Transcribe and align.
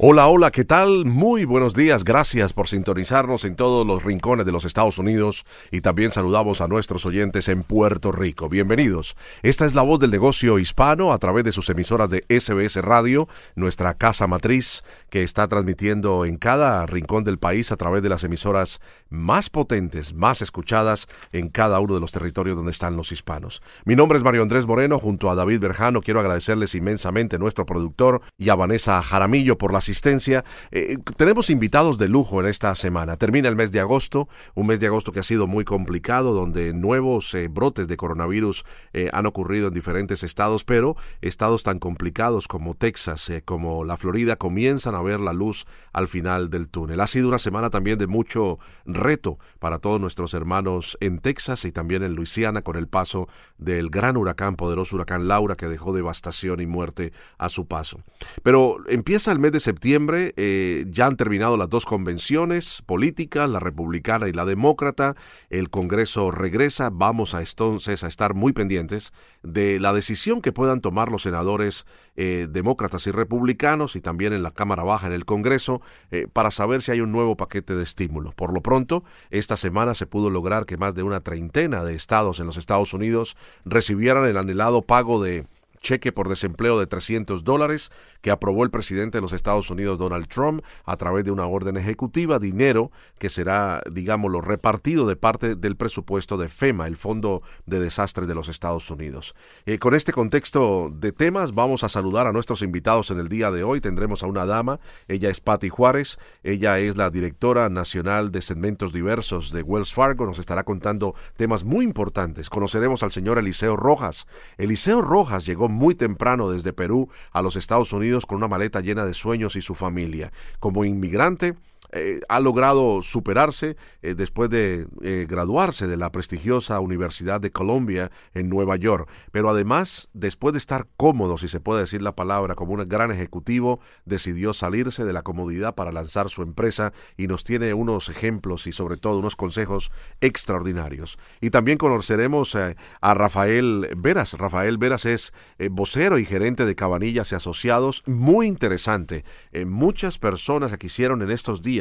Hola, 0.00 0.28
hola, 0.28 0.52
¿qué 0.52 0.64
tal? 0.64 1.06
Muy 1.06 1.44
buenos 1.44 1.74
días, 1.74 2.04
gracias 2.04 2.52
por 2.52 2.68
sintonizarnos 2.68 3.44
en 3.44 3.56
todos 3.56 3.84
los 3.84 4.04
rincones 4.04 4.46
de 4.46 4.52
los 4.52 4.64
Estados 4.64 4.98
Unidos 4.98 5.44
y 5.72 5.80
también 5.80 6.12
saludamos 6.12 6.60
a 6.60 6.68
nuestros 6.68 7.04
oyentes 7.04 7.48
en 7.48 7.64
Puerto 7.64 8.12
Rico. 8.12 8.48
Bienvenidos. 8.48 9.16
Esta 9.42 9.66
es 9.66 9.74
la 9.74 9.82
voz 9.82 9.98
del 9.98 10.12
negocio 10.12 10.60
hispano 10.60 11.12
a 11.12 11.18
través 11.18 11.42
de 11.42 11.50
sus 11.50 11.68
emisoras 11.68 12.10
de 12.10 12.24
SBS 12.28 12.76
Radio, 12.76 13.28
nuestra 13.56 13.94
casa 13.94 14.28
matriz 14.28 14.84
que 15.10 15.22
está 15.22 15.48
transmitiendo 15.48 16.24
en 16.24 16.36
cada 16.36 16.86
rincón 16.86 17.24
del 17.24 17.38
país 17.38 17.72
a 17.72 17.76
través 17.76 18.02
de 18.02 18.08
las 18.08 18.24
emisoras 18.24 18.80
más 19.08 19.50
potentes, 19.50 20.14
más 20.14 20.42
escuchadas 20.42 21.08
en 21.32 21.48
cada 21.48 21.80
uno 21.80 21.94
de 21.94 22.00
los 22.00 22.12
territorios 22.12 22.56
donde 22.56 22.72
están 22.72 22.96
los 22.96 23.12
hispanos. 23.12 23.62
Mi 23.84 23.96
nombre 23.96 24.18
es 24.18 24.24
Mario 24.24 24.42
Andrés 24.42 24.66
Moreno, 24.66 24.98
junto 24.98 25.30
a 25.30 25.34
David 25.34 25.60
Berjano 25.60 26.00
quiero 26.02 26.20
agradecerles 26.20 26.74
inmensamente 26.74 27.36
a 27.36 27.38
nuestro 27.38 27.66
productor 27.66 28.20
y 28.36 28.48
a 28.48 28.54
Vanessa 28.54 29.00
Jaramillo 29.02 29.58
por 29.58 29.72
la 29.72 29.78
asistencia. 29.78 30.44
Eh, 30.70 30.98
tenemos 31.16 31.50
invitados 31.50 31.98
de 31.98 32.08
lujo 32.08 32.40
en 32.40 32.46
esta 32.46 32.74
semana. 32.74 33.16
Termina 33.16 33.48
el 33.48 33.56
mes 33.56 33.72
de 33.72 33.80
agosto, 33.80 34.28
un 34.54 34.66
mes 34.66 34.80
de 34.80 34.86
agosto 34.86 35.12
que 35.12 35.20
ha 35.20 35.24
sido 35.24 35.46
muy 35.46 35.64
complicado, 35.64 36.32
donde 36.34 36.72
nuevos 36.72 37.34
eh, 37.34 37.48
brotes 37.48 37.88
de 37.88 37.96
coronavirus 37.96 38.64
eh, 38.92 39.10
han 39.12 39.26
ocurrido 39.26 39.68
en 39.68 39.74
diferentes 39.74 40.22
estados, 40.22 40.64
pero 40.64 40.96
estados 41.20 41.62
tan 41.62 41.78
complicados 41.78 42.48
como 42.48 42.74
Texas, 42.74 43.30
como 43.44 43.84
la 43.84 43.96
Florida, 43.96 44.36
comienzan 44.36 44.94
ver 45.02 45.20
la 45.20 45.32
luz 45.32 45.66
al 45.92 46.08
final 46.08 46.50
del 46.50 46.68
túnel. 46.68 47.00
Ha 47.00 47.06
sido 47.06 47.28
una 47.28 47.38
semana 47.38 47.70
también 47.70 47.98
de 47.98 48.06
mucho 48.06 48.58
reto 48.86 49.38
para 49.58 49.78
todos 49.78 50.00
nuestros 50.00 50.34
hermanos 50.34 50.96
en 51.00 51.18
Texas 51.18 51.64
y 51.64 51.72
también 51.72 52.02
en 52.02 52.14
Luisiana 52.14 52.62
con 52.62 52.76
el 52.76 52.88
paso 52.88 53.28
del 53.58 53.90
gran 53.90 54.16
huracán, 54.16 54.56
poderoso 54.56 54.96
huracán 54.96 55.28
Laura, 55.28 55.56
que 55.56 55.66
dejó 55.66 55.92
devastación 55.92 56.60
y 56.60 56.66
muerte 56.66 57.12
a 57.38 57.48
su 57.48 57.66
paso. 57.66 58.00
Pero 58.42 58.78
empieza 58.88 59.32
el 59.32 59.38
mes 59.38 59.52
de 59.52 59.60
septiembre, 59.60 60.34
eh, 60.36 60.86
ya 60.88 61.06
han 61.06 61.16
terminado 61.16 61.56
las 61.56 61.68
dos 61.68 61.84
convenciones 61.84 62.82
políticas, 62.86 63.48
la 63.50 63.60
republicana 63.60 64.28
y 64.28 64.32
la 64.32 64.44
demócrata, 64.44 65.16
el 65.50 65.70
Congreso 65.70 66.30
regresa, 66.30 66.90
vamos 66.90 67.34
a 67.34 67.42
entonces 67.58 68.04
a 68.04 68.06
estar 68.06 68.34
muy 68.34 68.52
pendientes 68.52 69.12
de 69.42 69.80
la 69.80 69.92
decisión 69.92 70.42
que 70.42 70.52
puedan 70.52 70.80
tomar 70.80 71.10
los 71.10 71.22
senadores 71.22 71.86
eh, 72.20 72.48
demócratas 72.50 73.06
y 73.06 73.12
republicanos 73.12 73.94
y 73.94 74.00
también 74.00 74.32
en 74.32 74.42
la 74.42 74.50
Cámara 74.50 74.82
Baja, 74.82 75.06
en 75.06 75.12
el 75.12 75.24
Congreso, 75.24 75.80
eh, 76.10 76.26
para 76.32 76.50
saber 76.50 76.82
si 76.82 76.90
hay 76.90 77.00
un 77.00 77.12
nuevo 77.12 77.36
paquete 77.36 77.76
de 77.76 77.84
estímulo. 77.84 78.32
Por 78.32 78.52
lo 78.52 78.60
pronto, 78.60 79.04
esta 79.30 79.56
semana 79.56 79.94
se 79.94 80.06
pudo 80.06 80.28
lograr 80.28 80.66
que 80.66 80.76
más 80.76 80.96
de 80.96 81.04
una 81.04 81.20
treintena 81.20 81.84
de 81.84 81.94
estados 81.94 82.40
en 82.40 82.46
los 82.46 82.56
Estados 82.56 82.92
Unidos 82.92 83.36
recibieran 83.64 84.24
el 84.24 84.36
anhelado 84.36 84.82
pago 84.82 85.22
de 85.22 85.46
cheque 85.80 86.12
por 86.12 86.28
desempleo 86.28 86.78
de 86.78 86.86
300 86.86 87.44
dólares 87.44 87.90
que 88.20 88.30
aprobó 88.30 88.64
el 88.64 88.70
presidente 88.70 89.18
de 89.18 89.22
los 89.22 89.32
Estados 89.32 89.70
Unidos, 89.70 89.98
Donald 89.98 90.28
Trump, 90.28 90.62
a 90.84 90.96
través 90.96 91.24
de 91.24 91.30
una 91.30 91.46
orden 91.46 91.76
ejecutiva, 91.76 92.38
dinero 92.38 92.90
que 93.18 93.28
será, 93.28 93.82
digámoslo, 93.90 94.40
repartido 94.40 95.06
de 95.06 95.16
parte 95.16 95.54
del 95.54 95.76
presupuesto 95.76 96.36
de 96.36 96.48
FEMA, 96.48 96.86
el 96.86 96.96
Fondo 96.96 97.42
de 97.66 97.80
Desastres 97.80 98.28
de 98.28 98.34
los 98.34 98.48
Estados 98.48 98.90
Unidos. 98.90 99.34
Eh, 99.66 99.78
con 99.78 99.94
este 99.94 100.12
contexto 100.12 100.90
de 100.92 101.12
temas, 101.12 101.54
vamos 101.54 101.84
a 101.84 101.88
saludar 101.88 102.26
a 102.26 102.32
nuestros 102.32 102.62
invitados 102.62 103.10
en 103.10 103.18
el 103.18 103.28
día 103.28 103.50
de 103.50 103.62
hoy. 103.62 103.80
Tendremos 103.80 104.22
a 104.22 104.26
una 104.26 104.46
dama, 104.46 104.80
ella 105.06 105.30
es 105.30 105.40
Patty 105.40 105.68
Juárez, 105.68 106.18
ella 106.42 106.78
es 106.78 106.96
la 106.96 107.10
directora 107.10 107.68
nacional 107.68 108.32
de 108.32 108.42
segmentos 108.42 108.92
diversos 108.92 109.52
de 109.52 109.62
Wells 109.62 109.92
Fargo, 109.92 110.26
nos 110.26 110.38
estará 110.38 110.64
contando 110.64 111.14
temas 111.36 111.64
muy 111.64 111.84
importantes. 111.84 112.50
Conoceremos 112.50 113.02
al 113.02 113.12
señor 113.12 113.38
Eliseo 113.38 113.76
Rojas. 113.76 114.26
Eliseo 114.56 115.02
Rojas 115.02 115.46
llegó 115.46 115.67
muy 115.68 115.94
temprano 115.94 116.50
desde 116.50 116.72
Perú 116.72 117.08
a 117.32 117.42
los 117.42 117.56
Estados 117.56 117.92
Unidos 117.92 118.26
con 118.26 118.38
una 118.38 118.48
maleta 118.48 118.80
llena 118.80 119.06
de 119.06 119.14
sueños 119.14 119.56
y 119.56 119.62
su 119.62 119.74
familia. 119.74 120.32
Como 120.60 120.84
inmigrante, 120.84 121.54
eh, 121.90 122.20
ha 122.28 122.38
logrado 122.40 123.00
superarse 123.00 123.76
eh, 124.02 124.14
después 124.14 124.50
de 124.50 124.86
eh, 125.02 125.26
graduarse 125.26 125.86
de 125.86 125.96
la 125.96 126.12
prestigiosa 126.12 126.80
Universidad 126.80 127.40
de 127.40 127.50
Columbia 127.50 128.10
en 128.34 128.50
Nueva 128.50 128.76
York. 128.76 129.08
Pero 129.32 129.48
además, 129.48 130.08
después 130.12 130.52
de 130.52 130.58
estar 130.58 130.86
cómodo, 130.98 131.38
si 131.38 131.48
se 131.48 131.60
puede 131.60 131.80
decir 131.80 132.02
la 132.02 132.14
palabra, 132.14 132.54
como 132.54 132.74
un 132.74 132.86
gran 132.88 133.10
ejecutivo, 133.10 133.80
decidió 134.04 134.52
salirse 134.52 135.04
de 135.06 135.14
la 135.14 135.22
comodidad 135.22 135.74
para 135.74 135.90
lanzar 135.90 136.28
su 136.28 136.42
empresa 136.42 136.92
y 137.16 137.26
nos 137.26 137.44
tiene 137.44 137.72
unos 137.72 138.10
ejemplos 138.10 138.66
y 138.66 138.72
sobre 138.72 138.98
todo 138.98 139.18
unos 139.18 139.36
consejos 139.36 139.90
extraordinarios. 140.20 141.18
Y 141.40 141.50
también 141.50 141.78
conoceremos 141.78 142.54
a 142.54 143.14
Rafael 143.14 143.88
Veras. 143.96 144.34
Rafael 144.34 144.76
Veras 144.76 145.06
es 145.06 145.32
vocero 145.70 146.18
y 146.18 146.24
gerente 146.24 146.66
de 146.66 146.74
Cabanillas 146.74 147.32
y 147.32 147.34
Asociados. 147.34 148.02
Muy 148.06 148.46
interesante. 148.46 149.24
muchas 149.66 150.18
personas 150.18 150.70
que 150.72 150.78
quisieron 150.78 151.22
en 151.22 151.30
estos 151.30 151.62
días 151.62 151.77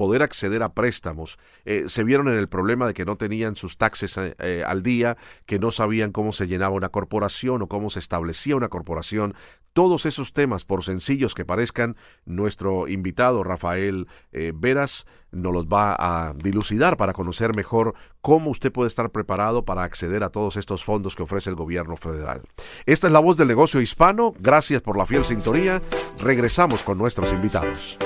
poder 0.00 0.22
acceder 0.22 0.62
a 0.62 0.72
préstamos, 0.72 1.38
eh, 1.66 1.84
se 1.86 2.04
vieron 2.04 2.28
en 2.28 2.38
el 2.38 2.48
problema 2.48 2.86
de 2.86 2.94
que 2.94 3.04
no 3.04 3.16
tenían 3.16 3.54
sus 3.54 3.76
taxes 3.76 4.16
eh, 4.16 4.34
eh, 4.38 4.64
al 4.66 4.82
día, 4.82 5.18
que 5.44 5.58
no 5.58 5.70
sabían 5.70 6.10
cómo 6.10 6.32
se 6.32 6.46
llenaba 6.46 6.74
una 6.74 6.88
corporación 6.88 7.60
o 7.60 7.66
cómo 7.66 7.90
se 7.90 7.98
establecía 7.98 8.56
una 8.56 8.70
corporación. 8.70 9.34
Todos 9.74 10.06
esos 10.06 10.32
temas, 10.32 10.64
por 10.64 10.84
sencillos 10.84 11.34
que 11.34 11.44
parezcan, 11.44 11.96
nuestro 12.24 12.88
invitado 12.88 13.44
Rafael 13.44 14.08
Veras 14.54 15.04
nos 15.32 15.52
los 15.52 15.66
va 15.66 15.94
a 15.98 16.32
dilucidar 16.32 16.96
para 16.96 17.12
conocer 17.12 17.54
mejor 17.54 17.94
cómo 18.22 18.50
usted 18.50 18.72
puede 18.72 18.88
estar 18.88 19.10
preparado 19.10 19.66
para 19.66 19.84
acceder 19.84 20.24
a 20.24 20.30
todos 20.30 20.56
estos 20.56 20.82
fondos 20.82 21.14
que 21.14 21.24
ofrece 21.24 21.50
el 21.50 21.56
gobierno 21.56 21.98
federal. 21.98 22.40
Esta 22.86 23.06
es 23.06 23.12
la 23.12 23.20
voz 23.20 23.36
del 23.36 23.48
negocio 23.48 23.82
hispano. 23.82 24.34
Gracias 24.40 24.80
por 24.80 24.96
la 24.96 25.04
fiel 25.04 25.26
sintonía. 25.26 25.82
Regresamos 26.22 26.82
con 26.82 26.96
nuestros 26.96 27.32
invitados. 27.34 27.98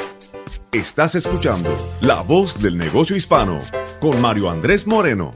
Estás 0.75 1.15
escuchando 1.15 1.71
La 2.01 2.23
Voz 2.23 2.61
del 2.61 2.77
Negocio 2.77 3.15
Hispano 3.15 3.61
con 4.01 4.21
Mario 4.21 4.51
Andrés 4.51 4.89
Moreno. 4.89 5.31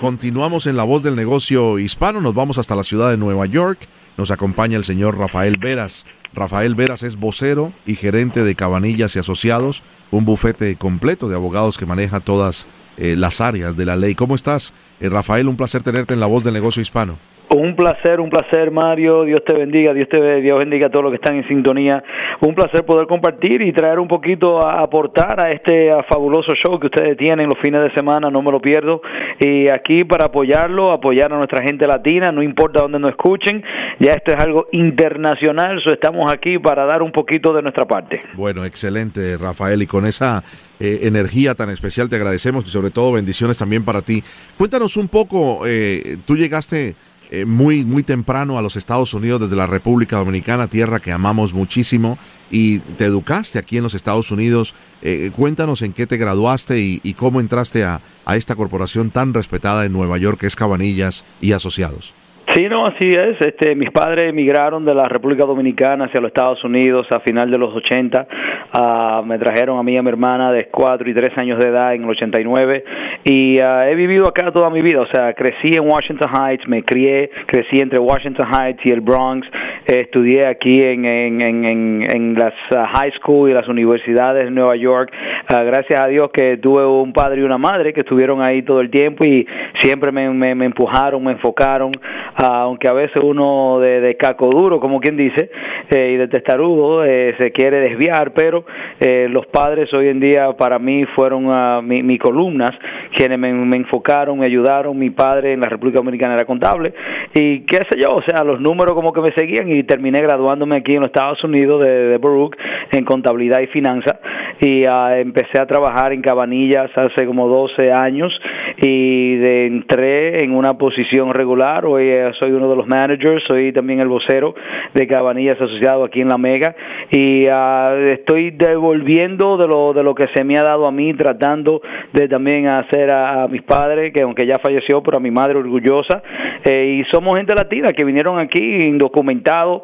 Continuamos 0.00 0.66
en 0.66 0.76
La 0.76 0.82
Voz 0.82 1.04
del 1.04 1.14
Negocio 1.14 1.78
Hispano, 1.78 2.20
nos 2.20 2.34
vamos 2.34 2.58
hasta 2.58 2.74
la 2.74 2.82
ciudad 2.82 3.08
de 3.08 3.16
Nueva 3.16 3.46
York, 3.46 3.78
nos 4.16 4.32
acompaña 4.32 4.76
el 4.76 4.84
señor 4.84 5.16
Rafael 5.16 5.58
Veras. 5.60 6.06
Rafael 6.32 6.74
Veras 6.74 7.04
es 7.04 7.14
vocero 7.14 7.72
y 7.86 7.94
gerente 7.94 8.42
de 8.42 8.56
Cabanillas 8.56 9.14
y 9.14 9.20
Asociados, 9.20 9.84
un 10.10 10.24
bufete 10.24 10.74
completo 10.74 11.28
de 11.28 11.36
abogados 11.36 11.78
que 11.78 11.86
maneja 11.86 12.18
todas 12.18 12.66
eh, 12.96 13.14
las 13.16 13.40
áreas 13.40 13.76
de 13.76 13.86
la 13.86 13.94
ley. 13.94 14.16
¿Cómo 14.16 14.34
estás? 14.34 14.74
Eh, 14.98 15.08
Rafael, 15.08 15.46
un 15.46 15.56
placer 15.56 15.84
tenerte 15.84 16.14
en 16.14 16.20
La 16.20 16.26
Voz 16.26 16.42
del 16.42 16.54
Negocio 16.54 16.82
Hispano. 16.82 17.20
Un 17.52 17.74
placer, 17.74 18.20
un 18.20 18.30
placer, 18.30 18.70
Mario. 18.70 19.24
Dios 19.24 19.42
te 19.44 19.52
bendiga, 19.52 19.92
Dios 19.92 20.08
te 20.08 20.40
Dios 20.40 20.56
bendiga 20.56 20.86
a 20.86 20.90
todos 20.90 21.02
los 21.02 21.10
que 21.10 21.16
están 21.16 21.34
en 21.34 21.48
sintonía. 21.48 22.00
Un 22.42 22.54
placer 22.54 22.84
poder 22.84 23.08
compartir 23.08 23.60
y 23.62 23.72
traer 23.72 23.98
un 23.98 24.06
poquito 24.06 24.64
a 24.64 24.80
aportar 24.80 25.40
a 25.40 25.50
este 25.50 25.90
fabuloso 26.08 26.52
show 26.54 26.78
que 26.78 26.86
ustedes 26.86 27.16
tienen 27.16 27.48
los 27.48 27.58
fines 27.60 27.82
de 27.82 27.92
semana, 27.92 28.30
no 28.30 28.40
me 28.40 28.52
lo 28.52 28.60
pierdo. 28.60 29.02
Y 29.40 29.68
aquí 29.68 30.04
para 30.04 30.26
apoyarlo, 30.26 30.92
apoyar 30.92 31.32
a 31.32 31.38
nuestra 31.38 31.60
gente 31.60 31.88
latina, 31.88 32.30
no 32.30 32.40
importa 32.40 32.82
dónde 32.82 33.00
nos 33.00 33.10
escuchen, 33.10 33.64
ya 33.98 34.12
esto 34.12 34.30
es 34.30 34.38
algo 34.38 34.68
internacional, 34.70 35.80
so 35.82 35.92
estamos 35.92 36.32
aquí 36.32 36.56
para 36.60 36.84
dar 36.84 37.02
un 37.02 37.10
poquito 37.10 37.52
de 37.52 37.62
nuestra 37.62 37.84
parte. 37.84 38.22
Bueno, 38.34 38.64
excelente, 38.64 39.36
Rafael, 39.36 39.82
y 39.82 39.86
con 39.86 40.06
esa 40.06 40.44
eh, 40.78 41.00
energía 41.02 41.56
tan 41.56 41.68
especial 41.68 42.08
te 42.08 42.14
agradecemos 42.14 42.64
y 42.64 42.68
sobre 42.68 42.90
todo 42.90 43.12
bendiciones 43.12 43.58
también 43.58 43.84
para 43.84 44.02
ti. 44.02 44.22
Cuéntanos 44.56 44.96
un 44.96 45.08
poco, 45.08 45.66
eh, 45.66 46.18
tú 46.24 46.36
llegaste 46.36 46.94
eh, 47.32 47.44
muy, 47.44 47.84
muy 47.84 48.02
temprano 48.02 48.58
a 48.58 48.62
los 48.62 48.74
Estados 48.74 49.14
Unidos 49.14 49.40
desde 49.40 49.54
la 49.54 49.68
República 49.68 50.16
Dominicana, 50.16 50.68
tierra 50.68 50.98
que 50.98 51.12
amamos 51.12 51.54
muchísimo, 51.54 52.18
y 52.50 52.80
te 52.80 53.04
educaste 53.04 53.60
aquí 53.60 53.76
en 53.76 53.84
los 53.84 53.94
Estados 53.94 54.32
Unidos. 54.32 54.74
Eh, 55.00 55.30
cuéntanos 55.34 55.82
en 55.82 55.92
qué 55.92 56.08
te 56.08 56.16
graduaste 56.16 56.80
y, 56.80 57.14
cómo 57.14 57.38
entraste 57.38 57.84
a, 57.84 58.00
a, 58.24 58.36
esta 58.36 58.56
corporación 58.56 59.10
tan 59.10 59.32
respetada 59.32 59.84
en 59.86 59.92
Nueva 59.92 60.18
York 60.18 60.40
que 60.40 60.48
es 60.48 60.56
Cabanillas 60.56 61.24
y 61.40 61.52
Asociados. 61.52 62.14
Sí, 62.54 62.68
no, 62.68 62.84
así 62.84 63.08
es. 63.08 63.40
Este, 63.40 63.76
mis 63.76 63.90
padres 63.92 64.24
emigraron 64.24 64.84
de 64.84 64.92
la 64.92 65.04
República 65.04 65.46
Dominicana 65.46 66.06
hacia 66.06 66.20
los 66.20 66.30
Estados 66.30 66.64
Unidos 66.64 67.06
a 67.14 67.20
final 67.20 67.48
de 67.48 67.58
los 67.58 67.72
80. 67.76 68.26
Ah, 68.72 69.22
me 69.24 69.38
trajeron 69.38 69.78
a 69.78 69.84
mí 69.84 69.92
y 69.92 69.96
a 69.96 70.02
mi 70.02 70.08
hermana 70.08 70.50
de 70.50 70.66
4 70.66 71.08
y 71.08 71.14
3 71.14 71.38
años 71.38 71.60
de 71.60 71.68
edad 71.68 71.94
en 71.94 72.02
el 72.02 72.10
89 72.10 72.84
y 73.22 73.60
uh, 73.60 73.82
he 73.88 73.94
vivido 73.94 74.26
acá 74.26 74.50
toda 74.50 74.68
mi 74.68 74.82
vida. 74.82 75.00
O 75.00 75.06
sea, 75.06 75.32
crecí 75.34 75.76
en 75.76 75.88
Washington 75.88 76.28
Heights, 76.28 76.66
me 76.66 76.82
crié, 76.82 77.30
crecí 77.46 77.78
entre 77.78 78.00
Washington 78.00 78.48
Heights 78.52 78.80
y 78.84 78.90
el 78.90 79.00
Bronx. 79.00 79.46
estudié 79.86 80.46
aquí 80.46 80.80
en, 80.80 81.04
en, 81.04 81.40
en, 81.40 82.06
en 82.12 82.34
las 82.34 82.54
ah, 82.76 82.90
high 82.94 83.12
school 83.12 83.50
y 83.50 83.54
las 83.54 83.68
universidades 83.68 84.46
de 84.46 84.50
Nueva 84.50 84.74
York. 84.74 85.12
gracias 85.48 86.02
a 86.02 86.08
Dios 86.08 86.30
que 86.32 86.56
tuve 86.56 86.84
un 86.84 87.12
padre 87.12 87.42
y 87.42 87.44
una 87.44 87.58
madre 87.58 87.92
que 87.92 88.00
estuvieron 88.00 88.42
ahí 88.42 88.62
todo 88.62 88.80
el 88.80 88.90
tiempo 88.90 89.24
y 89.24 89.46
siempre 89.82 90.10
me, 90.10 90.28
me, 90.30 90.56
me 90.56 90.64
empujaron, 90.64 91.22
me 91.22 91.32
enfocaron 91.32 91.92
aunque 92.42 92.88
a 92.88 92.92
veces 92.92 93.22
uno 93.22 93.78
de, 93.80 94.00
de, 94.00 94.16
caco 94.16 94.48
duro, 94.48 94.80
como 94.80 95.00
quien 95.00 95.16
dice, 95.16 95.50
eh, 95.90 96.12
y 96.14 96.16
de 96.16 96.28
testarudo 96.28 97.04
eh, 97.04 97.34
se 97.38 97.52
quiere 97.52 97.80
desviar, 97.80 98.32
pero 98.32 98.64
eh, 98.98 99.28
los 99.30 99.46
padres 99.46 99.92
hoy 99.92 100.08
en 100.08 100.20
día 100.20 100.52
para 100.56 100.78
mí 100.78 101.04
fueron 101.14 101.46
uh, 101.46 101.82
mi, 101.82 102.02
mi, 102.02 102.18
columnas, 102.18 102.70
quienes 103.14 103.38
me, 103.38 103.50
enfocaron, 103.76 104.38
me 104.38 104.46
ayudaron. 104.46 104.98
Mi 104.98 105.10
padre 105.10 105.52
en 105.52 105.60
la 105.60 105.68
República 105.68 105.98
Dominicana 105.98 106.34
era 106.34 106.44
contable 106.44 106.92
y 107.34 107.60
qué 107.60 107.78
sé 107.90 107.98
yo, 108.00 108.14
o 108.14 108.22
sea, 108.22 108.42
los 108.42 108.60
números 108.60 108.94
como 108.94 109.12
que 109.12 109.20
me 109.20 109.32
seguían 109.32 109.70
y 109.70 109.82
terminé 109.84 110.20
graduándome 110.20 110.76
aquí 110.76 110.92
en 110.92 111.00
los 111.00 111.08
Estados 111.08 111.42
Unidos 111.44 111.86
de, 111.86 111.90
de 111.90 112.18
Baruch 112.18 112.56
en 112.92 113.04
contabilidad 113.04 113.60
y 113.60 113.66
finanzas 113.68 114.18
y 114.60 114.86
uh, 114.86 115.10
empecé 115.14 115.58
a 115.58 115.66
trabajar 115.66 116.12
en 116.12 116.22
Cabanillas 116.22 116.90
hace 116.94 117.26
como 117.26 117.48
12 117.48 117.92
años 117.92 118.32
y 118.78 119.34
entré 119.42 120.44
en 120.44 120.54
una 120.54 120.74
posición 120.74 121.30
regular, 121.30 121.84
hoy 121.86 122.10
soy 122.40 122.52
uno 122.52 122.68
de 122.68 122.76
los 122.76 122.86
managers, 122.86 123.42
soy 123.48 123.72
también 123.72 124.00
el 124.00 124.08
vocero 124.08 124.54
de 124.94 125.06
Cabanillas 125.06 125.60
Asociado 125.60 126.04
aquí 126.04 126.20
en 126.20 126.28
La 126.28 126.38
Mega. 126.38 126.74
Y 127.10 127.46
uh, 127.48 128.12
estoy 128.12 128.50
devolviendo 128.50 129.56
de 129.56 129.66
lo, 129.66 129.92
de 129.92 130.02
lo 130.02 130.14
que 130.14 130.28
se 130.34 130.44
me 130.44 130.58
ha 130.58 130.62
dado 130.62 130.86
a 130.86 130.92
mí, 130.92 131.14
tratando 131.14 131.80
de 132.12 132.28
también 132.28 132.68
hacer 132.68 133.10
a, 133.10 133.44
a 133.44 133.48
mis 133.48 133.62
padres, 133.62 134.12
que 134.12 134.22
aunque 134.22 134.46
ya 134.46 134.58
falleció, 134.58 135.02
pero 135.02 135.18
a 135.18 135.20
mi 135.20 135.30
madre 135.30 135.58
orgullosa, 135.58 136.22
eh, 136.64 137.00
y 137.00 137.04
somos 137.12 137.36
gente 137.36 137.54
latina 137.54 137.92
que 137.92 138.04
vinieron 138.04 138.38
aquí 138.38 138.60
indocumentados 138.60 139.82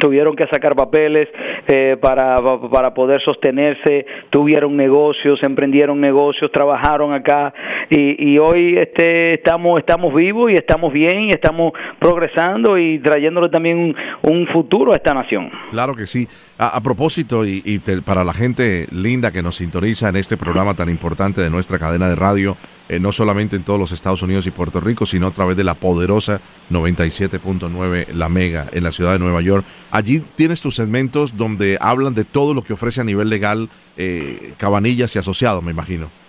tuvieron 0.00 0.36
que 0.36 0.46
sacar 0.48 0.74
papeles 0.74 1.28
eh, 1.66 1.96
para, 2.00 2.40
para 2.70 2.92
poder 2.94 3.22
sostenerse, 3.22 4.06
tuvieron 4.30 4.76
negocios, 4.76 5.38
emprendieron 5.42 6.00
negocios, 6.00 6.50
trabajaron 6.52 7.12
acá 7.12 7.52
y, 7.90 8.32
y 8.32 8.38
hoy 8.38 8.76
este, 8.76 9.34
estamos, 9.34 9.78
estamos 9.78 10.14
vivos 10.14 10.50
y 10.50 10.54
estamos 10.54 10.92
bien 10.92 11.24
y 11.24 11.30
estamos 11.30 11.72
progresando 11.98 12.78
y 12.78 12.98
trayéndole 12.98 13.48
también 13.48 13.78
un, 13.78 13.96
un 14.22 14.46
futuro 14.48 14.92
a 14.92 14.96
esta 14.96 15.14
nación. 15.14 15.50
Claro 15.70 15.94
que 15.94 16.06
sí. 16.06 16.26
A, 16.58 16.76
a 16.76 16.80
propósito, 16.80 17.44
y, 17.44 17.62
y 17.64 17.78
te, 17.78 18.02
para 18.02 18.24
la 18.24 18.32
gente 18.32 18.86
linda 18.92 19.32
que 19.32 19.42
nos 19.42 19.56
sintoniza 19.56 20.08
en 20.08 20.16
este 20.16 20.36
programa 20.36 20.74
tan 20.74 20.88
importante 20.88 21.40
de 21.40 21.50
nuestra 21.50 21.78
cadena 21.78 22.08
de 22.08 22.14
radio, 22.14 22.56
eh, 22.94 23.00
no 23.00 23.12
solamente 23.12 23.56
en 23.56 23.64
todos 23.64 23.78
los 23.78 23.92
Estados 23.92 24.22
Unidos 24.22 24.46
y 24.46 24.50
Puerto 24.50 24.80
Rico, 24.80 25.06
sino 25.06 25.26
a 25.26 25.30
través 25.32 25.56
de 25.56 25.64
la 25.64 25.74
poderosa 25.74 26.40
97.9 26.70 28.12
La 28.12 28.28
Mega 28.28 28.68
en 28.72 28.84
la 28.84 28.92
ciudad 28.92 29.12
de 29.12 29.18
Nueva 29.18 29.42
York. 29.42 29.64
Allí 29.90 30.20
tienes 30.20 30.60
tus 30.60 30.76
segmentos 30.76 31.36
donde 31.36 31.76
hablan 31.80 32.14
de 32.14 32.24
todo 32.24 32.54
lo 32.54 32.62
que 32.62 32.72
ofrece 32.72 33.00
a 33.00 33.04
nivel 33.04 33.28
legal 33.28 33.68
eh, 33.96 34.54
Cabanillas 34.58 35.14
y 35.16 35.18
asociados, 35.18 35.62
me 35.62 35.70
imagino. 35.70 36.23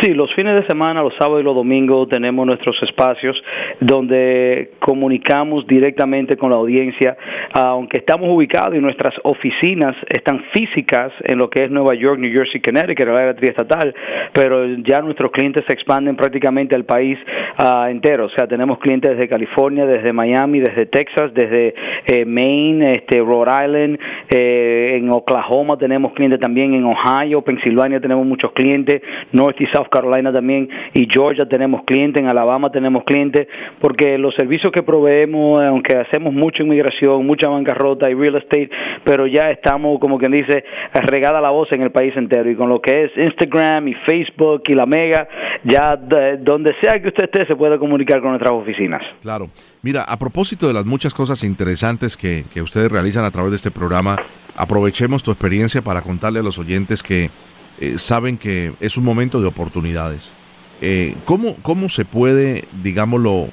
Sí, 0.00 0.14
los 0.14 0.32
fines 0.34 0.54
de 0.54 0.64
semana, 0.68 1.02
los 1.02 1.12
sábados 1.18 1.40
y 1.40 1.44
los 1.44 1.56
domingos 1.56 2.08
tenemos 2.08 2.46
nuestros 2.46 2.80
espacios 2.84 3.36
donde 3.80 4.70
comunicamos 4.78 5.66
directamente 5.66 6.36
con 6.36 6.50
la 6.50 6.56
audiencia, 6.56 7.16
aunque 7.52 7.98
estamos 7.98 8.28
ubicados 8.30 8.76
y 8.76 8.78
nuestras 8.78 9.12
oficinas 9.24 9.96
están 10.08 10.44
físicas 10.52 11.12
en 11.24 11.38
lo 11.38 11.50
que 11.50 11.64
es 11.64 11.70
Nueva 11.72 11.96
York, 11.96 12.20
New 12.20 12.32
Jersey, 12.32 12.60
Connecticut, 12.60 13.08
la 13.08 13.18
área 13.18 13.34
triestatal, 13.34 13.92
pero 14.32 14.66
ya 14.84 15.00
nuestros 15.00 15.32
clientes 15.32 15.64
se 15.66 15.72
expanden 15.72 16.14
prácticamente 16.14 16.76
al 16.76 16.84
país 16.84 17.18
uh, 17.58 17.88
entero, 17.88 18.26
o 18.26 18.30
sea, 18.30 18.46
tenemos 18.46 18.78
clientes 18.78 19.10
desde 19.10 19.28
California, 19.28 19.84
desde 19.84 20.12
Miami, 20.12 20.60
desde 20.60 20.86
Texas, 20.86 21.34
desde 21.34 21.74
eh, 22.06 22.24
Maine, 22.24 22.92
este, 22.92 23.18
Rhode 23.18 23.64
Island, 23.64 23.98
eh, 24.30 24.96
en 24.96 25.10
Oklahoma 25.10 25.76
tenemos 25.76 26.12
clientes 26.12 26.38
también, 26.38 26.74
en 26.74 26.84
Ohio, 26.84 27.42
Pensilvania 27.42 27.98
tenemos 27.98 28.24
muchos 28.24 28.52
clientes, 28.52 29.02
North 29.32 29.60
y 29.60 29.66
South 29.66 29.87
Carolina 29.88 30.32
también 30.32 30.68
y 30.94 31.06
Georgia 31.10 31.46
tenemos 31.46 31.82
clientes, 31.84 32.22
en 32.22 32.28
Alabama 32.28 32.70
tenemos 32.70 33.04
clientes, 33.04 33.48
porque 33.80 34.18
los 34.18 34.34
servicios 34.34 34.72
que 34.72 34.82
proveemos, 34.82 35.62
aunque 35.62 35.96
hacemos 35.96 36.32
mucha 36.32 36.62
inmigración, 36.62 37.26
mucha 37.26 37.48
bancarrota 37.48 38.10
y 38.10 38.14
real 38.14 38.36
estate, 38.36 38.70
pero 39.04 39.26
ya 39.26 39.50
estamos, 39.50 39.98
como 40.00 40.18
quien 40.18 40.32
dice, 40.32 40.64
regada 40.92 41.40
la 41.40 41.50
voz 41.50 41.70
en 41.72 41.82
el 41.82 41.90
país 41.90 42.16
entero 42.16 42.50
y 42.50 42.56
con 42.56 42.68
lo 42.68 42.80
que 42.80 43.04
es 43.04 43.12
Instagram 43.16 43.88
y 43.88 43.94
Facebook 44.06 44.62
y 44.68 44.74
la 44.74 44.86
Mega, 44.86 45.28
ya 45.64 45.96
de, 45.96 46.38
donde 46.38 46.74
sea 46.80 47.00
que 47.00 47.08
usted 47.08 47.24
esté 47.24 47.46
se 47.46 47.56
puede 47.56 47.78
comunicar 47.78 48.20
con 48.20 48.30
nuestras 48.30 48.52
oficinas. 48.52 49.02
Claro. 49.22 49.48
Mira, 49.82 50.02
a 50.02 50.18
propósito 50.18 50.66
de 50.66 50.74
las 50.74 50.86
muchas 50.86 51.14
cosas 51.14 51.44
interesantes 51.44 52.16
que, 52.16 52.44
que 52.52 52.62
ustedes 52.62 52.90
realizan 52.90 53.24
a 53.24 53.30
través 53.30 53.52
de 53.52 53.56
este 53.56 53.70
programa, 53.70 54.16
aprovechemos 54.56 55.22
tu 55.22 55.30
experiencia 55.30 55.82
para 55.82 56.02
contarle 56.02 56.40
a 56.40 56.42
los 56.42 56.58
oyentes 56.58 57.02
que 57.02 57.30
eh, 57.80 57.98
saben 57.98 58.38
que 58.38 58.74
es 58.80 58.96
un 58.96 59.04
momento 59.04 59.40
de 59.40 59.46
oportunidades. 59.46 60.32
Eh, 60.80 61.16
¿cómo, 61.24 61.56
¿Cómo 61.62 61.88
se 61.88 62.04
puede, 62.04 62.68
digámoslo, 62.82 63.48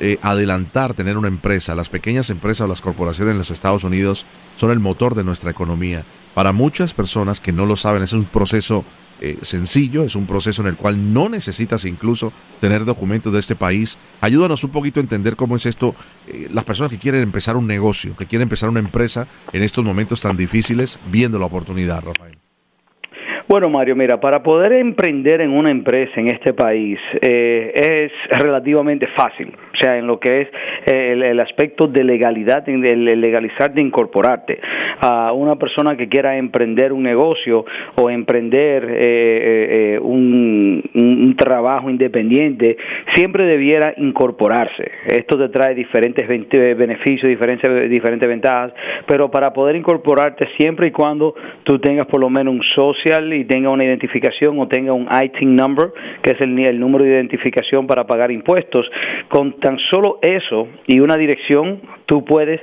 eh, 0.00 0.18
adelantar 0.22 0.94
tener 0.94 1.16
una 1.16 1.28
empresa? 1.28 1.74
Las 1.74 1.88
pequeñas 1.88 2.30
empresas 2.30 2.68
las 2.68 2.80
corporaciones 2.80 3.32
en 3.32 3.38
los 3.38 3.50
Estados 3.50 3.84
Unidos 3.84 4.26
son 4.56 4.70
el 4.70 4.80
motor 4.80 5.14
de 5.14 5.24
nuestra 5.24 5.50
economía. 5.50 6.04
Para 6.34 6.52
muchas 6.52 6.94
personas 6.94 7.40
que 7.40 7.52
no 7.52 7.64
lo 7.64 7.76
saben, 7.76 8.02
es 8.02 8.12
un 8.12 8.24
proceso 8.24 8.84
sencillo, 9.40 10.04
es 10.04 10.16
un 10.16 10.26
proceso 10.26 10.60
en 10.60 10.68
el 10.68 10.76
cual 10.76 11.14
no 11.14 11.30
necesitas 11.30 11.86
incluso 11.86 12.30
tener 12.60 12.84
documentos 12.84 13.32
de 13.32 13.40
este 13.40 13.56
país. 13.56 13.96
Ayúdanos 14.20 14.64
un 14.64 14.70
poquito 14.70 15.00
a 15.00 15.02
entender 15.02 15.34
cómo 15.34 15.56
es 15.56 15.64
esto, 15.64 15.94
las 16.50 16.64
personas 16.64 16.92
que 16.92 16.98
quieren 16.98 17.22
empezar 17.22 17.56
un 17.56 17.66
negocio, 17.66 18.14
que 18.16 18.26
quieren 18.26 18.42
empezar 18.42 18.68
una 18.68 18.80
empresa 18.80 19.26
en 19.54 19.62
estos 19.62 19.82
momentos 19.82 20.20
tan 20.20 20.36
difíciles, 20.36 20.98
viendo 21.10 21.38
la 21.38 21.46
oportunidad, 21.46 22.02
Rafael. 22.02 22.43
Bueno, 23.46 23.68
Mario, 23.68 23.94
mira, 23.94 24.18
para 24.18 24.42
poder 24.42 24.72
emprender 24.72 25.42
en 25.42 25.50
una 25.50 25.70
empresa 25.70 26.18
en 26.18 26.28
este 26.28 26.54
país 26.54 26.98
eh, 27.20 27.72
es 27.74 28.40
relativamente 28.40 29.06
fácil, 29.08 29.48
o 29.48 29.76
sea, 29.76 29.98
en 29.98 30.06
lo 30.06 30.18
que 30.18 30.40
es 30.40 30.48
el, 30.86 31.22
el 31.22 31.38
aspecto 31.40 31.86
de 31.86 32.04
legalidad, 32.04 32.66
el 32.66 33.04
legalizar 33.20 33.74
de 33.74 33.82
incorporarte. 33.82 34.58
A 35.00 35.32
una 35.32 35.56
persona 35.56 35.94
que 35.94 36.08
quiera 36.08 36.38
emprender 36.38 36.92
un 36.92 37.02
negocio 37.02 37.66
o 37.96 38.08
emprender 38.08 38.86
eh, 38.88 39.94
eh, 39.94 39.98
un, 40.00 40.82
un, 40.94 41.36
trabajo 41.36 41.90
independiente, 41.90 42.78
siempre 43.14 43.44
debiera 43.44 43.92
incorporarse. 43.98 44.90
Esto 45.06 45.36
te 45.36 45.50
trae 45.50 45.74
diferentes 45.74 46.26
beneficios, 46.26 47.28
diferentes, 47.28 47.90
diferentes 47.90 48.26
ventajas, 48.26 48.72
pero 49.06 49.30
para 49.30 49.52
poder 49.52 49.76
incorporarte 49.76 50.48
siempre 50.56 50.88
y 50.88 50.90
cuando 50.92 51.34
tú 51.64 51.78
tengas 51.78 52.06
por 52.06 52.20
lo 52.20 52.30
menos 52.30 52.54
un 52.54 52.62
social 52.62 53.33
y 53.34 53.44
tenga 53.44 53.70
una 53.70 53.84
identificación 53.84 54.58
o 54.58 54.68
tenga 54.68 54.92
un 54.92 55.08
ITIN 55.10 55.56
number, 55.56 55.92
que 56.22 56.32
es 56.32 56.40
el, 56.40 56.80
número 56.80 57.04
de 57.04 57.10
identificación 57.10 57.86
para 57.86 58.06
pagar 58.06 58.30
impuestos, 58.30 58.86
con 59.28 59.58
tan 59.60 59.78
solo 59.90 60.18
eso 60.22 60.68
y 60.86 61.00
una 61.00 61.16
dirección, 61.16 61.80
tú 62.06 62.24
puedes 62.24 62.60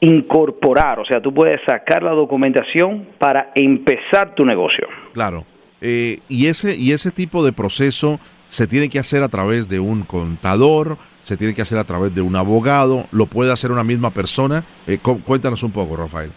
incorporar, 0.00 1.00
o 1.00 1.04
sea, 1.04 1.20
tú 1.20 1.34
puedes 1.34 1.60
sacar 1.66 2.02
la 2.02 2.12
documentación 2.12 3.08
para 3.18 3.50
empezar 3.54 4.34
tu 4.34 4.44
negocio. 4.44 4.86
Claro. 5.12 5.44
Eh, 5.80 6.18
y 6.28 6.46
ese 6.46 6.74
y 6.76 6.90
ese 6.90 7.12
tipo 7.12 7.44
de 7.44 7.52
proceso 7.52 8.18
se 8.48 8.66
tiene 8.66 8.88
que 8.88 8.98
hacer 8.98 9.22
a 9.22 9.28
través 9.28 9.68
de 9.68 9.78
un 9.78 10.02
contador, 10.02 10.98
se 11.20 11.36
tiene 11.36 11.54
que 11.54 11.62
hacer 11.62 11.78
a 11.78 11.84
través 11.84 12.14
de 12.14 12.22
un 12.22 12.34
abogado, 12.34 13.06
lo 13.12 13.26
puede 13.26 13.52
hacer 13.52 13.70
una 13.70 13.84
misma 13.84 14.10
persona. 14.10 14.64
Eh, 14.86 14.98
cuéntanos 14.98 15.62
un 15.62 15.70
poco, 15.70 15.96
Rafael. 15.96 16.32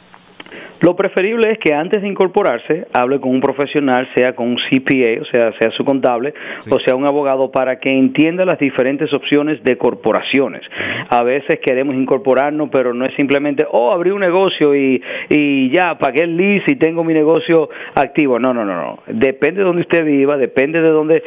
Lo 0.81 0.95
preferible 0.95 1.51
es 1.51 1.59
que 1.59 1.75
antes 1.75 2.01
de 2.01 2.07
incorporarse 2.07 2.87
hable 2.91 3.19
con 3.19 3.29
un 3.29 3.39
profesional, 3.39 4.09
sea 4.15 4.33
con 4.33 4.47
un 4.47 4.55
CPA, 4.55 5.21
o 5.21 5.25
sea, 5.25 5.53
sea 5.59 5.69
su 5.71 5.85
contable, 5.85 6.33
sí. 6.61 6.71
o 6.73 6.79
sea 6.79 6.95
un 6.95 7.05
abogado, 7.05 7.51
para 7.51 7.79
que 7.79 7.91
entienda 7.91 8.45
las 8.45 8.57
diferentes 8.57 9.13
opciones 9.13 9.63
de 9.63 9.77
corporaciones. 9.77 10.63
A 11.09 11.23
veces 11.23 11.59
queremos 11.63 11.95
incorporarnos, 11.95 12.69
pero 12.71 12.95
no 12.95 13.05
es 13.05 13.13
simplemente, 13.15 13.63
oh, 13.69 13.91
abrí 13.91 14.09
un 14.09 14.21
negocio 14.21 14.75
y, 14.75 14.99
y 15.29 15.69
ya, 15.69 15.99
pagué 15.99 16.23
el 16.23 16.35
lease 16.35 16.71
y 16.71 16.75
tengo 16.77 17.03
mi 17.03 17.13
negocio 17.13 17.69
activo. 17.93 18.39
No, 18.39 18.51
no, 18.51 18.65
no, 18.65 18.75
no. 18.75 18.99
Depende 19.05 19.59
de 19.59 19.65
donde 19.65 19.83
usted 19.83 20.03
viva, 20.03 20.35
depende 20.35 20.81
de 20.81 20.89
dónde 20.89 21.23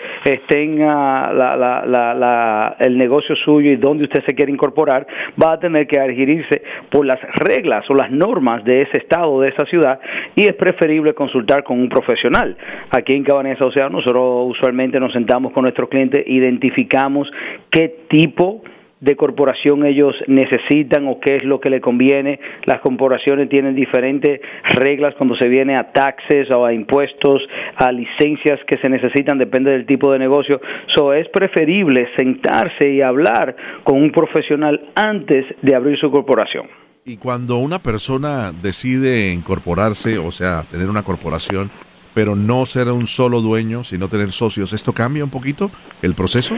tenga 0.49 1.33
la, 1.33 1.57
la, 1.57 1.85
la, 1.87 2.13
la, 2.15 2.77
el 2.81 2.99
negocio 2.99 3.37
suyo 3.37 3.71
y 3.71 3.77
dónde 3.77 4.05
usted 4.05 4.25
se 4.27 4.35
quiere 4.35 4.51
incorporar, 4.51 5.07
va 5.41 5.53
a 5.53 5.61
tener 5.61 5.87
que 5.87 6.01
adherirse 6.01 6.63
por 6.91 7.07
las 7.07 7.21
reglas 7.37 7.89
o 7.89 7.95
las 7.95 8.11
normas 8.11 8.65
de 8.65 8.83
ese 8.83 8.99
estado 8.99 9.44
de 9.45 9.51
esa 9.51 9.65
ciudad 9.67 10.01
y 10.35 10.43
es 10.43 10.55
preferible 10.55 11.15
consultar 11.15 11.63
con 11.63 11.79
un 11.79 11.89
profesional. 11.89 12.57
Aquí 12.91 13.15
en 13.15 13.25
Cabanillas 13.25 13.61
Asociados 13.61 13.93
nosotros 13.93 14.47
usualmente 14.57 14.99
nos 14.99 15.13
sentamos 15.13 15.53
con 15.53 15.63
nuestros 15.63 15.89
clientes, 15.89 16.25
identificamos 16.27 17.31
qué 17.71 18.07
tipo 18.09 18.63
de 19.05 19.17
corporación 19.17 19.85
ellos 19.85 20.15
necesitan 20.27 21.07
o 21.09 21.21
qué 21.21 21.37
es 21.37 21.45
lo 21.45 21.61
que 21.61 21.69
le 21.69 21.81
conviene. 21.81 22.41
Las 22.65 22.81
corporaciones 22.81 23.49
tienen 23.51 23.75
diferentes 23.75 24.41
reglas 24.77 25.15
cuando 25.17 25.37
se 25.37 25.49
viene 25.49 25.77
a 25.77 25.93
taxes 25.93 26.51
o 26.51 26.65
a 26.65 26.73
impuestos, 26.73 27.43
a 27.77 27.93
licencias 27.93 28.61
que 28.67 28.79
se 28.79 28.89
necesitan, 28.89 29.37
depende 29.37 29.73
del 29.73 29.85
tipo 29.85 30.11
de 30.11 30.19
negocio. 30.19 30.61
So, 30.95 31.13
es 31.13 31.29
preferible 31.29 32.09
sentarse 32.17 32.91
y 32.91 33.03
hablar 33.03 33.55
con 33.83 34.01
un 34.01 34.11
profesional 34.11 34.81
antes 34.95 35.45
de 35.61 35.75
abrir 35.75 35.99
su 35.99 36.11
corporación. 36.11 36.84
Y 37.07 37.19
cuando 37.19 37.59
una 37.59 37.81
persona 37.81 38.51
decide 38.51 39.31
incorporarse, 39.31 40.17
o 40.17 40.31
sea, 40.31 40.63
tener 40.63 40.89
una 40.89 41.03
corporación, 41.03 41.71
pero 42.15 42.35
no 42.35 42.65
ser 42.65 42.89
un 42.89 43.07
solo 43.07 43.43
dueño, 43.43 43.85
sino 43.85 44.09
tener 44.09 44.33
socios, 44.33 44.73
¿esto 44.73 44.95
cambia 44.95 45.23
un 45.23 45.31
poquito 45.31 45.71
el 46.01 46.15
proceso? 46.15 46.55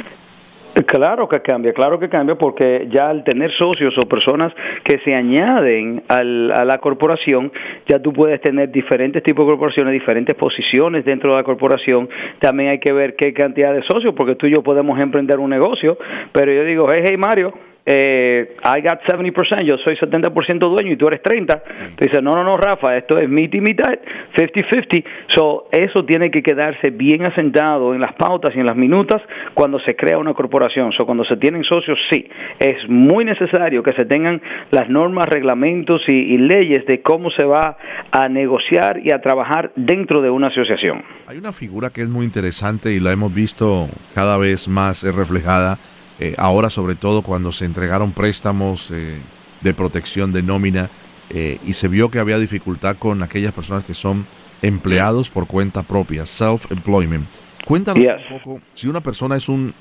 Claro 0.87 1.26
que 1.29 1.41
cambia, 1.41 1.73
claro 1.73 1.99
que 1.99 2.09
cambia 2.09 2.37
porque 2.37 2.87
ya 2.93 3.09
al 3.09 3.25
tener 3.25 3.50
socios 3.59 3.93
o 3.99 4.07
personas 4.07 4.53
que 4.85 5.00
se 5.05 5.17
añaden 5.17 6.05
al, 6.07 6.53
a 6.53 6.65
la 6.65 6.79
corporación, 6.79 7.50
ya 7.88 7.99
tú 7.99 8.12
puedes 8.12 8.41
tener 8.41 8.71
diferentes 8.71 9.25
tipos 9.25 9.47
de 9.47 9.50
corporaciones, 9.50 9.95
diferentes 9.95 10.37
posiciones 10.37 11.05
dentro 11.05 11.33
de 11.33 11.38
la 11.38 11.45
corporación. 11.45 12.09
También 12.38 12.71
hay 12.71 12.79
que 12.79 12.93
ver 12.93 13.17
qué 13.17 13.35
cantidad 13.35 13.75
de 13.75 13.83
socios, 13.83 14.15
porque 14.17 14.37
tú 14.37 14.47
y 14.47 14.55
yo 14.55 14.62
podemos 14.62 14.97
emprender 15.00 15.41
un 15.41 15.50
negocio, 15.50 15.99
pero 16.31 16.53
yo 16.53 16.62
digo, 16.62 16.87
hey, 16.93 17.03
hey 17.05 17.17
Mario, 17.17 17.53
eh, 17.88 18.57
I 18.64 18.81
got 18.83 19.00
70%, 19.02 19.62
yo 19.62 19.76
soy 19.78 19.97
70% 19.97 20.59
dueño 20.59 20.93
y 20.93 20.97
tú 20.97 21.07
eres 21.07 21.23
30%. 21.23 21.62
Tú 21.97 22.05
dices, 22.05 22.21
no, 22.21 22.33
no, 22.33 22.43
no, 22.43 22.57
Rafa, 22.57 22.97
esto 22.97 23.16
es 23.16 23.28
mitad 23.28 23.59
y 23.59 23.61
mitad, 23.61 23.99
50-50. 24.37 25.05
So, 25.28 25.69
eso 25.71 26.05
tiene 26.05 26.33
que 26.33 26.43
quedarse 26.43 26.90
bien 26.90 27.25
asentado 27.25 27.95
en 27.95 28.00
las 28.00 28.12
pautas 28.14 28.55
y 28.57 28.59
en 28.59 28.66
las 28.66 28.75
minutas 28.75 29.23
cuando 29.55 29.78
se 29.81 29.95
crea 29.95 30.19
una 30.19 30.35
corporación. 30.35 30.90
So, 30.99 31.07
cuando 31.07 31.25
se 31.25 31.37
tienen 31.37 31.62
socios, 31.62 31.97
sí, 32.11 32.28
es 32.59 32.88
muy 32.88 33.25
necesario 33.25 33.85
que 33.85 33.93
se 33.93 34.05
tengan 34.05 34.43
las 34.73 34.88
normas, 34.88 35.28
reglamentos 35.28 36.02
y, 36.09 36.35
y 36.35 36.38
leyes 36.38 36.85
de 36.87 37.02
cómo 37.02 37.31
se 37.31 37.45
va 37.47 37.76
a 38.11 38.28
negociar 38.28 38.99
y 39.05 39.12
a 39.12 39.21
trabajar 39.21 39.71
dentro 39.76 40.21
de 40.21 40.31
una 40.31 40.49
asociación. 40.49 41.05
Hay 41.28 41.38
una 41.38 41.52
figura 41.52 41.90
que 41.90 42.00
es 42.00 42.09
muy 42.09 42.25
interesante 42.25 42.93
y 42.93 42.99
la 42.99 43.12
hemos 43.12 43.33
visto 43.33 43.87
cada 44.12 44.37
vez 44.38 44.66
más 44.66 45.05
reflejada 45.05 45.78
eh, 46.18 46.35
ahora 46.38 46.70
sobre 46.70 46.94
todo 46.94 47.23
cuando 47.23 47.52
se 47.52 47.66
entregaron 47.66 48.12
préstamos 48.12 48.90
eh, 48.90 49.20
de 49.61 49.75
protección 49.75 50.32
de 50.32 50.42
nómina 50.42 50.90
eh, 51.28 51.58
y 51.64 51.75
se 51.75 51.88
vio 51.88 52.11
que 52.11 52.18
había 52.18 52.38
dificultad 52.38 52.96
con 52.96 53.23
aquellas 53.23 53.52
personas 53.52 53.85
que 53.85 53.94
son 53.94 54.26
empleados 54.62 55.28
por 55.28 55.46
cuenta 55.46 55.82
propia, 55.82 56.25
self-employment. 56.25 57.26
Cuéntanos 57.66 58.02
un 58.04 58.38
poco, 58.38 58.61
si 58.73 58.88
una 58.88 59.02
persona 59.02 59.37
es 59.37 59.49
un 59.49 59.75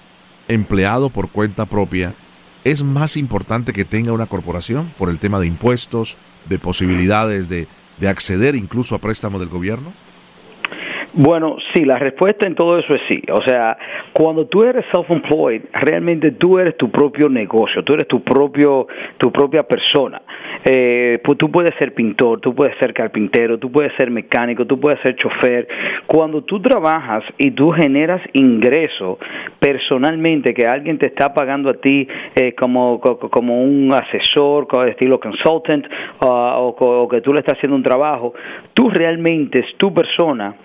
empleado 0.48 1.10
por 1.10 1.30
cuenta 1.30 1.66
propia, 1.66 2.16
¿es 2.64 2.84
más 2.84 3.16
importante 3.16 3.74
que 3.74 3.86
tenga 3.86 4.12
una 4.12 4.26
corporación 4.26 4.94
por 4.98 5.10
el 5.10 5.20
tema 5.20 5.40
de 5.40 5.48
impuestos, 5.48 6.18
de 6.50 6.60
posibilidades 6.60 7.48
de, 7.48 7.68
de 8.00 8.10
acceder 8.10 8.56
incluso 8.56 8.96
a 8.96 9.00
préstamos 9.00 9.40
del 9.40 9.50
gobierno? 9.50 9.94
Bueno, 11.18 11.56
sí, 11.74 11.86
la 11.86 11.98
respuesta 11.98 12.46
en 12.46 12.56
todo 12.56 12.78
eso 12.78 12.94
es 12.94 13.02
sí. 13.08 13.22
O 13.32 13.42
sea, 13.48 13.78
cuando 14.12 14.48
tú 14.48 14.64
eres 14.64 14.84
self-employed, 14.92 15.62
realmente 15.72 16.32
tú 16.32 16.60
eres 16.60 16.76
tu 16.76 16.92
propio 16.92 17.30
negocio, 17.30 17.86
tú 17.86 17.94
eres 17.94 18.06
tu 18.06 18.22
propio, 18.22 18.86
tu 19.18 19.32
propia 19.32 19.64
persona. 19.64 20.22
Eh, 20.66 21.22
pues 21.24 21.38
tú 21.38 21.50
puedes 21.50 21.74
ser 21.80 21.94
pintor, 21.94 22.42
tú 22.42 22.54
puedes 22.54 22.78
ser 22.80 22.94
carpintero, 22.94 23.58
tú 23.58 23.72
puedes 23.72 23.94
ser 23.98 24.12
mecánico, 24.12 24.66
tú 24.66 24.78
puedes 24.78 25.00
ser 25.04 25.16
chofer. 25.16 25.70
Cuando 26.06 26.44
tú 26.44 26.62
trabajas 26.62 27.24
y 27.38 27.52
tú 27.52 27.72
generas 27.72 28.22
ingreso 28.34 29.18
personalmente, 29.58 30.54
que 30.54 30.66
alguien 30.66 30.98
te 30.98 31.08
está 31.08 31.34
pagando 31.34 31.70
a 31.70 31.76
ti 31.76 32.06
eh, 32.36 32.54
como, 32.56 33.00
como 33.00 33.64
un 33.64 33.94
asesor, 33.94 34.68
como 34.68 34.84
estilo 34.84 35.18
consultant, 35.22 35.86
uh, 36.22 36.26
o, 36.26 36.76
o 36.78 37.08
que 37.08 37.22
tú 37.22 37.32
le 37.32 37.40
estás 37.40 37.56
haciendo 37.56 37.78
un 37.78 37.84
trabajo, 37.84 38.34
tú 38.74 38.90
realmente 38.90 39.60
es 39.60 39.78
tu 39.78 39.94
persona 39.94 40.56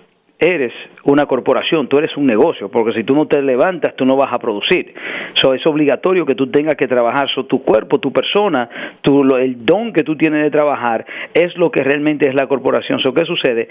eres 0.41 0.73
una 1.03 1.27
corporación, 1.27 1.87
tú 1.87 1.99
eres 1.99 2.17
un 2.17 2.25
negocio, 2.25 2.69
porque 2.69 2.93
si 2.93 3.03
tú 3.03 3.15
no 3.15 3.27
te 3.27 3.41
levantas, 3.43 3.95
tú 3.95 4.05
no 4.05 4.17
vas 4.17 4.33
a 4.33 4.39
producir. 4.39 4.93
So, 5.35 5.53
es 5.53 5.65
obligatorio 5.67 6.25
que 6.25 6.33
tú 6.33 6.49
tengas 6.49 6.75
que 6.75 6.87
trabajar. 6.87 7.29
So, 7.29 7.45
tu 7.45 7.63
cuerpo, 7.63 7.99
tu 7.99 8.11
persona, 8.11 8.67
tu, 9.01 9.21
el 9.35 9.63
don 9.63 9.93
que 9.93 10.03
tú 10.03 10.17
tienes 10.17 10.43
de 10.43 10.49
trabajar 10.49 11.05
es 11.33 11.55
lo 11.57 11.69
que 11.69 11.83
realmente 11.83 12.27
es 12.27 12.33
la 12.33 12.47
corporación. 12.47 12.99
So, 12.99 13.13
¿Qué 13.13 13.23
sucede? 13.23 13.69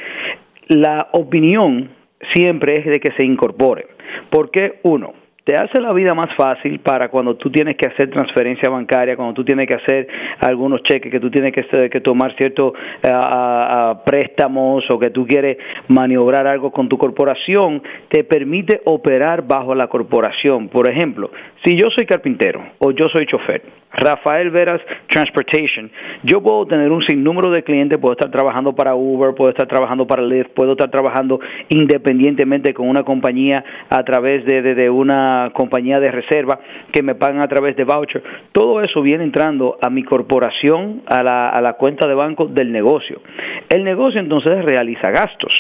La 0.69 1.09
opinión 1.12 1.91
siempre 2.33 2.75
es 2.75 2.87
de 2.87 3.00
que 3.00 3.12
se 3.17 3.25
incorpore. 3.25 3.89
Porque, 4.31 4.79
uno, 4.85 5.15
te 5.50 5.57
hace 5.57 5.80
la 5.80 5.92
vida 5.92 6.14
más 6.14 6.33
fácil 6.37 6.78
para 6.78 7.09
cuando 7.09 7.35
tú 7.35 7.50
tienes 7.50 7.76
que 7.76 7.88
hacer 7.88 8.09
transferencia 8.09 8.71
bancaria, 8.71 9.16
cuando 9.16 9.35
tú 9.35 9.45
tienes 9.45 9.66
que 9.66 9.75
hacer 9.75 10.07
algunos 10.38 10.80
cheques, 10.85 11.11
que 11.11 11.19
tú 11.19 11.28
tienes 11.28 11.52
que, 11.52 11.90
que 11.90 12.00
tomar 12.00 12.37
ciertos 12.37 12.73
uh, 12.73 14.04
préstamos 14.04 14.85
o 14.88 14.99
que 15.00 15.11
tú 15.11 15.26
quieres 15.26 15.59
maniobrar 15.88 16.47
algo 16.47 16.71
con 16.71 16.88
tu 16.88 16.97
corporación, 16.97 17.83
te 18.09 18.23
permite 18.23 18.80
operar 18.85 19.45
bajo 19.45 19.75
la 19.75 19.88
corporación. 19.88 20.69
Por 20.69 20.88
ejemplo, 20.88 21.33
si 21.64 21.76
yo 21.76 21.87
soy 21.97 22.07
carpintero 22.07 22.62
o 22.78 22.92
yo 22.92 23.07
soy 23.12 23.26
chofer, 23.26 23.62
Rafael 23.92 24.50
Veras 24.50 24.80
Transportation, 25.09 25.90
yo 26.23 26.40
puedo 26.42 26.66
tener 26.66 26.90
un 26.92 27.02
sinnúmero 27.02 27.50
de 27.50 27.62
clientes, 27.62 27.99
puedo 27.99 28.12
estar 28.12 28.30
trabajando 28.30 28.75
para 28.75 28.94
Uber, 28.94 29.35
puedo 29.35 29.50
estar 29.50 29.66
trabajando 29.66 30.06
para 30.06 30.23
Lyft, 30.23 30.50
puedo 30.54 30.73
estar 30.73 30.90
trabajando 30.90 31.40
independientemente 31.68 32.73
con 32.73 32.88
una 32.88 33.02
compañía 33.02 33.64
a 33.88 34.02
través 34.04 34.44
de, 34.44 34.62
de, 34.62 34.75
de 34.75 34.90
una 34.90 35.50
compañía 35.54 35.99
de 36.00 36.11
reserva 36.11 36.61
que 36.92 37.02
me 37.02 37.14
pagan 37.14 37.42
a 37.42 37.49
través 37.49 37.76
de 37.76 37.85
voucher. 37.85 38.23
Todo 38.52 38.82
eso 38.82 39.02
viene 39.02 39.25
entrando 39.25 39.76
a 39.82 39.90
mi 39.90 40.04
corporación, 40.04 41.02
a 41.06 41.23
la, 41.23 41.49
a 41.49 41.61
la 41.61 41.73
cuenta 41.75 42.06
de 42.06 42.14
banco 42.14 42.47
del 42.47 42.70
negocio. 42.70 43.20
El 43.68 43.85
negocio 43.85 44.20
entonces 44.20 44.64
realiza 44.64 45.11
gastos. 45.11 45.52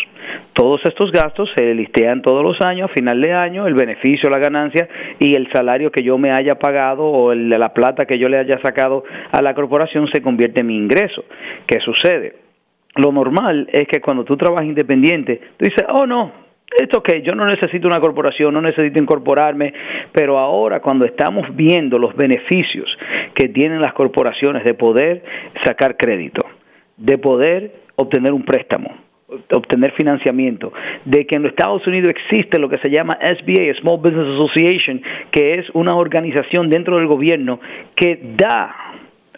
Todos 0.52 0.80
estos 0.84 1.10
gastos 1.12 1.48
se 1.56 1.74
listean 1.74 2.22
todos 2.22 2.42
los 2.42 2.60
años, 2.60 2.90
a 2.90 2.94
final 2.94 3.20
de 3.20 3.32
año, 3.32 3.66
el 3.66 3.74
beneficio, 3.74 4.28
la 4.28 4.38
ganancia 4.38 4.88
y 5.18 5.34
el 5.34 5.50
salario 5.52 5.90
que 5.90 6.02
yo 6.02 6.18
me 6.18 6.32
haya 6.32 6.56
pagado 6.58 7.04
o 7.04 7.32
el 7.32 7.48
la 7.48 7.72
plata 7.74 8.06
que 8.06 8.18
yo 8.18 8.28
le 8.28 8.38
haya 8.38 8.60
sacado 8.62 9.04
a 9.32 9.42
la 9.42 9.54
corporación 9.54 10.08
se 10.12 10.22
convierte 10.22 10.60
en 10.60 10.66
mi 10.66 10.76
ingreso. 10.76 11.24
¿Qué 11.66 11.78
sucede? 11.80 12.34
Lo 12.96 13.12
normal 13.12 13.68
es 13.72 13.86
que 13.86 14.00
cuando 14.00 14.24
tú 14.24 14.36
trabajas 14.36 14.66
independiente, 14.66 15.40
tú 15.56 15.64
dices, 15.64 15.84
oh 15.88 16.06
no, 16.06 16.32
esto 16.78 17.02
que 17.02 17.22
yo 17.22 17.34
no 17.34 17.46
necesito 17.46 17.86
una 17.86 18.00
corporación, 18.00 18.54
no 18.54 18.60
necesito 18.60 19.00
incorporarme, 19.00 19.72
pero 20.12 20.38
ahora 20.38 20.80
cuando 20.80 21.04
estamos 21.06 21.54
viendo 21.54 21.98
los 21.98 22.14
beneficios 22.14 22.88
que 23.34 23.48
tienen 23.48 23.80
las 23.80 23.92
corporaciones 23.92 24.64
de 24.64 24.74
poder 24.74 25.22
sacar 25.64 25.96
crédito, 25.96 26.46
de 26.96 27.18
poder 27.18 27.72
obtener 27.96 28.32
un 28.32 28.44
préstamo, 28.44 28.94
obtener 29.52 29.92
financiamiento, 29.92 30.72
de 31.04 31.26
que 31.26 31.36
en 31.36 31.42
los 31.42 31.50
Estados 31.50 31.86
Unidos 31.86 32.08
existe 32.10 32.58
lo 32.58 32.68
que 32.68 32.78
se 32.78 32.90
llama 32.90 33.18
SBA, 33.20 33.74
Small 33.80 33.98
Business 33.98 34.28
Association, 34.36 35.02
que 35.30 35.54
es 35.54 35.66
una 35.74 35.94
organización 35.94 36.68
dentro 36.68 36.96
del 36.96 37.06
gobierno 37.06 37.60
que 37.94 38.18
da 38.36 38.74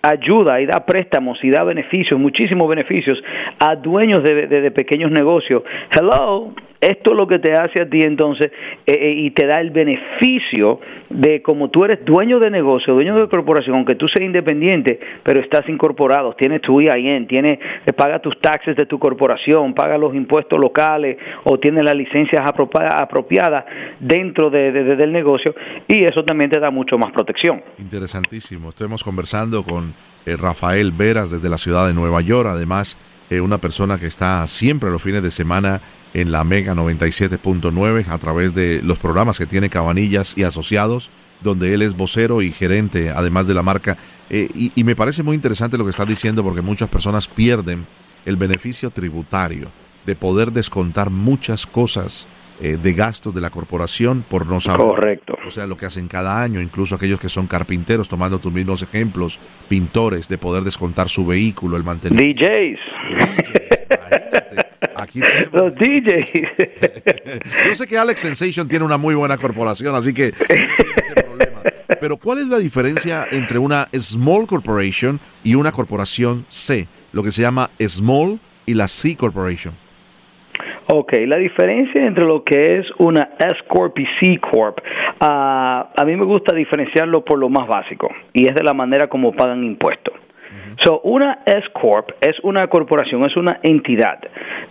ayuda 0.02 0.60
y 0.60 0.66
da 0.66 0.84
préstamos 0.84 1.38
y 1.42 1.50
da 1.50 1.62
beneficios, 1.62 2.18
muchísimos 2.18 2.68
beneficios 2.68 3.22
a 3.58 3.76
dueños 3.76 4.22
de, 4.22 4.46
de, 4.46 4.70
pequeños 4.72 5.10
negocios. 5.10 5.62
Hello, 5.90 6.52
esto 6.82 7.12
es 7.12 7.16
lo 7.16 7.28
que 7.28 7.38
te 7.38 7.52
hace 7.52 7.80
a 7.80 7.88
ti 7.88 8.02
entonces 8.02 8.50
eh, 8.86 8.92
eh, 8.92 9.14
y 9.16 9.30
te 9.30 9.46
da 9.46 9.60
el 9.60 9.70
beneficio 9.70 10.80
de 11.08 11.40
como 11.40 11.70
tú 11.70 11.84
eres 11.84 12.04
dueño 12.04 12.40
de 12.40 12.50
negocio, 12.50 12.94
dueño 12.94 13.14
de 13.14 13.28
corporación, 13.28 13.76
aunque 13.76 13.94
tú 13.94 14.08
seas 14.08 14.24
independiente, 14.24 14.98
pero 15.22 15.40
estás 15.40 15.68
incorporado, 15.68 16.34
tienes 16.34 16.60
tu 16.60 16.80
IAN, 16.80 17.28
tienes, 17.28 17.60
paga 17.96 18.18
tus 18.18 18.38
taxes 18.40 18.74
de 18.76 18.86
tu 18.86 18.98
corporación, 18.98 19.74
paga 19.74 19.96
los 19.96 20.14
impuestos 20.14 20.58
locales 20.58 21.18
o 21.44 21.58
tienes 21.58 21.84
las 21.84 21.94
licencias 21.94 22.42
apropiadas 22.44 23.64
dentro 24.00 24.50
de, 24.50 24.72
de, 24.72 24.96
del 24.96 25.12
negocio 25.12 25.54
y 25.86 26.04
eso 26.04 26.24
también 26.24 26.50
te 26.50 26.58
da 26.58 26.70
mucho 26.70 26.98
más 26.98 27.12
protección. 27.12 27.62
Interesantísimo. 27.78 28.70
Estamos 28.70 29.04
conversando 29.04 29.62
con 29.62 29.94
eh, 30.26 30.36
Rafael 30.36 30.90
Veras 30.90 31.30
desde 31.30 31.48
la 31.48 31.58
ciudad 31.58 31.86
de 31.86 31.94
Nueva 31.94 32.20
York, 32.22 32.48
además 32.50 32.98
eh, 33.30 33.40
una 33.40 33.58
persona 33.58 33.98
que 33.98 34.06
está 34.06 34.46
siempre 34.46 34.90
los 34.90 35.02
fines 35.02 35.22
de 35.22 35.30
semana 35.30 35.80
en 36.14 36.32
la 36.32 36.44
Mega 36.44 36.74
97.9 36.74 38.08
a 38.08 38.18
través 38.18 38.54
de 38.54 38.82
los 38.82 38.98
programas 38.98 39.38
que 39.38 39.46
tiene 39.46 39.70
Cabanillas 39.70 40.34
y 40.36 40.42
Asociados, 40.42 41.10
donde 41.40 41.74
él 41.74 41.82
es 41.82 41.96
vocero 41.96 42.42
y 42.42 42.52
gerente, 42.52 43.10
además 43.10 43.46
de 43.46 43.54
la 43.54 43.62
marca. 43.62 43.96
Eh, 44.30 44.48
y, 44.54 44.72
y, 44.74 44.84
me 44.84 44.96
parece 44.96 45.22
muy 45.22 45.34
interesante 45.34 45.78
lo 45.78 45.84
que 45.84 45.90
está 45.90 46.04
diciendo 46.04 46.44
porque 46.44 46.62
muchas 46.62 46.88
personas 46.88 47.28
pierden 47.28 47.86
el 48.24 48.36
beneficio 48.36 48.90
tributario 48.90 49.70
de 50.06 50.16
poder 50.16 50.52
descontar 50.52 51.10
muchas 51.10 51.66
cosas 51.66 52.26
eh, 52.64 52.78
de 52.80 52.92
gastos 52.92 53.34
de 53.34 53.40
la 53.40 53.50
corporación 53.50 54.24
por 54.28 54.46
no 54.46 54.60
saber. 54.60 54.86
Correcto. 54.86 55.36
O 55.44 55.50
sea, 55.50 55.66
lo 55.66 55.76
que 55.76 55.84
hacen 55.84 56.06
cada 56.06 56.40
año, 56.40 56.60
incluso 56.60 56.94
aquellos 56.94 57.18
que 57.18 57.28
son 57.28 57.48
carpinteros, 57.48 58.08
tomando 58.08 58.38
tus 58.38 58.52
mismos 58.52 58.82
ejemplos, 58.82 59.40
pintores, 59.68 60.28
de 60.28 60.38
poder 60.38 60.62
descontar 60.62 61.08
su 61.08 61.26
vehículo, 61.26 61.76
el 61.76 61.82
mantenimiento. 61.82 62.44
DJs. 62.46 62.78
DJs 63.18 64.66
Aquí 64.96 65.18
tenemos... 65.18 65.52
Los 65.52 65.74
DJs. 65.74 66.30
Yo 67.66 67.74
sé 67.74 67.86
que 67.88 67.98
Alex 67.98 68.20
Sensation 68.20 68.68
tiene 68.68 68.84
una 68.84 68.96
muy 68.96 69.16
buena 69.16 69.36
corporación, 69.38 69.96
así 69.96 70.14
que. 70.14 70.32
Pero 72.00 72.16
¿cuál 72.16 72.38
es 72.38 72.46
la 72.46 72.58
diferencia 72.58 73.26
entre 73.32 73.58
una 73.58 73.88
small 73.92 74.46
corporation 74.46 75.18
y 75.42 75.56
una 75.56 75.72
corporación 75.72 76.46
C, 76.48 76.86
lo 77.10 77.24
que 77.24 77.32
se 77.32 77.42
llama 77.42 77.70
small 77.80 78.38
y 78.66 78.74
la 78.74 78.86
C 78.86 79.16
corporation? 79.16 79.81
Ok, 80.88 81.12
la 81.26 81.36
diferencia 81.36 82.02
entre 82.02 82.24
lo 82.24 82.42
que 82.42 82.78
es 82.78 82.86
una 82.98 83.30
S 83.38 83.56
Corp 83.68 83.98
y 83.98 84.06
C 84.20 84.40
Corp, 84.40 84.78
ah, 85.20 85.90
a 85.96 86.04
mí 86.04 86.16
me 86.16 86.24
gusta 86.24 86.54
diferenciarlo 86.54 87.24
por 87.24 87.38
lo 87.38 87.48
más 87.48 87.68
básico 87.68 88.08
y 88.32 88.46
es 88.46 88.54
de 88.54 88.62
la 88.62 88.74
manera 88.74 89.08
como 89.08 89.32
pagan 89.32 89.62
impuestos. 89.64 90.14
So, 90.84 91.00
una 91.04 91.40
S 91.46 91.66
Corp 91.72 92.10
es 92.20 92.36
una 92.42 92.66
corporación, 92.68 93.24
es 93.24 93.36
una 93.36 93.60
entidad 93.62 94.18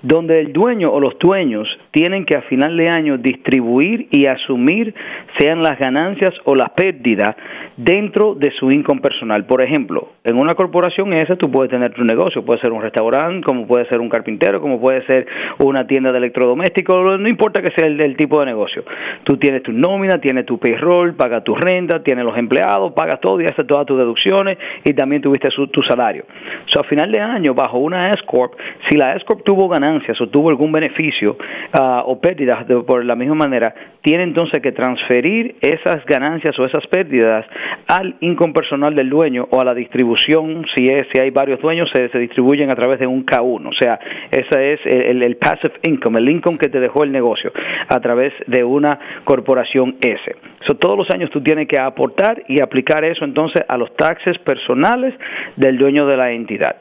donde 0.02 0.40
el 0.40 0.52
dueño 0.52 0.92
o 0.92 1.00
los 1.00 1.18
dueños 1.20 1.68
tienen 1.92 2.26
que 2.26 2.36
a 2.36 2.42
final 2.44 2.76
de 2.76 2.90
año 2.90 3.18
distribuir 3.18 4.08
y 4.12 4.26
asumir 4.26 4.94
sean 5.38 5.62
las 5.62 5.78
ganancias 5.78 6.34
o 6.46 6.56
las 6.56 6.70
pérdidas 6.72 7.36
dentro 7.78 8.36
de 8.36 8.52
su 8.52 8.72
income 8.72 9.02
personal. 9.02 9.46
Por 9.46 9.62
ejemplo, 9.62 10.10
en 10.24 10.38
una 10.38 10.56
corporación 10.56 11.14
esa 11.14 11.36
tú 11.36 11.52
puedes 11.52 11.72
tener 11.72 11.94
tu 11.94 12.04
negocio, 12.04 12.44
puede 12.44 12.62
ser 12.62 12.72
un 12.72 12.82
restaurante, 12.82 13.46
como 13.46 13.68
puede 13.68 13.86
ser 13.90 14.00
un 14.00 14.10
carpintero, 14.10 14.62
como 14.62 14.80
puede 14.80 15.06
ser 15.06 15.28
una 15.60 15.86
tienda 15.88 16.12
de 16.12 16.18
electrodomésticos, 16.18 17.20
no 17.20 17.28
importa 17.28 17.62
que 17.62 17.72
sea 17.76 17.88
el, 17.88 18.16
tipo 18.16 18.40
de 18.40 18.48
negocio. 18.48 18.84
Tú 19.24 19.38
tienes 19.38 19.64
tu 19.64 19.72
nómina, 19.72 20.20
tienes 20.20 20.46
tu 20.46 20.60
payroll, 20.60 21.16
pagas 21.16 21.44
tu 21.44 21.56
renta, 21.56 22.04
tienes 22.04 22.26
los 22.26 22.38
empleados, 22.38 22.94
pagas 22.94 23.20
todo 23.20 23.40
y 23.42 23.46
haces 23.46 23.66
todas 23.68 23.86
tus 23.86 23.98
deducciones 23.98 24.58
y 24.84 24.94
también 24.94 25.22
tuviste 25.22 25.50
tu 25.72 25.82
salario. 25.92 26.24
O 26.24 26.70
sea, 26.70 26.82
a 26.82 26.84
final 26.86 27.12
de 27.12 27.20
año, 27.20 27.54
bajo 27.54 27.80
una 27.80 28.10
S 28.12 28.22
Corp, 28.26 28.54
si 28.90 28.98
la 28.98 29.14
S 29.16 29.26
Corp 29.26 29.44
tuvo 29.44 29.68
ganancias 29.68 30.20
o 30.22 30.28
tuvo 30.28 30.50
algún 30.50 30.72
beneficio 30.72 31.38
ah, 31.74 32.04
o 32.06 32.20
pérdidas 32.20 32.66
por 32.86 33.04
la 33.04 33.16
misma 33.16 33.36
manera, 33.36 33.74
tiene 34.02 34.24
entonces 34.24 34.62
que 34.62 34.72
transferir 34.72 35.56
esas 35.62 36.04
ganancias 36.06 36.58
o 36.58 36.66
esas 36.66 36.86
pérdidas 36.88 37.46
al 37.88 38.16
income 38.22 38.54
personal 38.54 38.96
del 38.96 39.10
dueño 39.10 39.48
o 39.52 39.60
a 39.60 39.66
la 39.66 39.74
distribución, 39.74 40.66
si 40.76 40.86
es 40.86 41.08
si 41.14 41.20
hay 41.20 41.30
varios 41.30 41.62
dueños, 41.62 41.90
se, 41.94 42.10
se 42.10 42.20
distribuyen 42.20 42.72
a 42.72 42.76
través 42.76 43.00
de 43.00 43.08
un 43.08 43.26
K1. 43.26 43.68
O 43.68 43.74
sea, 43.74 44.00
ese 44.32 44.74
es 44.74 44.80
el, 44.86 45.24
el, 45.24 45.38
passive 45.38 45.74
income, 45.84 46.20
el 46.20 46.30
income 46.30 46.58
que 46.58 46.70
te 46.70 46.80
dejó 46.80 47.04
el 47.04 47.12
negocio 47.12 47.52
a 47.88 48.00
través 48.00 48.34
de 48.48 48.64
una 48.64 48.98
corporación 49.24 49.98
S. 50.02 50.36
So, 50.68 50.76
todos 50.76 50.98
los 50.98 51.10
años 51.10 51.30
tú 51.32 51.42
tienes 51.42 51.68
que 51.68 51.80
aportar 51.80 52.44
y 52.48 52.62
aplicar 52.62 53.04
eso 53.04 53.26
entonces 53.26 53.64
a 53.68 53.78
los 53.78 53.96
taxes 53.96 54.38
personales 54.40 55.14
del 55.56 55.78
dueño 55.82 56.06
de 56.06 56.18
la 56.18 56.32
entidad. 56.32 56.78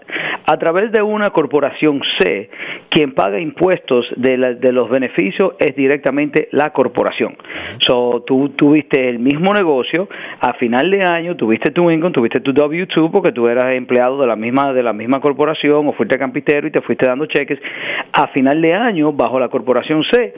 A 0.47 0.57
través 0.57 0.90
de 0.90 1.02
una 1.02 1.30
corporación 1.30 2.00
C, 2.19 2.50
quien 2.88 3.12
paga 3.12 3.38
impuestos 3.38 4.07
de, 4.16 4.57
de 4.57 4.73
los 4.73 4.90
beneficios 4.90 5.52
es 5.59 5.76
directamente 5.76 6.49
la 6.52 6.71
corporación. 6.71 7.37
So, 7.87 8.25
tú 8.26 8.50
tuviste 8.50 9.09
el 9.09 9.21
mismo 9.21 9.52
negocio, 9.54 10.09
a 10.40 10.54
final 10.54 10.90
de 10.90 11.04
año 11.04 11.37
tuviste 11.37 11.71
tu 11.71 11.90
income, 11.90 12.12
tuviste 12.12 12.40
tu 12.40 12.52
W2 12.52 13.11
porque 13.11 13.33
tú 13.33 13.47
eras 13.47 13.75
empleado 13.75 14.21
de 14.21 14.26
la 14.26 14.37
misma 14.37 14.73
de 14.73 14.83
la 14.83 14.92
misma 14.92 15.21
corporación 15.21 15.87
o 15.87 15.92
fuiste 15.92 16.19
campitero 16.19 16.66
y 16.66 16.71
te 16.71 16.80
fuiste 16.80 17.07
dando 17.07 17.26
cheques. 17.26 17.59
A 18.12 18.28
final 18.28 18.61
de 18.61 18.75
año, 18.75 19.12
bajo 19.12 19.38
la 19.38 19.49
corporación 19.49 20.02
C, 20.11 20.35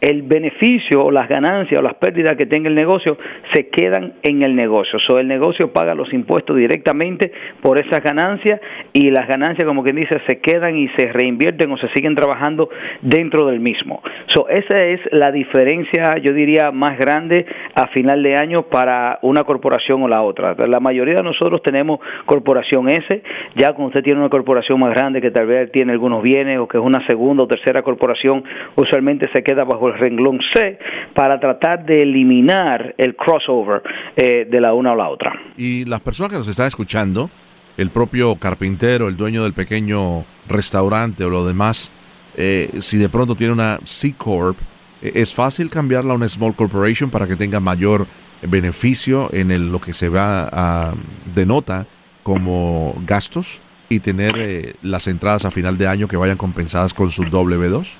el 0.00 0.22
beneficio 0.22 1.04
o 1.04 1.10
las 1.10 1.28
ganancias 1.28 1.78
o 1.78 1.82
las 1.82 1.94
pérdidas 1.94 2.36
que 2.36 2.46
tenga 2.46 2.68
el 2.68 2.74
negocio 2.74 3.16
se 3.52 3.68
quedan 3.68 4.14
en 4.22 4.42
el 4.42 4.54
negocio. 4.54 4.98
So, 5.00 5.18
el 5.18 5.28
negocio 5.28 5.72
paga 5.72 5.94
los 5.94 6.12
impuestos 6.12 6.56
directamente 6.56 7.32
por 7.62 7.78
esas 7.78 8.02
ganancias 8.02 8.60
y 8.92 9.10
las 9.10 9.26
ganancias, 9.26 9.66
como 9.66 9.82
quien 9.82 9.96
dice, 9.96 10.20
se 10.26 10.38
quedan 10.40 10.76
y 10.76 10.88
se 10.96 11.12
reinvierten 11.12 11.70
o 11.70 11.78
se 11.78 11.88
siguen 11.88 12.14
trabajando 12.14 12.68
dentro 13.00 13.46
del 13.46 13.60
mismo. 13.60 14.02
So, 14.26 14.48
esa 14.48 14.84
es 14.84 15.00
la 15.12 15.32
diferencia, 15.32 16.18
yo 16.18 16.32
diría, 16.32 16.70
más 16.72 16.98
grande 16.98 17.46
a 17.74 17.88
final 17.88 18.22
de 18.22 18.36
año 18.36 18.64
para 18.64 19.18
una 19.22 19.44
corporación 19.44 20.02
o 20.02 20.08
la 20.08 20.22
otra. 20.22 20.54
La 20.66 20.80
mayoría 20.80 21.14
de 21.14 21.22
nosotros 21.22 21.62
tenemos 21.62 22.00
corporación 22.26 22.88
S, 22.88 23.22
ya 23.54 23.72
cuando 23.72 23.88
usted 23.88 24.02
tiene 24.02 24.20
una 24.20 24.28
corporación 24.28 24.78
más 24.78 24.90
grande 24.90 25.20
que 25.20 25.30
tal 25.30 25.46
vez 25.46 25.70
tiene 25.72 25.92
algunos 25.92 26.22
bienes 26.22 26.58
o 26.58 26.68
que 26.68 26.78
es 26.78 26.84
una 26.84 27.06
segunda 27.06 27.44
o 27.44 27.46
tercera 27.46 27.82
corporación, 27.82 28.44
usualmente 28.76 29.28
se 29.32 29.42
queda 29.42 29.64
bajo 29.64 29.85
el 29.88 29.98
renglón 29.98 30.38
C 30.52 30.78
para 31.14 31.40
tratar 31.40 31.84
de 31.84 32.02
eliminar 32.02 32.94
el 32.98 33.16
crossover 33.16 33.82
eh, 34.16 34.46
de 34.50 34.60
la 34.60 34.74
una 34.74 34.92
a 34.92 34.96
la 34.96 35.08
otra. 35.08 35.32
Y 35.56 35.84
las 35.84 36.00
personas 36.00 36.32
que 36.32 36.38
nos 36.38 36.48
están 36.48 36.66
escuchando, 36.66 37.30
el 37.76 37.90
propio 37.90 38.36
carpintero, 38.36 39.08
el 39.08 39.16
dueño 39.16 39.42
del 39.42 39.54
pequeño 39.54 40.24
restaurante 40.48 41.24
o 41.24 41.30
lo 41.30 41.46
demás, 41.46 41.92
eh, 42.36 42.70
si 42.80 42.98
de 42.98 43.08
pronto 43.08 43.34
tiene 43.34 43.52
una 43.52 43.78
C 43.84 44.14
Corp, 44.16 44.58
eh, 45.02 45.12
¿es 45.14 45.34
fácil 45.34 45.70
cambiarla 45.70 46.12
a 46.12 46.16
una 46.16 46.28
Small 46.28 46.54
Corporation 46.54 47.10
para 47.10 47.26
que 47.26 47.36
tenga 47.36 47.60
mayor 47.60 48.06
beneficio 48.42 49.32
en 49.32 49.50
el, 49.50 49.72
lo 49.72 49.80
que 49.80 49.92
se 49.92 50.08
va 50.08 50.48
a 50.52 50.94
denota 51.34 51.86
como 52.22 52.94
gastos 53.06 53.62
y 53.88 54.00
tener 54.00 54.76
las 54.82 55.06
entradas 55.06 55.44
a 55.44 55.50
final 55.50 55.78
de 55.78 55.86
año 55.86 56.08
que 56.08 56.16
vayan 56.16 56.36
compensadas 56.36 56.92
con 56.92 57.10
su 57.10 57.22
W2? 57.22 57.98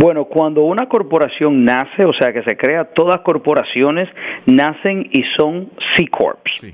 Bueno, 0.00 0.26
cuando 0.26 0.62
una 0.62 0.88
corporación 0.88 1.64
nace, 1.64 2.04
o 2.04 2.12
sea 2.16 2.32
que 2.32 2.44
se 2.44 2.56
crea, 2.56 2.84
todas 2.84 3.20
corporaciones 3.22 4.08
nacen 4.46 5.08
y 5.10 5.24
son 5.36 5.70
C 5.96 6.06
Corps. 6.06 6.38
Sí. 6.54 6.72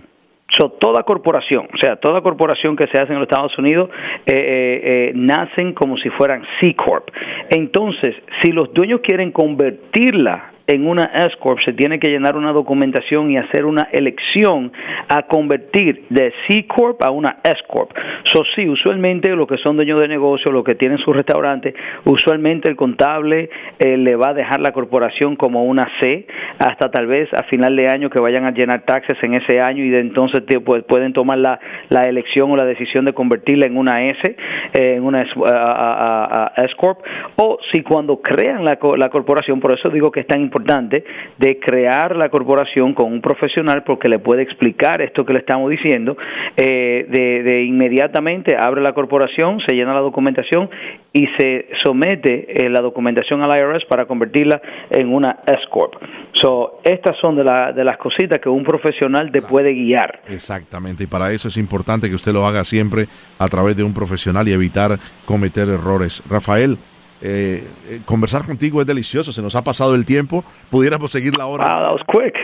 So, 0.59 0.69
toda 0.73 1.03
corporación, 1.05 1.67
o 1.73 1.79
sea, 1.79 1.97
toda 1.97 2.21
corporación 2.21 2.77
que 2.77 2.87
se 2.87 3.01
hace 3.01 3.15
en 3.15 3.21
los 3.21 3.27
Estados 3.27 3.57
Unidos, 3.59 3.89
eh, 4.27 4.35
eh, 4.35 4.81
eh, 4.85 5.13
nacen 5.15 5.73
como 5.73 5.97
si 5.97 6.11
fueran 6.11 6.43
C 6.61 6.77
Corp. 6.77 7.09
Entonces, 7.49 8.15
si 8.43 8.53
los 8.53 8.73
dueños 8.75 9.01
quieren 9.01 9.33
convertirla 9.33 10.53
en 10.67 10.87
una 10.87 11.05
S 11.05 11.37
Corp 11.41 11.59
se 11.65 11.73
tiene 11.73 11.99
que 11.99 12.09
llenar 12.09 12.37
una 12.37 12.53
documentación 12.53 13.31
y 13.31 13.37
hacer 13.37 13.67
una 13.67 13.89
elección 13.93 14.73
a 15.09 15.23
convertir 15.23 16.05
de 16.09 16.33
C 16.49 16.67
Corp 16.67 17.03
a 17.03 17.11
una 17.11 17.39
S 17.43 17.59
Corp. 17.69 17.91
So, 18.25 18.43
sí, 18.57 18.69
usualmente 18.69 19.29
los 19.37 19.47
que 19.47 19.59
son 19.59 19.77
dueños 19.77 20.01
de 20.01 20.09
negocio, 20.09 20.51
los 20.51 20.65
que 20.65 20.75
tienen 20.75 20.99
su 20.99 21.13
restaurante, 21.13 21.75
usualmente 22.05 22.69
el 22.69 22.77
contable 22.77 23.51
eh, 23.79 23.97
le 23.97 24.17
va 24.17 24.31
a 24.31 24.35
dejar 24.35 24.61
la 24.61 24.73
corporación 24.73 25.37
como 25.37 25.65
una 25.65 25.87
C 26.01 26.27
hasta 26.59 26.91
tal 26.91 27.07
vez 27.07 27.29
a 27.35 27.43
final 27.45 27.77
de 27.77 27.89
año 27.89 28.09
que 28.09 28.21
vayan 28.21 28.47
a 28.47 28.53
llenar 28.53 28.83
taxes 28.83 29.19
en 29.23 29.35
ese 29.35 29.61
año 29.61 29.85
y 29.85 29.91
de 29.91 30.01
entonces 30.01 30.43
pues, 30.65 30.85
pueden 30.85 31.13
tomar 31.13 31.39
la, 31.39 31.59
elección 32.05 32.51
o 32.51 32.57
la 32.57 32.65
decisión 32.65 33.05
de 33.05 33.13
convertirla 33.13 33.67
en 33.67 33.77
una 33.77 34.05
S, 34.05 34.21
eh, 34.25 34.95
en 34.97 35.05
una 35.05 35.23
S, 35.23 36.75
Corp, 36.77 37.01
o 37.37 37.59
si 37.73 37.83
cuando 37.83 38.21
crean 38.21 38.65
la, 38.65 38.79
la 38.97 39.09
corporación, 39.11 39.61
por 39.61 39.77
eso 39.77 39.89
digo 39.91 40.11
que 40.11 40.21
es 40.21 40.27
tan 40.27 40.41
importante 40.55 41.05
de 41.39 41.59
crear 41.59 42.15
la 42.15 42.29
corporación 42.29 42.95
con 42.95 43.13
un 43.13 43.21
profesional 43.21 43.83
porque 43.85 44.09
le 44.09 44.19
puede 44.21 44.43
explicar 44.43 45.03
esto 45.03 45.25
que 45.25 45.33
le 45.33 45.41
estamos 45.41 45.71
diciendo, 45.71 46.17
eh, 46.57 47.07
de, 47.09 47.63
inmediatamente 47.65 48.57
abre 48.57 48.81
la 48.81 48.93
corporación, 48.93 49.59
se 49.67 49.75
llena 49.75 49.95
la 49.95 50.01
documentación 50.01 50.71
y 51.13 51.27
se 51.39 51.67
somete 51.85 52.67
eh, 52.67 52.71
la 52.71 52.81
documentación 52.81 53.43
al 53.43 53.59
IRS 53.59 53.85
para 53.87 54.07
convertirla 54.07 54.61
en 54.91 55.13
una 55.13 55.39
S 55.47 55.63
Corp. 55.71 55.95
So, 56.41 56.81
estas 56.85 57.17
son 57.21 57.37
de, 57.37 57.45
la, 57.45 57.73
de 57.73 57.85
las 57.85 57.97
cositas 57.97 58.39
que 58.41 58.49
un 58.49 58.65
profesional 58.65 59.31
te 59.33 59.43
puede 59.43 59.73
guiar. 59.73 60.21
Exactamente, 60.29 61.05
y 61.05 61.07
para 61.07 61.33
eso 61.33 61.49
es 61.49 61.57
importante 61.57 62.09
que 62.09 62.15
usted 62.15 62.33
lo 62.33 62.47
haga 62.47 62.65
siempre 62.65 63.07
a 63.39 63.49
través 63.49 63.77
de 63.77 63.83
un 63.83 63.95
profesional 63.95 64.47
y 64.47 64.53
evitar 64.53 64.99
cometer 65.25 65.69
errores. 65.69 66.23
Rafael, 66.29 66.79
eh, 67.27 67.67
eh, 67.89 68.01
conversar 68.05 68.45
contigo 68.45 68.83
es 68.83 68.87
delicioso, 68.87 69.33
se 69.33 69.41
nos 69.41 69.55
ha 69.55 69.65
pasado 69.65 69.95
el 69.95 70.05
tiempo, 70.05 70.45
pudiéramos 70.69 71.11
seguir 71.11 71.35
la 71.39 71.47
hora. 71.47 71.65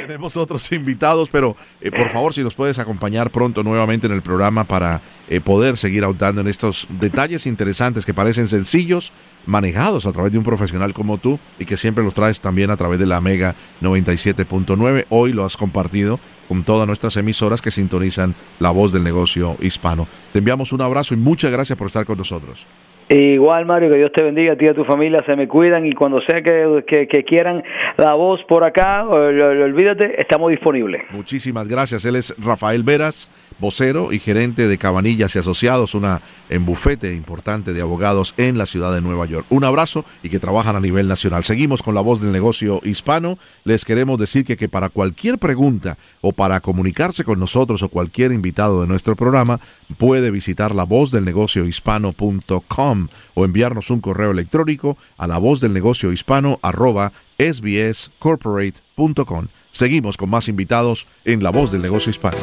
Tenemos 0.06 0.38
otros 0.38 0.72
invitados, 0.72 1.28
pero 1.30 1.54
eh, 1.82 1.90
por 1.90 2.08
favor, 2.08 2.32
si 2.32 2.42
nos 2.42 2.54
puedes 2.54 2.78
acompañar 2.78 3.30
pronto 3.30 3.62
nuevamente 3.62 4.06
en 4.06 4.14
el 4.14 4.22
programa 4.22 4.64
para 4.64 5.02
poder 5.44 5.76
seguir 5.76 6.02
ahondando 6.02 6.40
en 6.40 6.48
estos 6.48 6.88
detalles 6.88 7.46
interesantes 7.46 8.06
que 8.06 8.14
parecen 8.14 8.48
sencillos, 8.48 9.12
manejados 9.44 10.06
a 10.06 10.12
través 10.12 10.32
de 10.32 10.38
un 10.38 10.44
profesional 10.44 10.94
como 10.94 11.18
tú 11.18 11.38
y 11.58 11.66
que 11.66 11.76
siempre 11.76 12.02
los 12.02 12.14
traes 12.14 12.40
también 12.40 12.70
a 12.70 12.76
través 12.78 12.98
de 12.98 13.06
la 13.06 13.20
Mega 13.20 13.54
97.9. 13.82 15.04
Hoy 15.10 15.34
lo 15.34 15.44
has 15.44 15.58
compartido 15.58 16.18
con 16.48 16.64
todas 16.64 16.86
nuestras 16.86 17.18
emisoras 17.18 17.60
que 17.60 17.70
sintonizan 17.70 18.34
la 18.58 18.70
voz 18.70 18.92
del 18.92 19.04
negocio 19.04 19.58
hispano. 19.60 20.08
Te 20.32 20.38
enviamos 20.38 20.72
un 20.72 20.80
abrazo 20.80 21.12
y 21.12 21.18
muchas 21.18 21.50
gracias 21.50 21.76
por 21.76 21.88
estar 21.88 22.06
con 22.06 22.16
nosotros. 22.16 22.66
Igual, 23.12 23.66
Mario, 23.66 23.90
que 23.90 23.98
Dios 23.98 24.12
te 24.14 24.22
bendiga, 24.22 24.52
a 24.52 24.56
ti 24.56 24.66
y 24.66 24.68
a 24.68 24.74
tu 24.74 24.84
familia, 24.84 25.18
se 25.26 25.34
me 25.34 25.48
cuidan 25.48 25.84
y 25.84 25.90
cuando 25.90 26.20
sea 26.20 26.42
que, 26.42 26.84
que, 26.86 27.24
quieran 27.24 27.60
la 27.96 28.14
voz 28.14 28.40
por 28.48 28.62
acá, 28.62 29.04
olvídate, 29.04 30.20
estamos 30.20 30.50
disponibles. 30.50 31.02
Muchísimas 31.10 31.66
gracias. 31.66 32.04
Él 32.04 32.14
es 32.14 32.32
Rafael 32.38 32.84
Veras, 32.84 33.28
vocero 33.60 34.12
y 34.12 34.18
gerente 34.18 34.66
de 34.66 34.78
Cabanillas 34.78 35.36
y 35.36 35.38
Asociados, 35.38 35.94
una 35.94 36.22
en 36.48 36.64
bufete 36.64 37.14
importante 37.14 37.72
de 37.72 37.80
abogados 37.80 38.34
en 38.36 38.58
la 38.58 38.66
ciudad 38.66 38.94
de 38.94 39.00
Nueva 39.00 39.26
York. 39.26 39.46
Un 39.50 39.64
abrazo 39.64 40.04
y 40.22 40.28
que 40.28 40.38
trabajan 40.38 40.76
a 40.76 40.80
nivel 40.80 41.08
nacional. 41.08 41.44
Seguimos 41.44 41.82
con 41.82 41.94
la 41.94 42.00
voz 42.00 42.20
del 42.20 42.32
negocio 42.32 42.80
hispano. 42.84 43.38
Les 43.64 43.84
queremos 43.84 44.18
decir 44.18 44.44
que, 44.44 44.56
que 44.56 44.68
para 44.68 44.88
cualquier 44.88 45.38
pregunta 45.38 45.98
o 46.20 46.32
para 46.32 46.60
comunicarse 46.60 47.24
con 47.24 47.38
nosotros 47.38 47.82
o 47.82 47.88
cualquier 47.88 48.32
invitado 48.32 48.80
de 48.80 48.86
nuestro 48.86 49.16
programa, 49.16 49.60
puede 49.98 50.30
visitar 50.30 50.74
la 50.74 50.84
voz 50.84 51.10
del 51.10 51.24
negocio 51.24 51.66
hispano.com 51.66 53.08
o 53.34 53.44
enviarnos 53.44 53.90
un 53.90 54.00
correo 54.00 54.30
electrónico 54.30 54.96
a 55.16 55.26
la 55.26 55.38
voz 55.38 55.60
del 55.60 55.72
negocio 55.72 56.12
hispano 56.12 56.58
arroba 56.62 57.12
sbscorporate.com. 57.38 59.48
Seguimos 59.70 60.16
con 60.16 60.30
más 60.30 60.48
invitados 60.48 61.06
en 61.24 61.42
La 61.42 61.50
Voz 61.50 61.72
del 61.72 61.82
Negocio 61.82 62.10
Hispano. 62.10 62.38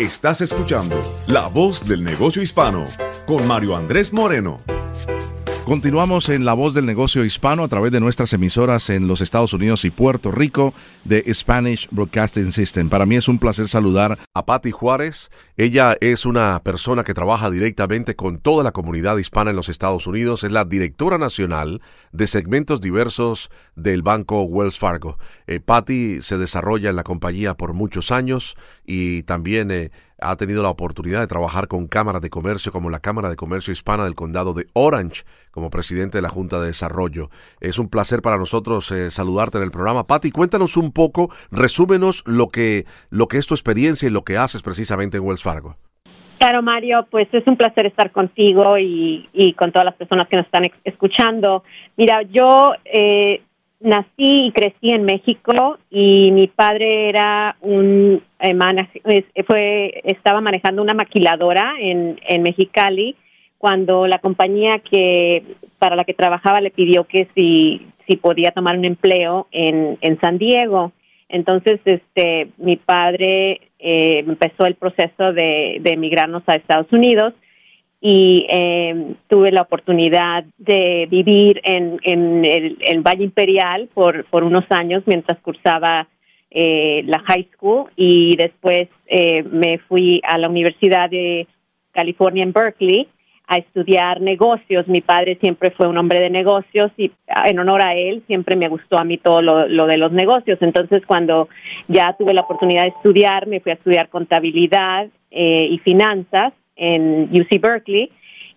Estás 0.00 0.40
escuchando 0.40 0.96
La 1.26 1.48
Voz 1.48 1.86
del 1.86 2.02
Negocio 2.02 2.40
Hispano 2.40 2.86
con 3.26 3.46
Mario 3.46 3.76
Andrés 3.76 4.14
Moreno. 4.14 4.56
Continuamos 5.70 6.28
en 6.30 6.44
La 6.44 6.54
Voz 6.54 6.74
del 6.74 6.84
Negocio 6.84 7.24
Hispano 7.24 7.62
a 7.62 7.68
través 7.68 7.92
de 7.92 8.00
nuestras 8.00 8.32
emisoras 8.32 8.90
en 8.90 9.06
los 9.06 9.20
Estados 9.20 9.52
Unidos 9.52 9.84
y 9.84 9.92
Puerto 9.92 10.32
Rico 10.32 10.74
de 11.04 11.22
Spanish 11.32 11.86
Broadcasting 11.92 12.50
System. 12.50 12.88
Para 12.88 13.06
mí 13.06 13.14
es 13.14 13.28
un 13.28 13.38
placer 13.38 13.68
saludar 13.68 14.18
a 14.34 14.46
Patti 14.46 14.72
Juárez. 14.72 15.30
Ella 15.56 15.96
es 16.00 16.26
una 16.26 16.60
persona 16.64 17.04
que 17.04 17.14
trabaja 17.14 17.52
directamente 17.52 18.16
con 18.16 18.40
toda 18.40 18.64
la 18.64 18.72
comunidad 18.72 19.16
hispana 19.18 19.50
en 19.50 19.56
los 19.56 19.68
Estados 19.68 20.08
Unidos. 20.08 20.42
Es 20.42 20.50
la 20.50 20.64
directora 20.64 21.18
nacional 21.18 21.80
de 22.10 22.26
segmentos 22.26 22.80
diversos 22.80 23.48
del 23.76 24.02
banco 24.02 24.42
Wells 24.42 24.76
Fargo. 24.76 25.18
Eh, 25.46 25.60
Patti 25.60 26.20
se 26.20 26.36
desarrolla 26.36 26.90
en 26.90 26.96
la 26.96 27.04
compañía 27.04 27.54
por 27.54 27.74
muchos 27.74 28.10
años 28.10 28.56
y 28.84 29.22
también... 29.22 29.70
Eh, 29.70 29.92
ha 30.20 30.36
tenido 30.36 30.62
la 30.62 30.70
oportunidad 30.70 31.20
de 31.20 31.26
trabajar 31.26 31.68
con 31.68 31.86
cámaras 31.86 32.22
de 32.22 32.30
comercio 32.30 32.72
como 32.72 32.90
la 32.90 33.00
Cámara 33.00 33.28
de 33.28 33.36
Comercio 33.36 33.72
Hispana 33.72 34.04
del 34.04 34.14
Condado 34.14 34.54
de 34.54 34.66
Orange 34.72 35.24
como 35.50 35.70
presidente 35.70 36.18
de 36.18 36.22
la 36.22 36.28
Junta 36.28 36.60
de 36.60 36.68
Desarrollo. 36.68 37.30
Es 37.60 37.78
un 37.78 37.88
placer 37.88 38.22
para 38.22 38.38
nosotros 38.38 38.90
eh, 38.92 39.10
saludarte 39.10 39.58
en 39.58 39.64
el 39.64 39.70
programa. 39.70 40.06
Patti, 40.06 40.30
cuéntanos 40.30 40.76
un 40.76 40.92
poco, 40.92 41.30
resúmenos 41.50 42.22
lo 42.26 42.48
que, 42.48 42.84
lo 43.10 43.26
que 43.26 43.38
es 43.38 43.46
tu 43.46 43.54
experiencia 43.54 44.08
y 44.08 44.12
lo 44.12 44.22
que 44.22 44.36
haces 44.36 44.62
precisamente 44.62 45.16
en 45.16 45.24
Wells 45.24 45.42
Fargo. 45.42 45.76
Claro, 46.38 46.62
Mario, 46.62 47.06
pues 47.10 47.28
es 47.32 47.46
un 47.46 47.56
placer 47.56 47.84
estar 47.84 48.12
contigo 48.12 48.78
y, 48.78 49.28
y 49.34 49.52
con 49.52 49.72
todas 49.72 49.84
las 49.84 49.94
personas 49.94 50.26
que 50.26 50.38
nos 50.38 50.46
están 50.46 50.64
escuchando. 50.84 51.64
Mira, 51.98 52.22
yo 52.22 52.72
eh, 52.86 53.42
nací 53.80 54.46
y 54.46 54.52
crecí 54.52 54.90
en 54.90 55.04
México 55.04 55.78
y 55.90 56.30
mi 56.32 56.46
padre 56.48 57.08
era 57.08 57.56
un 57.60 58.22
eh, 58.38 59.44
fue 59.46 60.02
estaba 60.04 60.40
manejando 60.40 60.82
una 60.82 60.94
maquiladora 60.94 61.74
en, 61.78 62.20
en 62.28 62.42
Mexicali 62.42 63.16
cuando 63.58 64.06
la 64.06 64.18
compañía 64.18 64.78
que 64.78 65.42
para 65.78 65.96
la 65.96 66.04
que 66.04 66.14
trabajaba 66.14 66.60
le 66.60 66.70
pidió 66.70 67.04
que 67.04 67.28
si 67.34 67.86
si 68.06 68.16
podía 68.16 68.50
tomar 68.50 68.76
un 68.76 68.84
empleo 68.84 69.46
en, 69.52 69.96
en 70.00 70.20
San 70.20 70.36
Diego. 70.36 70.92
Entonces 71.28 71.80
este 71.84 72.48
mi 72.58 72.76
padre 72.76 73.60
eh, 73.78 74.18
empezó 74.18 74.66
el 74.66 74.74
proceso 74.74 75.32
de, 75.32 75.78
de 75.80 75.90
emigrarnos 75.92 76.42
a 76.46 76.56
Estados 76.56 76.92
Unidos 76.92 77.32
y 78.00 78.46
eh, 78.48 79.14
tuve 79.28 79.52
la 79.52 79.62
oportunidad 79.62 80.44
de 80.56 81.06
vivir 81.10 81.60
en, 81.64 82.00
en 82.02 82.44
el, 82.44 83.02
Valle 83.02 83.24
Imperial 83.24 83.88
por, 83.92 84.24
por 84.26 84.42
unos 84.42 84.64
años 84.70 85.02
mientras 85.06 85.38
cursaba 85.40 86.08
eh, 86.50 87.02
la 87.04 87.18
high 87.20 87.46
school 87.54 87.90
y 87.96 88.36
después 88.36 88.88
eh, 89.06 89.42
me 89.42 89.78
fui 89.80 90.20
a 90.24 90.38
la 90.38 90.48
Universidad 90.48 91.10
de 91.10 91.46
California 91.92 92.42
en 92.42 92.52
Berkeley 92.52 93.06
a 93.46 93.58
estudiar 93.58 94.20
negocios. 94.20 94.88
Mi 94.88 95.02
padre 95.02 95.36
siempre 95.40 95.72
fue 95.72 95.86
un 95.86 95.98
hombre 95.98 96.20
de 96.20 96.30
negocios 96.30 96.90
y 96.96 97.10
en 97.44 97.58
honor 97.58 97.84
a 97.84 97.94
él 97.96 98.22
siempre 98.26 98.56
me 98.56 98.68
gustó 98.68 98.98
a 98.98 99.04
mí 99.04 99.18
todo 99.18 99.42
lo, 99.42 99.68
lo 99.68 99.86
de 99.86 99.98
los 99.98 100.12
negocios. 100.12 100.58
Entonces 100.62 101.02
cuando 101.06 101.48
ya 101.88 102.14
tuve 102.16 102.32
la 102.32 102.42
oportunidad 102.42 102.82
de 102.84 102.94
estudiar, 102.96 103.46
me 103.46 103.60
fui 103.60 103.72
a 103.72 103.74
estudiar 103.74 104.08
contabilidad 104.08 105.08
eh, 105.30 105.66
y 105.70 105.78
finanzas 105.78 106.54
en 106.80 107.28
UC 107.32 107.60
Berkeley 107.60 108.10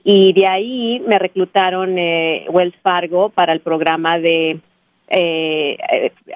y 0.03 0.33
de 0.33 0.47
ahí 0.47 1.01
me 1.07 1.19
reclutaron 1.19 1.97
eh, 1.97 2.45
Wells 2.49 2.75
Fargo 2.81 3.29
para 3.29 3.53
el 3.53 3.59
programa 3.59 4.17
de 4.19 4.59
eh, 5.09 5.77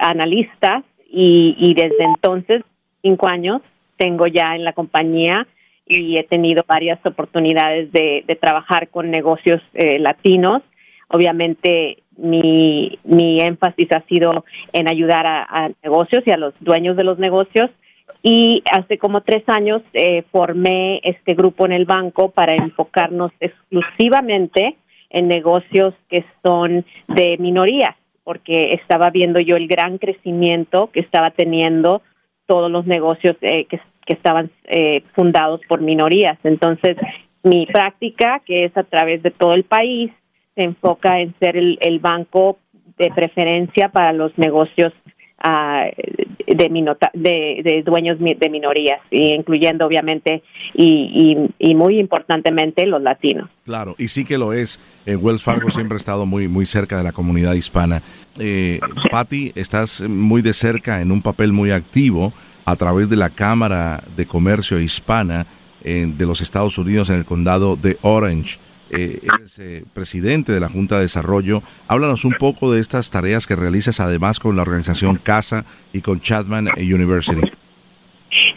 analistas 0.00 0.84
y, 1.10 1.74
desde 1.74 2.04
entonces, 2.04 2.62
cinco 3.02 3.28
años, 3.28 3.62
tengo 3.96 4.26
ya 4.26 4.54
en 4.54 4.64
la 4.64 4.74
compañía 4.74 5.46
y 5.86 6.18
he 6.18 6.24
tenido 6.24 6.64
varias 6.68 7.04
oportunidades 7.04 7.90
de, 7.92 8.38
trabajar 8.40 8.88
con 8.88 9.10
negocios 9.10 9.62
eh, 9.72 9.98
latinos. 9.98 10.62
Obviamente 11.08 12.02
mi, 12.16 12.98
mi 13.04 13.40
énfasis 13.40 13.90
ha 13.92 14.02
sido 14.02 14.44
en 14.72 14.90
ayudar 14.90 15.26
a 15.26 15.70
negocios 15.82 16.22
y 16.26 16.30
a 16.30 16.36
los 16.36 16.52
dueños 16.60 16.96
de 16.96 17.04
los 17.04 17.18
negocios 17.18 17.70
y 18.22 18.62
hace 18.72 18.98
como 18.98 19.20
tres 19.22 19.44
años 19.46 19.82
eh, 19.92 20.24
formé 20.32 21.00
este 21.04 21.34
grupo 21.34 21.66
en 21.66 21.72
el 21.72 21.84
banco 21.84 22.30
para 22.30 22.54
enfocarnos 22.54 23.32
exclusivamente 23.40 24.76
en 25.10 25.28
negocios 25.28 25.94
que 26.08 26.24
son 26.42 26.84
de 27.08 27.36
minorías, 27.38 27.94
porque 28.24 28.72
estaba 28.72 29.10
viendo 29.10 29.40
yo 29.40 29.56
el 29.56 29.68
gran 29.68 29.98
crecimiento 29.98 30.90
que 30.92 31.00
estaba 31.00 31.30
teniendo 31.30 32.02
todos 32.46 32.70
los 32.70 32.86
negocios 32.86 33.36
eh, 33.40 33.66
que, 33.66 33.80
que, 34.04 34.14
estaban 34.14 34.50
eh, 34.64 35.02
fundados 35.14 35.60
por 35.68 35.80
minorías. 35.80 36.38
Entonces, 36.44 36.96
mi 37.42 37.66
práctica, 37.66 38.42
que 38.44 38.64
es 38.64 38.76
a 38.76 38.82
través 38.82 39.22
de 39.22 39.30
todo 39.30 39.54
el 39.54 39.64
país, 39.64 40.10
se 40.54 40.64
enfoca 40.64 41.20
en 41.20 41.34
ser 41.38 41.56
el, 41.56 41.78
el 41.80 42.00
banco 42.00 42.58
de 42.98 43.10
preferencia 43.14 43.90
para 43.90 44.12
los 44.12 44.36
negocios 44.36 44.92
de, 47.14 47.60
de, 47.64 47.82
dueños 47.84 48.18
de 48.18 48.50
minorías, 48.50 49.00
incluyendo 49.10 49.86
obviamente 49.86 50.42
y, 50.74 51.48
y, 51.58 51.74
muy 51.74 51.98
importantemente 51.98 52.86
los 52.86 53.02
latinos. 53.02 53.48
Claro, 53.64 53.94
y 53.98 54.08
sí 54.08 54.24
que 54.24 54.38
lo 54.38 54.52
es. 54.52 54.80
Eh, 55.06 55.16
Wells 55.16 55.42
Fargo 55.42 55.70
siempre 55.70 55.96
ha 55.96 55.98
estado 55.98 56.26
muy, 56.26 56.48
muy 56.48 56.66
cerca 56.66 56.96
de 56.98 57.04
la 57.04 57.12
comunidad 57.12 57.54
hispana. 57.54 58.02
Eh, 58.38 58.80
Patty, 59.10 59.52
estás 59.54 60.02
muy 60.02 60.42
de 60.42 60.52
cerca 60.52 61.00
en 61.00 61.12
un 61.12 61.22
papel 61.22 61.52
muy 61.52 61.70
activo 61.70 62.32
a 62.64 62.76
través 62.76 63.08
de 63.08 63.16
la 63.16 63.30
Cámara 63.30 64.02
de 64.16 64.26
Comercio 64.26 64.80
Hispana 64.80 65.46
eh, 65.84 66.06
de 66.06 66.26
los 66.26 66.40
Estados 66.40 66.76
Unidos 66.78 67.08
en 67.10 67.16
el 67.16 67.24
condado 67.24 67.76
de 67.76 67.96
Orange 68.02 68.58
eh, 68.90 69.18
eres 69.22 69.58
eh, 69.58 69.84
presidente 69.94 70.52
de 70.52 70.60
la 70.60 70.68
Junta 70.68 70.96
de 70.96 71.02
Desarrollo. 71.02 71.62
Háblanos 71.88 72.24
un 72.24 72.32
poco 72.32 72.72
de 72.72 72.80
estas 72.80 73.10
tareas 73.10 73.46
que 73.46 73.56
realizas 73.56 74.00
además 74.00 74.38
con 74.40 74.56
la 74.56 74.62
organización 74.62 75.16
CASA 75.16 75.64
y 75.92 76.00
con 76.00 76.20
Chapman 76.20 76.68
University. 76.76 77.42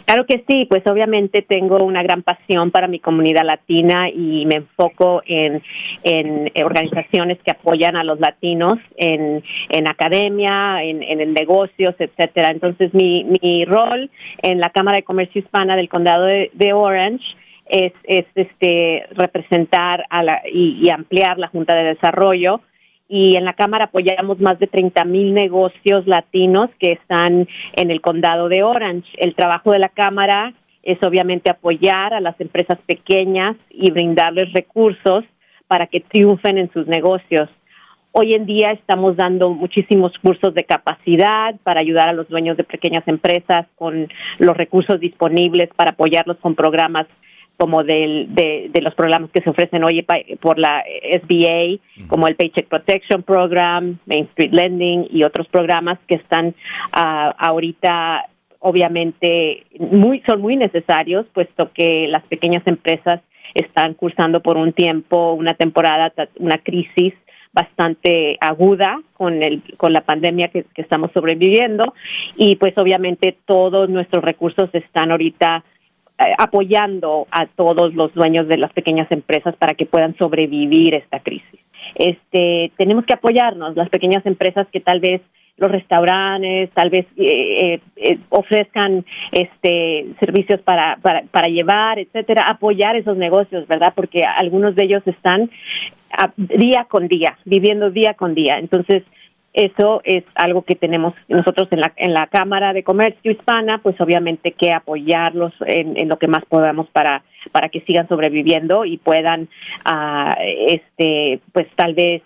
Claro 0.04 0.26
que 0.26 0.44
sí, 0.46 0.66
pues 0.68 0.82
obviamente 0.86 1.40
tengo 1.40 1.82
una 1.82 2.02
gran 2.02 2.22
pasión 2.22 2.70
para 2.70 2.86
mi 2.86 2.98
comunidad 2.98 3.46
latina 3.46 4.10
y 4.10 4.44
me 4.44 4.56
enfoco 4.56 5.22
en, 5.26 5.62
en 6.02 6.52
organizaciones 6.62 7.38
que 7.42 7.52
apoyan 7.52 7.96
a 7.96 8.04
los 8.04 8.20
latinos 8.20 8.78
en, 8.96 9.42
en 9.70 9.88
academia, 9.88 10.82
en, 10.82 11.02
en 11.02 11.32
negocios, 11.32 11.94
etcétera. 11.98 12.50
Entonces 12.50 12.92
mi, 12.92 13.24
mi 13.24 13.64
rol 13.64 14.10
en 14.42 14.60
la 14.60 14.68
Cámara 14.70 14.98
de 14.98 15.04
Comercio 15.04 15.40
Hispana 15.40 15.76
del 15.76 15.88
Condado 15.88 16.26
de 16.26 16.72
Orange 16.74 17.24
es, 17.72 17.94
es 18.04 18.26
este, 18.34 19.06
representar 19.12 20.04
a 20.10 20.22
la, 20.22 20.42
y, 20.52 20.88
ampliar 20.90 21.38
la 21.38 21.48
Junta 21.48 21.74
de 21.74 21.94
Desarrollo. 21.94 22.60
Y 23.08 23.36
en 23.36 23.46
la 23.46 23.54
Cámara 23.54 23.86
apoyamos 23.86 24.40
más 24.40 24.58
de 24.58 24.66
30 24.66 25.04
mil 25.06 25.32
negocios 25.32 26.06
latinos 26.06 26.68
que 26.78 26.92
están 26.92 27.48
en 27.74 27.90
el 27.90 28.02
condado 28.02 28.48
de 28.48 28.62
Orange. 28.62 29.08
El 29.16 29.34
trabajo 29.34 29.72
de 29.72 29.78
la 29.78 29.88
Cámara 29.88 30.52
es 30.82 30.98
obviamente 31.02 31.50
apoyar 31.50 32.12
a 32.12 32.20
las 32.20 32.38
empresas 32.40 32.78
pequeñas 32.86 33.56
y 33.70 33.90
brindarles 33.90 34.52
recursos 34.52 35.24
para 35.66 35.86
que 35.86 36.00
triunfen 36.00 36.58
en 36.58 36.70
sus 36.72 36.86
negocios. 36.86 37.48
Hoy 38.12 38.34
en 38.34 38.44
día 38.44 38.72
estamos 38.72 39.16
dando 39.16 39.48
muchísimos 39.48 40.12
cursos 40.18 40.52
de 40.52 40.64
capacidad 40.64 41.54
para 41.62 41.80
ayudar 41.80 42.10
a 42.10 42.12
los 42.12 42.28
dueños 42.28 42.58
de 42.58 42.64
pequeñas 42.64 43.08
empresas 43.08 43.66
con 43.76 44.08
los 44.38 44.56
recursos 44.56 45.00
disponibles 45.00 45.70
para 45.74 45.92
apoyarlos 45.92 46.36
con 46.38 46.54
programas 46.54 47.06
como 47.56 47.84
del, 47.84 48.34
de, 48.34 48.70
los 48.82 48.94
programas 48.94 49.30
que 49.30 49.40
se 49.42 49.50
ofrecen 49.50 49.84
hoy 49.84 50.04
por 50.40 50.58
la 50.58 50.82
SBA, 51.22 51.78
como 52.08 52.26
el 52.26 52.36
Paycheck 52.36 52.66
Protection 52.66 53.22
Program, 53.22 53.98
Main 54.06 54.24
Street 54.30 54.52
Lending 54.52 55.06
y 55.10 55.22
otros 55.24 55.46
programas 55.48 55.98
que 56.08 56.16
están 56.16 56.54
ah, 56.92 57.34
ahorita 57.38 58.26
obviamente 58.58 59.64
muy 59.78 60.22
son 60.26 60.40
muy 60.40 60.56
necesarios 60.56 61.26
puesto 61.32 61.72
que 61.72 62.06
las 62.08 62.22
pequeñas 62.24 62.62
empresas 62.66 63.20
están 63.54 63.94
cursando 63.94 64.40
por 64.40 64.56
un 64.56 64.72
tiempo 64.72 65.32
una 65.32 65.54
temporada 65.54 66.12
una 66.38 66.58
crisis 66.58 67.12
bastante 67.52 68.38
aguda 68.40 69.00
con 69.12 69.42
el 69.42 69.62
con 69.76 69.92
la 69.92 70.00
pandemia 70.00 70.48
que, 70.48 70.64
que 70.74 70.82
estamos 70.82 71.10
sobreviviendo. 71.12 71.94
Y 72.36 72.56
pues 72.56 72.76
obviamente 72.78 73.36
todos 73.46 73.88
nuestros 73.88 74.24
recursos 74.24 74.70
están 74.72 75.10
ahorita 75.10 75.64
apoyando 76.38 77.26
a 77.30 77.46
todos 77.46 77.94
los 77.94 78.12
dueños 78.14 78.48
de 78.48 78.56
las 78.56 78.72
pequeñas 78.72 79.10
empresas 79.10 79.54
para 79.56 79.74
que 79.74 79.86
puedan 79.86 80.16
sobrevivir 80.16 80.94
esta 80.94 81.20
crisis. 81.20 81.60
Este, 81.94 82.72
tenemos 82.76 83.04
que 83.04 83.14
apoyarnos, 83.14 83.76
las 83.76 83.88
pequeñas 83.88 84.24
empresas 84.26 84.66
que 84.72 84.80
tal 84.80 85.00
vez 85.00 85.20
los 85.58 85.70
restaurantes, 85.70 86.70
tal 86.70 86.90
vez 86.90 87.06
eh, 87.16 87.78
eh, 87.96 88.18
ofrezcan 88.30 89.04
este 89.30 90.06
servicios 90.18 90.60
para, 90.62 90.96
para, 91.02 91.22
para 91.30 91.48
llevar, 91.48 91.98
etcétera, 91.98 92.46
apoyar 92.48 92.96
esos 92.96 93.16
negocios, 93.16 93.68
¿verdad? 93.68 93.92
Porque 93.94 94.22
algunos 94.22 94.74
de 94.74 94.84
ellos 94.84 95.02
están 95.06 95.50
día 96.36 96.86
con 96.88 97.08
día, 97.08 97.38
viviendo 97.44 97.90
día 97.90 98.14
con 98.14 98.34
día. 98.34 98.58
Entonces, 98.58 99.02
eso 99.52 100.00
es 100.04 100.24
algo 100.34 100.62
que 100.62 100.74
tenemos 100.74 101.14
nosotros 101.28 101.68
en 101.72 101.80
la, 101.80 101.92
en 101.96 102.14
la 102.14 102.26
Cámara 102.28 102.72
de 102.72 102.82
Comercio 102.82 103.32
Hispana, 103.32 103.78
pues 103.82 104.00
obviamente 104.00 104.52
que 104.52 104.72
apoyarlos 104.72 105.52
en, 105.66 105.98
en 105.98 106.08
lo 106.08 106.18
que 106.18 106.26
más 106.26 106.44
podamos 106.46 106.88
para, 106.88 107.22
para 107.52 107.68
que 107.68 107.82
sigan 107.82 108.08
sobreviviendo 108.08 108.86
y 108.86 108.96
puedan, 108.96 109.48
uh, 109.84 110.32
este, 110.66 111.40
pues 111.52 111.66
tal 111.76 111.92
vez 111.94 112.22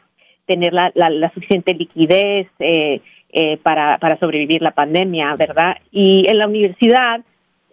tener 0.46 0.72
la, 0.72 0.92
la, 0.94 1.32
suficiente 1.32 1.74
liquidez 1.74 2.46
eh, 2.60 3.00
eh, 3.32 3.56
para, 3.58 3.98
para 3.98 4.18
sobrevivir 4.20 4.62
la 4.62 4.70
pandemia, 4.70 5.34
¿verdad? 5.34 5.78
Y 5.90 6.28
en 6.28 6.38
la 6.38 6.46
universidad, 6.46 7.22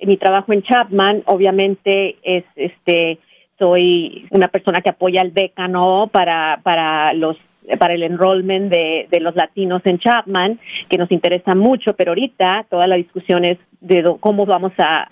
mi 0.02 0.18
trabajo 0.18 0.52
en 0.52 0.64
Chapman, 0.64 1.22
obviamente 1.28 2.18
es 2.24 2.44
este 2.56 3.20
soy 3.60 4.26
una 4.32 4.48
persona 4.48 4.82
que 4.82 4.90
apoya 4.90 5.22
al 5.22 5.30
becano 5.30 6.10
para 6.12 6.60
para 6.64 7.14
los 7.14 7.38
para 7.80 7.94
el 7.94 8.04
enrollment 8.04 8.72
de, 8.72 9.08
de 9.10 9.20
los 9.20 9.36
latinos 9.36 9.82
en 9.86 10.00
Chapman, 10.00 10.60
que 10.90 10.98
nos 10.98 11.12
interesa 11.12 11.56
mucho, 11.56 11.94
pero 11.96 12.12
ahorita 12.12 12.66
toda 12.70 12.88
la 12.88 12.96
discusión 12.96 13.46
es 13.46 13.58
de 13.84 14.16
cómo 14.22 14.46
vamos 14.46 14.72
a, 14.78 15.04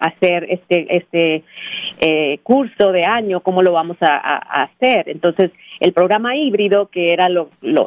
hacer 0.00 0.44
este 0.50 0.96
este 0.96 1.44
eh, 2.00 2.38
curso 2.42 2.90
de 2.90 3.04
año, 3.04 3.40
cómo 3.40 3.62
lo 3.62 3.72
vamos 3.72 3.96
a, 4.00 4.62
hacer. 4.62 5.08
Entonces, 5.08 5.52
el 5.78 5.92
programa 5.92 6.36
híbrido, 6.36 6.86
que 6.86 7.12
era 7.12 7.28
lo, 7.28 7.50
lo, 7.62 7.86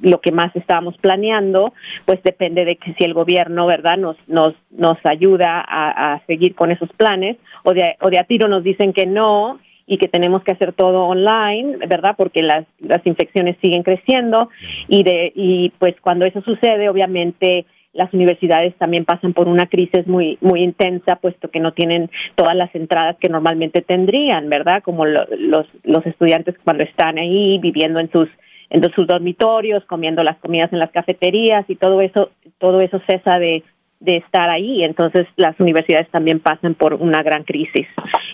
lo 0.00 0.20
que 0.20 0.30
más 0.30 0.54
estábamos 0.54 0.96
planeando, 0.98 1.72
pues 2.04 2.22
depende 2.22 2.64
de 2.64 2.76
que 2.76 2.92
si 2.94 3.04
el 3.04 3.14
gobierno, 3.14 3.66
¿verdad?, 3.66 3.96
nos, 3.96 4.16
nos, 4.28 4.54
nos 4.70 4.98
ayuda 5.04 5.64
a, 5.66 6.14
a 6.14 6.26
seguir 6.26 6.54
con 6.54 6.70
esos 6.70 6.90
planes, 6.92 7.38
o 7.64 7.72
de, 7.72 7.96
o 8.00 8.10
de 8.10 8.18
a 8.20 8.24
tiro 8.24 8.48
nos 8.48 8.62
dicen 8.62 8.92
que 8.92 9.06
no, 9.06 9.58
y 9.86 9.98
que 9.98 10.08
tenemos 10.08 10.42
que 10.42 10.52
hacer 10.52 10.72
todo 10.72 11.06
online, 11.06 11.86
¿verdad? 11.86 12.14
Porque 12.16 12.42
las, 12.42 12.66
las 12.80 13.04
infecciones 13.06 13.56
siguen 13.60 13.82
creciendo 13.82 14.48
y, 14.88 15.02
de, 15.02 15.32
y 15.34 15.70
pues 15.78 15.94
cuando 16.00 16.26
eso 16.26 16.40
sucede, 16.42 16.88
obviamente 16.88 17.66
las 17.92 18.12
universidades 18.14 18.74
también 18.76 19.04
pasan 19.04 19.34
por 19.34 19.48
una 19.48 19.66
crisis 19.66 20.06
muy 20.06 20.38
muy 20.40 20.62
intensa 20.62 21.16
puesto 21.16 21.50
que 21.50 21.60
no 21.60 21.72
tienen 21.72 22.10
todas 22.36 22.56
las 22.56 22.74
entradas 22.74 23.16
que 23.18 23.28
normalmente 23.28 23.82
tendrían, 23.82 24.48
¿verdad? 24.48 24.82
Como 24.82 25.04
los 25.04 25.66
los 25.84 26.06
estudiantes 26.06 26.54
cuando 26.64 26.84
están 26.84 27.18
ahí 27.18 27.58
viviendo 27.58 28.00
en 28.00 28.10
sus 28.10 28.28
en 28.70 28.82
sus 28.94 29.06
dormitorios, 29.06 29.84
comiendo 29.84 30.24
las 30.24 30.38
comidas 30.38 30.72
en 30.72 30.78
las 30.78 30.90
cafeterías 30.90 31.68
y 31.68 31.76
todo 31.76 32.00
eso 32.00 32.30
todo 32.58 32.80
eso 32.80 32.98
cesa 33.06 33.38
de 33.38 33.62
de 34.02 34.16
estar 34.16 34.50
ahí. 34.50 34.82
Entonces 34.82 35.26
las 35.36 35.58
universidades 35.60 36.08
también 36.10 36.40
pasan 36.40 36.74
por 36.74 36.94
una 36.94 37.22
gran 37.22 37.44
crisis. 37.44 37.86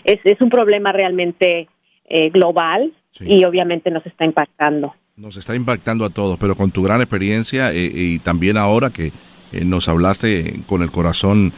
Es, 0.03 0.19
es 0.23 0.41
un 0.41 0.49
problema 0.49 0.91
realmente 0.91 1.67
eh, 2.05 2.29
global 2.31 2.91
y 3.19 3.43
obviamente 3.43 3.91
nos 3.91 4.05
está 4.05 4.25
impactando. 4.25 4.93
Nos 5.15 5.37
está 5.37 5.55
impactando 5.55 6.05
a 6.05 6.09
todos, 6.09 6.37
pero 6.39 6.55
con 6.55 6.71
tu 6.71 6.81
gran 6.81 7.01
experiencia 7.01 7.71
eh, 7.71 7.91
y 7.93 8.19
también 8.19 8.57
ahora 8.57 8.89
que 8.89 9.11
eh, 9.51 9.65
nos 9.65 9.89
hablaste 9.89 10.61
con 10.65 10.81
el 10.81 10.91
corazón, 10.91 11.53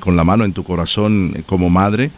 con 0.00 0.14
la 0.14 0.22
mano 0.22 0.44
en 0.44 0.52
tu 0.52 0.62
corazón 0.62 1.42
como 1.46 1.68
madre, 1.68 2.12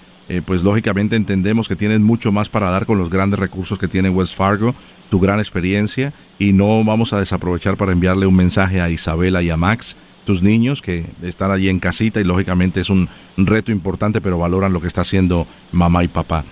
pues 0.44 0.62
lógicamente 0.62 1.16
entendemos 1.16 1.68
que 1.68 1.74
tienes 1.74 1.98
mucho 1.98 2.33
más 2.33 2.50
para 2.50 2.68
dar 2.68 2.85
con 2.85 2.98
los 2.98 3.09
grandes 3.09 3.40
recursos 3.40 3.78
que 3.78 3.88
tiene 3.88 4.11
West 4.11 4.37
Fargo, 4.37 4.74
tu 5.09 5.18
gran 5.20 5.38
experiencia, 5.38 6.12
y 6.38 6.52
no 6.52 6.85
vamos 6.85 7.14
a 7.14 7.18
desaprovechar 7.18 7.78
para 7.78 7.92
enviarle 7.92 8.26
un 8.26 8.37
mensaje 8.37 8.83
a 8.83 8.90
Isabela 8.90 9.42
y 9.42 9.48
a 9.48 9.56
Max 9.56 9.96
niños 10.43 10.83
que 10.83 11.07
están 11.23 11.51
allí 11.51 11.69
en 11.69 11.81
casita 11.81 12.21
y 12.21 12.25
lógicamente 12.25 12.81
es 12.81 12.90
un 12.90 13.09
reto 13.37 13.73
importante, 13.73 14.21
pero 14.21 14.38
valoran 14.38 14.73
lo 14.73 14.81
que 14.81 14.87
está 14.87 15.01
haciendo 15.01 15.47
mamá 15.73 16.05
y 16.05 16.09
papá. 16.09 16.45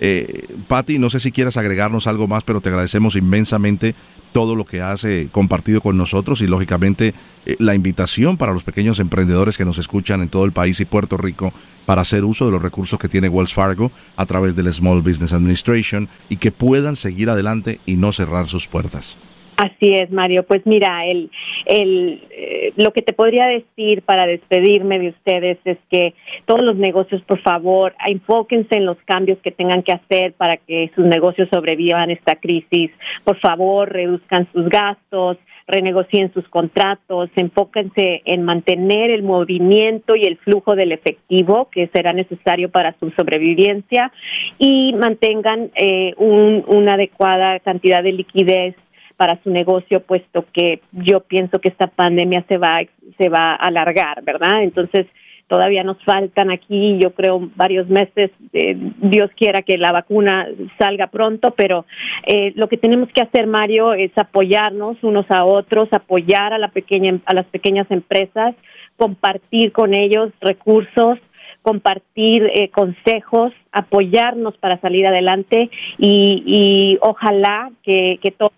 Eh, 0.00 0.48
Patti, 0.68 0.98
no 0.98 1.08
sé 1.08 1.20
si 1.20 1.32
quieras 1.32 1.56
agregarnos 1.56 2.06
algo 2.06 2.26
más, 2.26 2.44
pero 2.44 2.60
te 2.60 2.68
agradecemos 2.68 3.16
inmensamente 3.16 3.94
todo 4.32 4.56
lo 4.56 4.64
que 4.64 4.80
has 4.80 5.04
eh, 5.04 5.28
compartido 5.30 5.80
con 5.80 5.96
nosotros 5.96 6.40
y 6.40 6.48
lógicamente 6.48 7.14
eh, 7.46 7.56
la 7.60 7.74
invitación 7.74 8.36
para 8.36 8.52
los 8.52 8.64
pequeños 8.64 8.98
emprendedores 8.98 9.56
que 9.56 9.64
nos 9.64 9.78
escuchan 9.78 10.20
en 10.22 10.28
todo 10.28 10.44
el 10.44 10.52
país 10.52 10.80
y 10.80 10.84
Puerto 10.84 11.16
Rico 11.16 11.52
para 11.86 12.02
hacer 12.02 12.24
uso 12.24 12.44
de 12.44 12.50
los 12.50 12.62
recursos 12.62 12.98
que 12.98 13.08
tiene 13.08 13.28
Wells 13.28 13.54
Fargo 13.54 13.92
a 14.16 14.26
través 14.26 14.56
del 14.56 14.72
Small 14.72 15.02
Business 15.02 15.32
Administration 15.32 16.08
y 16.28 16.36
que 16.36 16.50
puedan 16.50 16.96
seguir 16.96 17.30
adelante 17.30 17.80
y 17.86 17.96
no 17.96 18.12
cerrar 18.12 18.48
sus 18.48 18.66
puertas. 18.66 19.16
Así 19.56 19.94
es, 19.94 20.10
Mario. 20.10 20.44
Pues 20.44 20.62
mira, 20.64 21.06
el, 21.06 21.30
el, 21.66 22.22
eh, 22.30 22.72
lo 22.76 22.92
que 22.92 23.02
te 23.02 23.12
podría 23.12 23.46
decir 23.46 24.02
para 24.02 24.26
despedirme 24.26 24.98
de 24.98 25.08
ustedes 25.10 25.58
es 25.64 25.78
que 25.90 26.14
todos 26.44 26.62
los 26.62 26.76
negocios, 26.76 27.22
por 27.22 27.40
favor, 27.40 27.94
enfóquense 28.04 28.76
en 28.76 28.86
los 28.86 28.98
cambios 29.04 29.38
que 29.38 29.52
tengan 29.52 29.82
que 29.82 29.92
hacer 29.92 30.32
para 30.32 30.56
que 30.56 30.90
sus 30.96 31.06
negocios 31.06 31.48
sobrevivan 31.52 32.10
esta 32.10 32.34
crisis. 32.36 32.90
Por 33.22 33.38
favor, 33.38 33.92
reduzcan 33.92 34.48
sus 34.52 34.68
gastos, 34.68 35.38
renegocien 35.66 36.32
sus 36.32 36.46
contratos, 36.48 37.30
enfóquense 37.36 38.22
en 38.24 38.42
mantener 38.42 39.10
el 39.10 39.22
movimiento 39.22 40.16
y 40.16 40.24
el 40.24 40.36
flujo 40.38 40.74
del 40.74 40.92
efectivo 40.92 41.68
que 41.70 41.88
será 41.88 42.12
necesario 42.12 42.70
para 42.70 42.94
su 42.98 43.10
sobrevivencia 43.12 44.12
y 44.58 44.92
mantengan 44.94 45.70
eh, 45.74 46.12
un, 46.18 46.64
una 46.66 46.94
adecuada 46.94 47.60
cantidad 47.60 48.02
de 48.02 48.12
liquidez 48.12 48.74
para 49.16 49.40
su 49.42 49.50
negocio, 49.50 50.00
puesto 50.00 50.44
que 50.52 50.80
yo 50.92 51.20
pienso 51.20 51.60
que 51.60 51.68
esta 51.68 51.86
pandemia 51.86 52.44
se 52.48 52.58
va, 52.58 52.80
se 53.18 53.28
va 53.28 53.52
a 53.52 53.56
alargar, 53.56 54.22
¿verdad? 54.22 54.62
Entonces, 54.62 55.06
todavía 55.46 55.84
nos 55.84 56.02
faltan 56.04 56.50
aquí, 56.50 56.98
yo 56.98 57.12
creo, 57.14 57.50
varios 57.54 57.88
meses. 57.88 58.30
Eh, 58.52 58.76
Dios 58.98 59.30
quiera 59.36 59.62
que 59.62 59.78
la 59.78 59.92
vacuna 59.92 60.48
salga 60.78 61.08
pronto, 61.08 61.52
pero 61.56 61.84
eh, 62.26 62.52
lo 62.56 62.68
que 62.68 62.76
tenemos 62.76 63.08
que 63.10 63.22
hacer, 63.22 63.46
Mario, 63.46 63.94
es 63.94 64.10
apoyarnos 64.16 64.96
unos 65.02 65.26
a 65.30 65.44
otros, 65.44 65.88
apoyar 65.92 66.52
a 66.52 66.58
la 66.58 66.68
pequeña, 66.68 67.20
a 67.26 67.34
las 67.34 67.46
pequeñas 67.46 67.90
empresas, 67.90 68.54
compartir 68.96 69.72
con 69.72 69.94
ellos 69.94 70.32
recursos 70.40 71.18
compartir 71.64 72.44
eh, 72.54 72.68
consejos, 72.68 73.50
apoyarnos 73.72 74.54
para 74.58 74.78
salir 74.82 75.06
adelante 75.06 75.70
y, 75.96 76.42
y 76.46 76.98
ojalá 77.00 77.70
que, 77.82 78.18
que 78.22 78.32
todos 78.32 78.52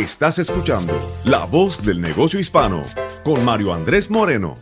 Estás 0.00 0.38
escuchando 0.38 0.98
La 1.24 1.44
Voz 1.44 1.84
del 1.84 2.00
Negocio 2.00 2.40
Hispano 2.40 2.80
con 3.22 3.44
Mario 3.44 3.74
Andrés 3.74 4.08
Moreno. 4.08 4.54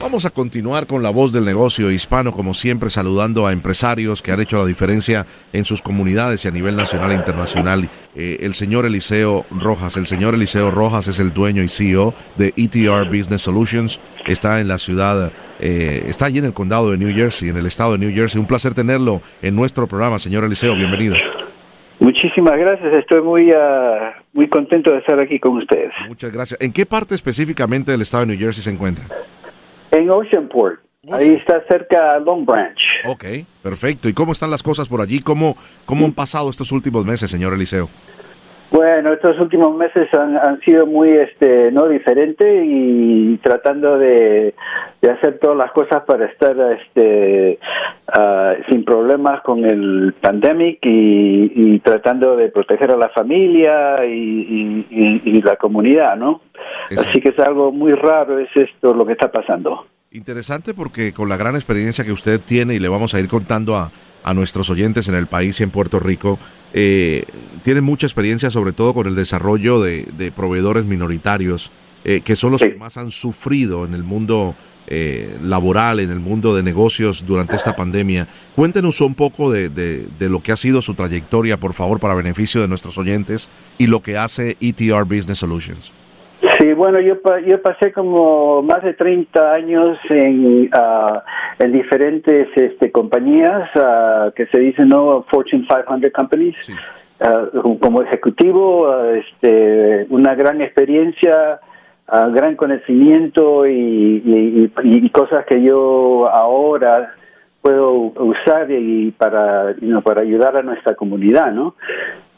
Vamos 0.00 0.24
a 0.24 0.30
continuar 0.30 0.88
con 0.88 1.04
la 1.04 1.10
voz 1.10 1.32
del 1.32 1.44
negocio 1.44 1.88
hispano, 1.92 2.32
como 2.32 2.54
siempre, 2.54 2.90
saludando 2.90 3.46
a 3.46 3.52
empresarios 3.52 4.20
que 4.20 4.32
han 4.32 4.40
hecho 4.40 4.56
la 4.56 4.64
diferencia 4.64 5.26
en 5.52 5.64
sus 5.64 5.80
comunidades 5.80 6.44
y 6.44 6.48
a 6.48 6.50
nivel 6.50 6.74
nacional 6.74 7.12
e 7.12 7.14
internacional. 7.14 7.88
Eh, 8.16 8.38
el 8.40 8.54
señor 8.54 8.84
Eliseo 8.84 9.46
Rojas. 9.52 9.96
El 9.96 10.08
señor 10.08 10.34
Eliseo 10.34 10.72
Rojas 10.72 11.06
es 11.06 11.20
el 11.20 11.32
dueño 11.32 11.62
y 11.62 11.68
CEO 11.68 12.14
de 12.36 12.52
ETR 12.56 13.06
Business 13.06 13.42
Solutions. 13.42 14.00
Está 14.26 14.60
en 14.60 14.66
la 14.66 14.78
ciudad, 14.78 15.30
eh, 15.60 16.04
está 16.08 16.26
allí 16.26 16.38
en 16.38 16.46
el 16.46 16.52
condado 16.52 16.90
de 16.90 16.98
New 16.98 17.14
Jersey, 17.14 17.50
en 17.50 17.56
el 17.56 17.66
estado 17.66 17.92
de 17.92 17.98
New 17.98 18.12
Jersey. 18.12 18.40
Un 18.40 18.48
placer 18.48 18.74
tenerlo 18.74 19.22
en 19.40 19.54
nuestro 19.54 19.86
programa, 19.86 20.18
señor 20.18 20.42
Eliseo. 20.42 20.74
Bienvenido. 20.74 21.14
Muchísimas 22.00 22.56
gracias, 22.56 22.96
estoy 22.96 23.22
muy, 23.22 23.50
uh, 23.50 24.12
muy 24.32 24.48
contento 24.48 24.92
de 24.92 24.98
estar 24.98 25.20
aquí 25.20 25.40
con 25.40 25.56
ustedes. 25.56 25.90
Muchas 26.06 26.30
gracias. 26.30 26.60
¿En 26.60 26.72
qué 26.72 26.86
parte 26.86 27.14
específicamente 27.14 27.90
del 27.90 28.02
estado 28.02 28.24
de 28.24 28.28
New 28.28 28.38
Jersey 28.38 28.62
se 28.62 28.70
encuentra? 28.70 29.04
En 29.90 30.08
Oceanport. 30.10 30.80
Ahí 31.10 31.34
está 31.34 31.62
cerca 31.68 32.18
Long 32.18 32.44
Branch. 32.44 32.78
Ok, 33.06 33.24
perfecto. 33.62 34.08
¿Y 34.08 34.12
cómo 34.12 34.32
están 34.32 34.50
las 34.50 34.62
cosas 34.62 34.88
por 34.88 35.00
allí? 35.00 35.20
¿Cómo, 35.20 35.56
cómo 35.86 36.04
han 36.04 36.12
pasado 36.12 36.50
estos 36.50 36.70
últimos 36.72 37.04
meses, 37.04 37.30
señor 37.30 37.54
Eliseo? 37.54 37.88
Bueno, 38.70 39.14
estos 39.14 39.40
últimos 39.40 39.74
meses 39.74 40.12
han, 40.12 40.36
han 40.36 40.60
sido 40.60 40.86
muy 40.86 41.08
este 41.08 41.72
no 41.72 41.88
diferentes 41.88 42.64
y 42.66 43.38
tratando 43.38 43.98
de, 43.98 44.54
de, 45.00 45.10
hacer 45.10 45.38
todas 45.38 45.56
las 45.56 45.72
cosas 45.72 46.02
para 46.06 46.26
estar 46.26 46.54
este 46.72 47.58
uh, 48.14 48.62
sin 48.70 48.84
problemas 48.84 49.40
con 49.42 49.64
el 49.64 50.14
pandemic 50.20 50.80
y, 50.82 51.52
y, 51.54 51.78
tratando 51.78 52.36
de 52.36 52.50
proteger 52.50 52.92
a 52.92 52.96
la 52.98 53.08
familia 53.08 54.04
y, 54.04 54.86
y, 54.90 55.22
y 55.24 55.40
la 55.40 55.56
comunidad, 55.56 56.16
¿no? 56.16 56.42
Así 56.90 57.20
que 57.22 57.30
es 57.30 57.38
algo 57.38 57.72
muy 57.72 57.92
raro 57.92 58.38
es 58.38 58.50
esto 58.54 58.92
lo 58.92 59.06
que 59.06 59.12
está 59.12 59.32
pasando. 59.32 59.86
Interesante 60.10 60.74
porque 60.74 61.14
con 61.14 61.30
la 61.30 61.38
gran 61.38 61.54
experiencia 61.54 62.04
que 62.04 62.12
usted 62.12 62.40
tiene 62.40 62.74
y 62.74 62.78
le 62.78 62.88
vamos 62.88 63.14
a 63.14 63.20
ir 63.20 63.28
contando 63.28 63.76
a, 63.76 63.90
a 64.24 64.34
nuestros 64.34 64.68
oyentes 64.68 65.08
en 65.08 65.14
el 65.14 65.26
país 65.26 65.60
y 65.60 65.64
en 65.64 65.70
Puerto 65.70 66.00
Rico, 66.00 66.38
eh, 66.72 67.24
tiene 67.62 67.80
mucha 67.80 68.06
experiencia 68.06 68.50
sobre 68.50 68.72
todo 68.72 68.94
con 68.94 69.06
el 69.06 69.14
desarrollo 69.14 69.80
de, 69.80 70.08
de 70.16 70.32
proveedores 70.32 70.84
minoritarios, 70.84 71.70
eh, 72.04 72.20
que 72.20 72.36
son 72.36 72.52
los 72.52 72.60
sí. 72.60 72.70
que 72.70 72.76
más 72.76 72.96
han 72.96 73.10
sufrido 73.10 73.84
en 73.84 73.94
el 73.94 74.04
mundo 74.04 74.54
eh, 74.86 75.36
laboral, 75.42 76.00
en 76.00 76.10
el 76.10 76.20
mundo 76.20 76.54
de 76.54 76.62
negocios 76.62 77.24
durante 77.26 77.56
esta 77.56 77.76
pandemia. 77.76 78.26
Cuéntenos 78.56 79.00
un 79.00 79.14
poco 79.14 79.50
de, 79.50 79.68
de, 79.68 80.08
de, 80.18 80.28
lo 80.28 80.42
que 80.42 80.52
ha 80.52 80.56
sido 80.56 80.80
su 80.80 80.94
trayectoria, 80.94 81.60
por 81.60 81.74
favor, 81.74 82.00
para 82.00 82.14
beneficio 82.14 82.60
de 82.60 82.68
nuestros 82.68 82.96
oyentes 82.96 83.50
y 83.76 83.86
lo 83.86 84.00
que 84.00 84.16
hace 84.16 84.56
ETR 84.60 85.04
Business 85.04 85.38
Solutions. 85.38 85.92
Bueno, 86.78 87.00
yo, 87.00 87.16
yo 87.44 87.60
pasé 87.60 87.92
como 87.92 88.62
más 88.62 88.84
de 88.84 88.94
30 88.94 89.52
años 89.52 89.98
en, 90.10 90.70
uh, 90.72 91.18
en 91.58 91.72
diferentes 91.72 92.46
este, 92.54 92.92
compañías 92.92 93.68
uh, 93.74 94.30
que 94.30 94.46
se 94.46 94.60
dicen 94.60 94.88
¿no? 94.88 95.24
Fortune 95.28 95.66
500 95.66 96.12
Companies. 96.12 96.54
Sí. 96.60 96.72
Uh, 97.20 97.80
como 97.80 98.02
ejecutivo, 98.02 98.94
este, 99.10 100.06
una 100.10 100.36
gran 100.36 100.60
experiencia, 100.60 101.58
gran 102.06 102.54
conocimiento 102.54 103.66
y, 103.66 104.22
y, 104.24 104.72
y, 104.84 105.10
cosas 105.10 105.44
que 105.46 105.60
yo 105.60 106.28
ahora 106.30 107.12
puedo 107.62 108.12
usar 108.16 108.70
y 108.70 109.10
para, 109.12 109.74
you 109.80 110.00
para 110.02 110.22
ayudar 110.22 110.56
a 110.56 110.62
nuestra 110.62 110.94
comunidad, 110.94 111.52
¿no? 111.52 111.74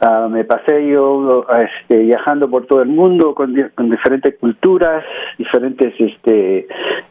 Uh, 0.01 0.29
me 0.31 0.45
pasé 0.45 0.87
yo 0.89 1.47
este, 1.51 1.99
viajando 1.99 2.49
por 2.49 2.67
todo 2.67 2.81
el 2.83 2.89
mundo 2.89 3.35
con, 3.35 3.55
diferentes 3.55 4.39
culturas, 4.39 5.05
diferentes 5.37 5.93
este, 5.99 6.67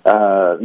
uh, 0.05 0.57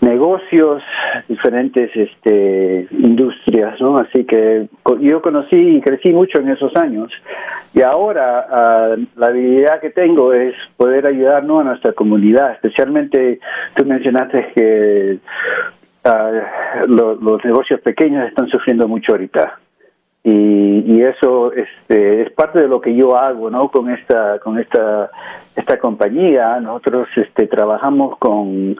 negocios, 0.00 0.82
diferentes 1.28 1.90
este, 1.94 2.86
industrias, 2.90 3.80
¿no? 3.80 3.98
Así 3.98 4.24
que 4.24 4.68
yo 5.00 5.22
conocí 5.22 5.56
y 5.56 5.80
crecí 5.80 6.12
mucho 6.12 6.38
en 6.38 6.50
esos 6.50 6.74
años. 6.76 7.10
Y 7.74 7.82
ahora 7.82 8.96
la 9.16 9.26
habilidad 9.26 9.80
que 9.80 9.90
tengo 9.90 10.32
es 10.32 10.54
poder 10.76 11.06
ayudarnos 11.06 11.60
a 11.60 11.64
nuestra 11.64 11.92
comunidad, 11.92 12.52
especialmente 12.52 13.40
tú 13.76 13.84
mencionaste 13.84 14.52
que 14.54 15.18
uh, 16.04 16.86
lo, 16.86 17.14
los 17.16 17.44
negocios 17.44 17.80
pequeños 17.80 18.26
están 18.26 18.48
sufriendo 18.48 18.88
mucho 18.88 19.12
ahorita. 19.12 19.58
Y, 20.24 20.84
y 20.86 21.00
eso 21.02 21.52
este, 21.52 22.22
es 22.22 22.32
parte 22.32 22.60
de 22.60 22.68
lo 22.68 22.80
que 22.80 22.94
yo 22.94 23.16
hago, 23.16 23.50
¿no? 23.50 23.70
Con 23.70 23.88
esta, 23.88 24.38
con 24.40 24.58
esta, 24.58 25.10
esta 25.56 25.78
compañía, 25.78 26.60
nosotros 26.60 27.08
este, 27.16 27.46
trabajamos 27.46 28.18
con, 28.18 28.76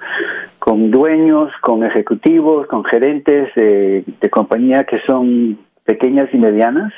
con 0.58 0.90
dueños, 0.90 1.50
con 1.62 1.84
ejecutivos, 1.84 2.66
con 2.66 2.84
gerentes 2.84 3.48
de, 3.54 4.04
de 4.20 4.30
compañías 4.30 4.84
que 4.86 4.98
son 5.06 5.58
pequeñas 5.84 6.28
y 6.32 6.38
medianas 6.38 6.92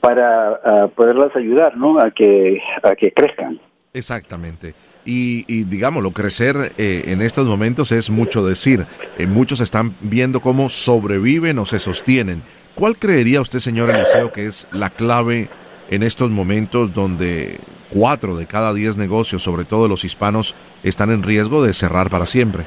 para 0.00 0.52
uh, 0.52 0.88
poderlas 0.90 1.34
ayudar, 1.34 1.76
¿no? 1.76 1.98
A 1.98 2.10
que, 2.10 2.60
a 2.82 2.94
que 2.94 3.12
crezcan. 3.12 3.58
Exactamente. 3.94 4.74
Y, 5.04 5.44
y 5.48 5.64
digámoslo, 5.64 6.12
crecer 6.12 6.72
eh, 6.78 7.04
en 7.06 7.20
estos 7.20 7.46
momentos 7.46 7.92
es 7.92 8.10
mucho 8.10 8.44
decir. 8.44 8.86
Eh, 9.18 9.26
muchos 9.26 9.60
están 9.60 9.94
viendo 10.00 10.40
cómo 10.40 10.68
sobreviven 10.68 11.58
o 11.58 11.66
se 11.66 11.78
sostienen. 11.78 12.42
¿Cuál 12.74 12.98
creería 12.98 13.40
usted, 13.40 13.58
señor 13.58 13.90
Eliseo, 13.90 14.32
que 14.32 14.46
es 14.46 14.66
la 14.72 14.90
clave 14.90 15.48
en 15.90 16.02
estos 16.02 16.30
momentos 16.30 16.92
donde 16.92 17.58
cuatro 17.90 18.36
de 18.36 18.46
cada 18.46 18.72
diez 18.72 18.96
negocios, 18.96 19.42
sobre 19.42 19.64
todo 19.64 19.88
los 19.88 20.04
hispanos, 20.04 20.56
están 20.82 21.10
en 21.10 21.22
riesgo 21.22 21.62
de 21.62 21.74
cerrar 21.74 22.08
para 22.08 22.24
siempre? 22.24 22.64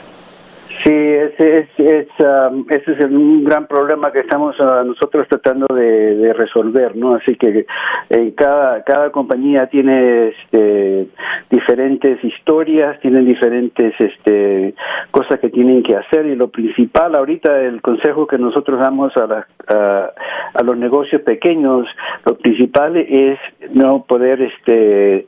Sí, 0.84 0.94
ese 0.94 1.60
es, 1.62 1.70
es, 1.78 2.05
um, 2.20 2.66
ese 2.70 2.94
es 2.94 3.06
un 3.06 3.44
gran 3.44 3.68
problema 3.68 4.12
que 4.12 4.20
estamos 4.20 4.60
uh, 4.60 4.84
nosotros 4.86 5.28
tratando 5.28 5.68
de, 5.74 6.34
resolver, 6.34 6.96
¿no? 6.96 7.16
Así 7.16 7.36
que 7.36 7.66
eh, 8.10 8.34
cada, 8.36 8.84
cada 8.84 9.12
compañía 9.12 9.68
tiene 9.68 10.30
este, 10.30 11.08
diferentes 11.50 12.24
historias, 12.24 13.00
tienen 13.00 13.26
diferentes 13.26 13.94
este, 14.00 14.74
cosas 15.12 15.40
que 15.40 15.50
tienen 15.50 15.84
que 15.84 15.96
hacer 15.96 16.26
y 16.26 16.36
lo 16.36 16.50
principal 16.50 17.16
ahorita, 17.16 17.62
el 17.62 17.82
consejo 17.82 18.28
que 18.28 18.38
nosotros 18.38 18.80
damos 18.80 19.16
a, 19.18 19.28
la, 19.28 19.48
a, 19.68 20.12
a 20.54 20.64
los 20.64 20.78
negocios 20.78 21.22
pequeños, 21.22 21.88
lo 22.26 22.38
principal 22.38 22.98
es 22.98 23.40
no 23.74 24.04
poder 24.04 24.42
este, 24.42 25.26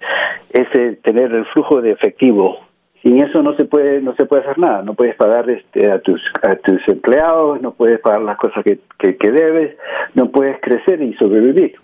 ese, 0.52 0.94
tener 1.04 1.32
el 1.34 1.46
flujo 1.46 1.82
de 1.82 1.92
efectivo 1.92 2.67
sin 3.08 3.24
eso 3.24 3.42
no 3.42 3.56
se 3.56 3.64
puede 3.64 4.02
no 4.02 4.14
se 4.16 4.26
puede 4.26 4.44
hacer 4.44 4.60
nada. 4.60 4.82
No 4.82 4.94
puedes 4.94 5.16
pagar 5.16 5.50
este, 5.50 5.90
a 5.90 6.00
tus 6.00 6.22
a 6.44 6.56
tus 6.58 6.82
empleados 6.88 7.62
no 7.62 7.74
puedes 7.74 8.00
pagar 8.02 8.22
las 8.22 8.38
cosas 8.38 8.64
que, 8.66 8.80
que, 9.00 9.32
debes 9.32 9.78
no 10.14 10.30
puedes 10.30 10.60
crecer 10.62 11.02
y 11.02 11.14
sobrevivir. 11.14 11.76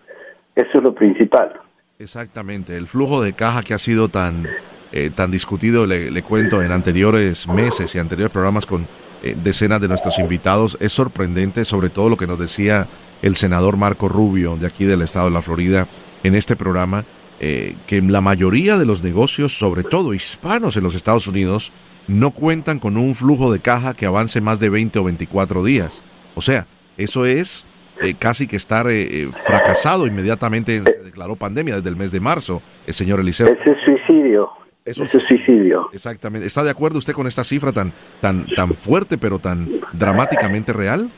Eso 0.56 0.70
es 0.74 0.84
lo 0.84 0.94
principal. 0.94 1.54
Exactamente 1.98 2.76
el 2.76 2.88
flujo 2.88 3.24
de 3.24 3.34
caja 3.34 3.62
que 3.64 3.74
ha 3.74 3.78
sido 3.78 4.10
tan 4.10 4.48
eh, 4.92 5.12
tan 5.16 5.32
discutido 5.32 5.86
le, 5.86 6.12
le, 6.12 6.22
cuento 6.24 6.62
en 6.62 6.72
anteriores 6.72 7.48
meses 7.48 7.96
y 7.96 8.00
anteriores 8.00 8.34
programas 8.34 8.66
con 8.66 8.86
eh, 9.24 9.36
decenas 9.42 9.80
de 9.80 9.88
nuestros 9.88 10.20
invitados 10.20 10.78
es 10.82 10.92
sorprendente 10.92 11.64
sobre 11.64 11.90
todo 11.90 12.10
lo 12.10 12.18
que 12.18 12.28
nos 12.28 12.38
decía 12.38 12.88
el 13.22 13.36
senador 13.36 13.78
Marco 13.78 14.10
Rubio 14.10 14.58
de 14.58 14.68
aquí 14.68 14.84
del 14.84 15.02
estado 15.02 15.28
de 15.28 15.32
la 15.32 15.42
Florida 15.42 15.88
en 16.24 16.36
este 16.36 16.56
programa 16.56 17.06
eh, 17.40 17.76
que 17.88 18.02
la 18.02 18.22
mayoría 18.22 18.78
de 18.78 18.86
los 18.86 19.04
negocios, 19.04 19.58
sobre 19.58 19.84
todo 19.84 20.14
hispanos 20.14 20.78
en 20.78 20.84
los 20.84 20.96
Estados 20.96 21.28
Unidos, 21.28 21.72
no 22.08 22.32
cuentan 22.32 22.80
con 22.80 22.98
un 22.98 23.16
flujo 23.16 23.52
de 23.52 23.60
caja 23.60 23.94
que 23.94 24.06
avance 24.06 24.42
más 24.42 24.60
de 24.60 24.70
20 24.70 25.00
o 25.00 25.04
24 25.04 25.64
días. 25.64 26.04
O 26.36 26.42
sea, 26.42 26.68
eso 26.98 27.26
es 27.26 27.66
eh, 28.02 28.16
casi 28.18 28.48
que 28.48 28.56
estar 28.56 28.88
eh, 28.90 29.30
fracasado 29.46 30.08
inmediatamente 30.08 30.82
se 30.84 31.04
declaró 31.04 31.36
pandemia 31.36 31.76
desde 31.76 31.90
el 31.90 31.96
mes 31.96 32.12
de 32.12 32.20
marzo, 32.20 32.62
el 32.88 32.94
señor 32.94 33.20
Eliseo. 33.20 33.48
Es 33.48 33.60
suicidio. 33.86 34.50
Es 34.86 34.98
un 34.98 35.08
suicidio. 35.08 35.90
Exactamente. 35.94 36.46
¿Está 36.46 36.64
de 36.64 36.70
acuerdo 36.70 37.00
usted 37.00 37.14
con 37.14 37.26
esta 37.26 37.44
cifra 37.44 37.72
tan, 37.72 37.94
tan, 38.20 38.46
tan 38.48 38.74
fuerte, 38.76 39.18
pero 39.18 39.40
tan 39.40 39.70
dramáticamente 39.94 40.74
real? 40.74 41.10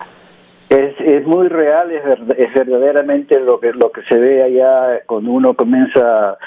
Es, 0.75 0.93
es 0.99 1.25
muy 1.25 1.47
real, 1.47 1.89
es, 1.91 2.03
es, 2.37 2.53
verdaderamente 2.53 3.39
lo 3.39 3.61
que 3.61 3.71
lo 3.71 3.91
que 3.91 4.01
se 4.09 4.19
ve 4.19 4.43
allá 4.43 5.03
cuando 5.05 5.31
uno 5.31 5.53
comienza 5.53 6.37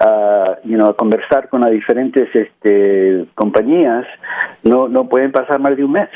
a, 0.00 0.58
you 0.64 0.76
know, 0.76 0.88
a 0.88 0.96
conversar 0.96 1.48
con 1.48 1.60
las 1.60 1.70
diferentes 1.70 2.28
este, 2.34 3.26
compañías, 3.36 4.04
no, 4.64 4.88
no 4.88 5.08
pueden 5.08 5.30
pasar 5.30 5.60
más 5.60 5.76
de 5.76 5.84
un 5.84 5.92
mes. 5.92 6.08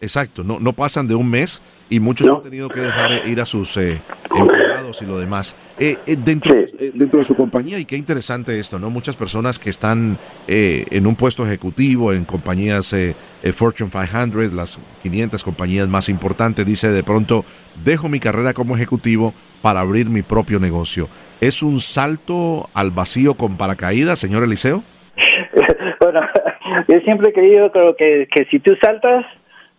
Exacto, 0.00 0.44
no, 0.44 0.60
no 0.60 0.72
pasan 0.72 1.08
de 1.08 1.16
un 1.16 1.28
mes 1.28 1.60
y 1.88 2.00
muchos 2.00 2.26
no. 2.26 2.36
han 2.36 2.42
tenido 2.42 2.68
que 2.68 2.80
dejar 2.80 3.26
ir 3.26 3.40
a 3.40 3.44
sus 3.44 3.76
eh, 3.76 4.00
empleados 4.34 5.00
y 5.02 5.06
lo 5.06 5.18
demás. 5.18 5.56
Eh, 5.78 5.96
eh, 6.06 6.16
dentro, 6.18 6.54
sí. 6.54 6.90
dentro 6.94 7.18
de 7.18 7.24
su 7.24 7.34
compañía, 7.34 7.78
y 7.78 7.84
qué 7.84 7.96
interesante 7.96 8.58
esto, 8.58 8.78
¿no? 8.78 8.90
Muchas 8.90 9.16
personas 9.16 9.58
que 9.58 9.70
están 9.70 10.18
en 10.48 11.06
un 11.06 11.16
puesto 11.16 11.44
ejecutivo 11.44 12.12
en 12.12 12.24
compañías 12.24 12.94
Fortune 13.54 13.90
500, 13.90 14.54
las 14.54 14.80
500 15.02 15.44
compañías 15.44 15.88
más 15.88 16.08
importantes, 16.08 16.66
dice 16.66 16.90
de 16.90 17.04
pronto, 17.04 17.44
dejo 17.84 18.08
mi 18.08 18.18
carrera 18.18 18.52
como 18.52 18.74
ejecutivo 18.76 19.34
para 19.62 19.80
abrir 19.80 20.08
mi 20.08 20.22
propio 20.22 20.58
negocio. 20.58 21.08
¿Es 21.40 21.62
un 21.62 21.78
salto 21.80 22.68
al 22.74 22.90
vacío 22.90 23.34
con 23.34 23.56
paracaídas, 23.56 24.18
señor 24.18 24.42
Eliseo? 24.42 24.82
bueno, 26.00 26.20
yo 26.88 27.00
siempre 27.00 27.30
he 27.30 27.32
creído 27.32 27.70
creo 27.70 27.96
que, 27.96 28.28
que 28.34 28.46
si 28.50 28.58
tú 28.58 28.74
saltas, 28.80 29.24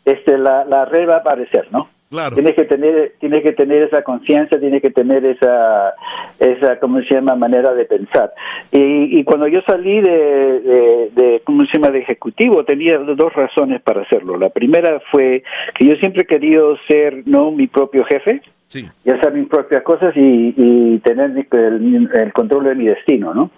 este, 0.05 0.37
la, 0.37 0.63
la 0.65 0.85
red 0.85 1.07
va 1.09 1.15
a 1.15 1.19
aparecer, 1.19 1.67
¿no? 1.71 1.89
Tienes 2.35 2.53
que 2.55 2.63
tener, 2.63 3.13
tienes 3.19 3.43
que 3.43 3.51
tener 3.51 3.83
esa 3.83 4.01
conciencia, 4.01 4.59
tienes 4.59 4.81
que 4.81 4.91
tener 4.91 5.25
esa, 5.25 5.93
esa, 6.39 6.79
¿cómo 6.79 7.01
se 7.01 7.13
llama?, 7.13 7.35
manera 7.35 7.73
de 7.73 7.83
pensar. 7.85 8.33
Y, 8.71 9.19
y 9.19 9.23
cuando 9.25 9.47
yo 9.47 9.60
salí 9.67 10.01
de, 10.01 11.12
de, 11.13 11.41
¿cómo 11.43 11.65
se 11.65 11.73
llama?, 11.73 11.91
de 11.91 11.99
ejecutivo, 11.99 12.63
tenía 12.63 12.97
dos 12.97 13.33
razones 13.33 13.81
para 13.81 14.03
hacerlo. 14.03 14.37
La 14.37 14.49
primera 14.49 15.01
fue 15.12 15.43
que 15.75 15.85
yo 15.85 15.95
siempre 15.95 16.21
he 16.21 16.25
querido 16.25 16.77
ser, 16.87 17.23
no 17.27 17.51
mi 17.51 17.67
propio 17.67 18.05
jefe, 18.05 18.41
sí. 18.67 18.87
y 19.03 19.09
hacer 19.09 19.33
mis 19.33 19.47
propias 19.47 19.81
cosas 19.83 20.15
y, 20.15 20.53
y 20.55 20.99
tener 20.99 21.31
el, 21.31 22.09
el, 22.13 22.33
control 22.33 22.65
de 22.65 22.75
mi 22.75 22.85
destino, 22.85 23.33
¿no? 23.33 23.51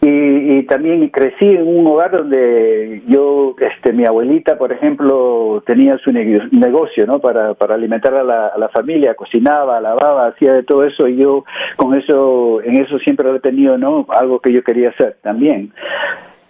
Y, 0.00 0.62
también 0.64 1.08
crecí 1.08 1.46
en 1.46 1.66
un 1.66 1.86
hogar 1.86 2.10
donde 2.10 3.02
yo, 3.06 3.54
este, 3.58 3.92
mi 3.92 4.04
abuelita, 4.04 4.58
por 4.58 4.72
ejemplo, 4.72 5.62
tenía 5.66 5.96
su 5.98 6.12
negocio, 6.12 7.06
¿no? 7.06 7.20
Para, 7.20 7.54
para 7.54 7.74
alimentar 7.74 8.14
a 8.14 8.22
la, 8.22 8.48
a 8.48 8.58
la 8.58 8.68
familia, 8.68 9.14
cocinaba, 9.14 9.80
lavaba, 9.80 10.26
hacía 10.26 10.52
de 10.52 10.62
todo 10.62 10.84
eso 10.84 11.08
y 11.08 11.16
yo 11.16 11.44
con 11.76 11.94
eso, 11.94 12.60
en 12.62 12.76
eso 12.76 12.98
siempre 12.98 13.30
he 13.34 13.40
tenido, 13.40 13.78
¿no? 13.78 14.06
Algo 14.08 14.40
que 14.40 14.52
yo 14.52 14.62
quería 14.62 14.90
hacer 14.90 15.16
también. 15.22 15.72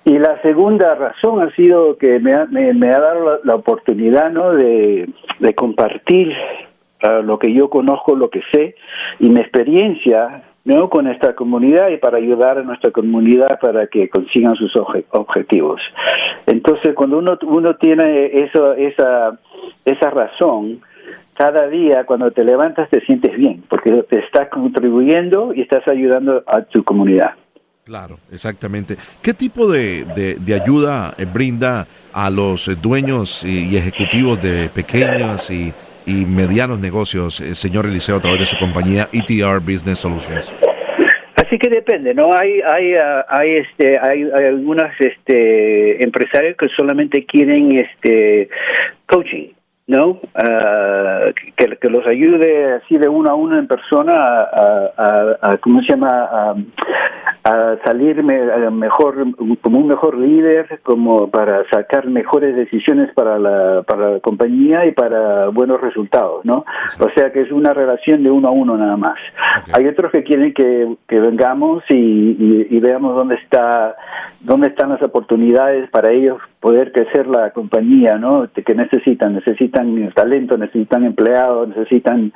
Y 0.04 0.18
la 0.18 0.40
segunda 0.42 0.94
razón 0.94 1.42
ha 1.42 1.54
sido 1.54 1.96
que 1.98 2.18
me 2.18 2.32
ha, 2.32 2.46
me, 2.46 2.72
me 2.72 2.88
ha 2.88 2.98
dado 2.98 3.24
la, 3.24 3.38
la 3.44 3.54
oportunidad, 3.54 4.30
¿no? 4.30 4.52
De, 4.52 5.08
de 5.38 5.54
compartir 5.54 6.32
lo 7.22 7.38
que 7.38 7.52
yo 7.52 7.70
conozco, 7.70 8.16
lo 8.16 8.30
que 8.30 8.42
sé 8.52 8.74
y 9.20 9.30
mi 9.30 9.40
experiencia 9.40 10.42
¿no? 10.64 10.90
con 10.90 11.06
esta 11.06 11.34
comunidad 11.34 11.88
y 11.88 11.96
para 11.96 12.18
ayudar 12.18 12.58
a 12.58 12.62
nuestra 12.62 12.90
comunidad 12.90 13.58
para 13.60 13.86
que 13.86 14.08
consigan 14.08 14.54
sus 14.56 14.72
objetivos. 15.10 15.80
Entonces, 16.46 16.94
cuando 16.94 17.18
uno, 17.18 17.38
uno 17.42 17.76
tiene 17.76 18.26
eso, 18.44 18.74
esa, 18.74 19.38
esa 19.84 20.10
razón, 20.10 20.80
cada 21.34 21.68
día 21.68 22.04
cuando 22.04 22.30
te 22.32 22.44
levantas 22.44 22.90
te 22.90 23.00
sientes 23.02 23.36
bien, 23.36 23.62
porque 23.70 23.92
te 24.10 24.18
estás 24.18 24.48
contribuyendo 24.48 25.54
y 25.54 25.62
estás 25.62 25.86
ayudando 25.86 26.42
a 26.46 26.62
tu 26.62 26.82
comunidad. 26.82 27.30
Claro, 27.84 28.18
exactamente. 28.30 28.96
¿Qué 29.22 29.32
tipo 29.32 29.70
de, 29.70 30.04
de, 30.04 30.54
ayuda 30.54 31.14
brinda 31.32 31.86
a 32.12 32.28
los 32.28 32.70
dueños 32.82 33.44
y 33.44 33.74
ejecutivos 33.78 34.38
de 34.42 34.68
pequeñas 34.68 35.50
y 35.50 35.72
y 36.08 36.24
medianos 36.24 36.80
negocios, 36.80 37.40
eh, 37.40 37.54
señor 37.54 37.86
Eliseo, 37.86 38.16
a 38.16 38.20
través 38.20 38.40
de 38.40 38.46
su 38.46 38.56
compañía 38.56 39.08
ETR 39.12 39.60
Business 39.60 39.98
Solutions? 39.98 40.54
Así 41.36 41.58
que 41.58 41.68
depende, 41.68 42.14
¿no? 42.14 42.32
Hay 42.34 42.60
hay 42.60 42.94
ah, 42.94 43.24
hay 43.28 43.56
este 43.56 43.98
hay, 43.98 44.22
hay 44.34 44.44
algunas 44.46 44.92
este 45.00 46.02
empresarios 46.02 46.56
que 46.56 46.66
solamente 46.76 47.24
quieren 47.24 47.78
este 47.78 48.48
coaching, 49.06 49.50
¿no? 49.88 50.10
Uh, 50.10 51.32
que, 51.56 51.76
que, 51.80 51.88
los 51.88 52.06
ayude 52.06 52.74
así 52.74 52.98
de 52.98 53.08
uno 53.08 53.30
a 53.30 53.34
uno 53.34 53.58
en 53.58 53.66
persona 53.66 54.12
a, 54.12 54.92
a, 54.96 55.36
a 55.40 55.56
¿cómo 55.56 55.80
se 55.80 55.88
llama? 55.88 56.28
A, 56.30 56.54
a 57.44 57.76
salir 57.84 58.22
mejor 58.22 59.16
como 59.62 59.78
un 59.78 59.86
mejor 59.86 60.18
líder 60.18 60.80
como 60.82 61.30
para 61.30 61.64
sacar 61.70 62.06
mejores 62.06 62.54
decisiones 62.54 63.10
para 63.14 63.38
la 63.38 63.82
para 63.82 64.12
la 64.12 64.20
compañía 64.20 64.84
y 64.86 64.92
para 64.92 65.48
buenos 65.48 65.80
resultados 65.80 66.44
no 66.44 66.64
o 66.98 67.10
sea 67.14 67.32
que 67.32 67.42
es 67.42 67.52
una 67.52 67.72
relación 67.72 68.22
de 68.22 68.30
uno 68.30 68.48
a 68.48 68.50
uno 68.50 68.76
nada 68.76 68.96
más. 68.96 69.18
Hay 69.72 69.86
otros 69.86 70.12
que 70.12 70.22
quieren 70.22 70.52
que, 70.52 70.96
que 71.06 71.20
vengamos 71.20 71.82
y, 71.88 72.66
y, 72.70 72.80
veamos 72.80 73.14
dónde 73.14 73.36
está 73.36 73.96
dónde 74.40 74.68
están 74.68 74.90
las 74.90 75.02
oportunidades 75.02 75.88
para 75.90 76.10
ellos 76.10 76.38
poder 76.60 76.92
crecer 76.92 77.26
la 77.26 77.50
compañía 77.50 78.18
no 78.18 78.48
que 78.52 78.74
necesitan 78.74 79.34
necesitan 79.34 79.77
talento 80.14 80.56
necesitan 80.56 81.04
empleados 81.04 81.68
necesitan 81.68 82.32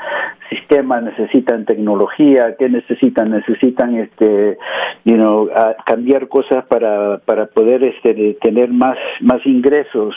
sistemas 0.50 1.02
necesitan 1.02 1.64
tecnología 1.64 2.56
qué 2.58 2.68
necesitan 2.68 3.30
necesitan 3.30 3.96
este 3.96 4.58
you 5.04 5.16
know, 5.16 5.48
cambiar 5.84 6.28
cosas 6.28 6.64
para, 6.66 7.18
para 7.18 7.46
poder 7.46 7.82
este, 7.82 8.36
tener 8.40 8.70
más, 8.70 8.96
más 9.20 9.44
ingresos, 9.46 10.14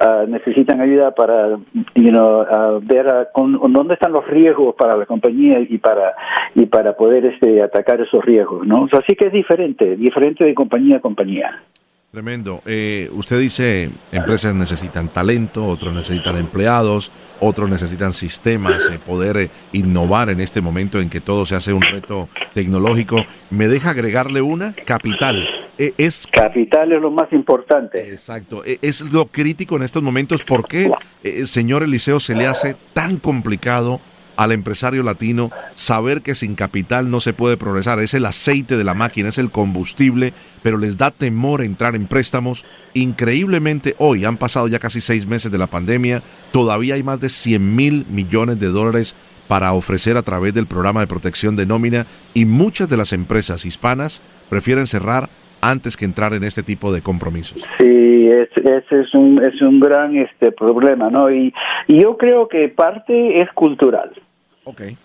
uh, 0.00 0.26
necesitan 0.26 0.80
ayuda 0.80 1.14
para 1.14 1.58
you 1.94 2.10
know, 2.10 2.80
ver 2.82 3.28
dónde 3.34 3.94
están 3.94 4.12
los 4.12 4.26
riesgos 4.26 4.74
para 4.76 4.96
la 4.96 5.06
compañía 5.06 5.60
y 5.60 5.78
para, 5.78 6.14
y 6.54 6.66
para 6.66 6.96
poder 6.96 7.26
este, 7.26 7.62
atacar 7.62 8.00
esos 8.00 8.24
riesgos. 8.24 8.66
¿no? 8.66 8.88
así 8.92 9.14
que 9.14 9.26
es 9.26 9.32
diferente, 9.32 9.96
diferente 9.96 10.44
de 10.44 10.54
compañía 10.54 10.96
a 10.96 11.00
compañía. 11.00 11.60
Tremendo. 12.12 12.60
Eh, 12.66 13.08
usted 13.14 13.40
dice, 13.40 13.88
empresas 14.12 14.54
necesitan 14.54 15.10
talento, 15.10 15.64
otros 15.64 15.94
necesitan 15.94 16.36
empleados, 16.36 17.10
otros 17.40 17.70
necesitan 17.70 18.12
sistemas, 18.12 18.86
eh, 18.90 18.98
poder 18.98 19.38
eh, 19.38 19.50
innovar 19.72 20.28
en 20.28 20.40
este 20.40 20.60
momento 20.60 21.00
en 21.00 21.08
que 21.08 21.22
todo 21.22 21.46
se 21.46 21.56
hace 21.56 21.72
un 21.72 21.80
reto 21.80 22.28
tecnológico. 22.52 23.16
¿Me 23.48 23.66
deja 23.66 23.92
agregarle 23.92 24.42
una? 24.42 24.74
Capital. 24.84 25.48
es 25.78 26.26
Capital 26.30 26.92
es 26.92 27.00
lo 27.00 27.10
más 27.10 27.32
importante. 27.32 28.06
Exacto. 28.10 28.62
Es 28.62 29.10
lo 29.10 29.24
crítico 29.24 29.76
en 29.76 29.82
estos 29.82 30.02
momentos. 30.02 30.42
¿Por 30.42 30.68
qué, 30.68 30.90
señor 31.46 31.82
Eliseo, 31.82 32.20
se 32.20 32.34
le 32.34 32.46
hace 32.46 32.76
tan 32.92 33.16
complicado 33.16 34.02
al 34.36 34.52
empresario 34.52 35.02
latino 35.02 35.50
saber 35.74 36.22
que 36.22 36.34
sin 36.34 36.54
capital 36.54 37.10
no 37.10 37.20
se 37.20 37.32
puede 37.32 37.56
progresar. 37.56 38.00
Es 38.00 38.14
el 38.14 38.26
aceite 38.26 38.76
de 38.76 38.84
la 38.84 38.94
máquina, 38.94 39.28
es 39.28 39.38
el 39.38 39.50
combustible, 39.50 40.32
pero 40.62 40.78
les 40.78 40.96
da 40.96 41.10
temor 41.10 41.62
entrar 41.62 41.94
en 41.94 42.06
préstamos. 42.06 42.64
Increíblemente 42.94 43.94
hoy, 43.98 44.24
han 44.24 44.36
pasado 44.36 44.68
ya 44.68 44.78
casi 44.78 45.00
seis 45.00 45.26
meses 45.26 45.50
de 45.52 45.58
la 45.58 45.66
pandemia, 45.66 46.22
todavía 46.52 46.94
hay 46.94 47.02
más 47.02 47.20
de 47.20 47.28
100 47.28 47.74
mil 47.74 48.06
millones 48.08 48.58
de 48.58 48.68
dólares 48.68 49.16
para 49.48 49.72
ofrecer 49.72 50.16
a 50.16 50.22
través 50.22 50.54
del 50.54 50.66
programa 50.66 51.00
de 51.00 51.06
protección 51.06 51.56
de 51.56 51.66
nómina 51.66 52.06
y 52.32 52.46
muchas 52.46 52.88
de 52.88 52.96
las 52.96 53.12
empresas 53.12 53.66
hispanas 53.66 54.22
prefieren 54.48 54.86
cerrar 54.86 55.28
antes 55.62 55.96
que 55.96 56.04
entrar 56.04 56.34
en 56.34 56.42
este 56.42 56.62
tipo 56.62 56.92
de 56.92 57.00
compromisos. 57.00 57.66
Sí, 57.78 58.28
ese 58.28 59.00
es, 59.00 59.14
un, 59.14 59.42
es 59.42 59.62
un 59.62 59.80
gran 59.80 60.16
este 60.16 60.52
problema, 60.52 61.08
¿no? 61.08 61.30
Y, 61.30 61.54
yo 61.88 62.16
creo 62.16 62.48
que 62.48 62.68
parte 62.68 63.40
es 63.40 63.50
cultural. 63.52 64.10
Okay. 64.64 64.96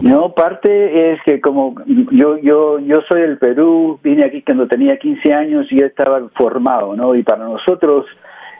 No, 0.00 0.32
parte 0.32 1.12
es 1.12 1.20
que 1.24 1.40
como 1.40 1.74
yo 2.10 2.38
yo 2.38 2.78
yo 2.78 2.96
soy 3.08 3.20
del 3.22 3.36
Perú, 3.36 4.00
vine 4.02 4.24
aquí 4.24 4.40
cuando 4.40 4.66
tenía 4.66 4.96
15 4.96 5.34
años 5.34 5.66
y 5.70 5.80
ya 5.80 5.86
estaba 5.86 6.20
formado, 6.34 6.96
¿no? 6.96 7.14
Y 7.14 7.22
para 7.22 7.44
nosotros 7.44 8.06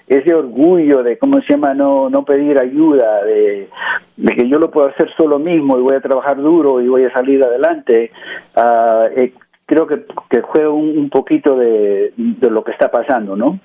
ese 0.07 0.35
orgullo 0.35 1.03
de 1.03 1.16
cómo 1.16 1.41
se 1.41 1.55
llama 1.55 1.72
no 1.72 2.11
no 2.11 2.24
pedir 2.24 2.59
ayuda 2.59 3.24
de, 3.24 3.68
de 4.16 4.37
que 4.37 4.47
yo 4.47 4.59
lo 4.59 4.70
puedo 4.70 4.89
hacer 4.89 5.09
solo 5.16 5.39
mismo 5.39 5.78
y 5.78 5.83
voy 5.83 5.97
a 5.97 6.01
trabajar 6.01 6.37
duro 6.37 6.83
y 6.83 6.89
voy 6.89 7.05
a 7.05 7.12
salir 7.12 7.43
adelante 7.43 8.11
uh, 8.57 9.07
eh, 9.16 9.33
creo 9.73 9.87
que, 9.87 10.05
que 10.29 10.43
juega 10.43 10.68
un, 10.68 11.09
poquito 11.09 11.57
de, 11.57 12.12
de, 12.16 12.51
lo 12.51 12.62
que 12.62 12.73
está 12.73 12.91
pasando, 12.91 13.37
¿no? 13.37 13.59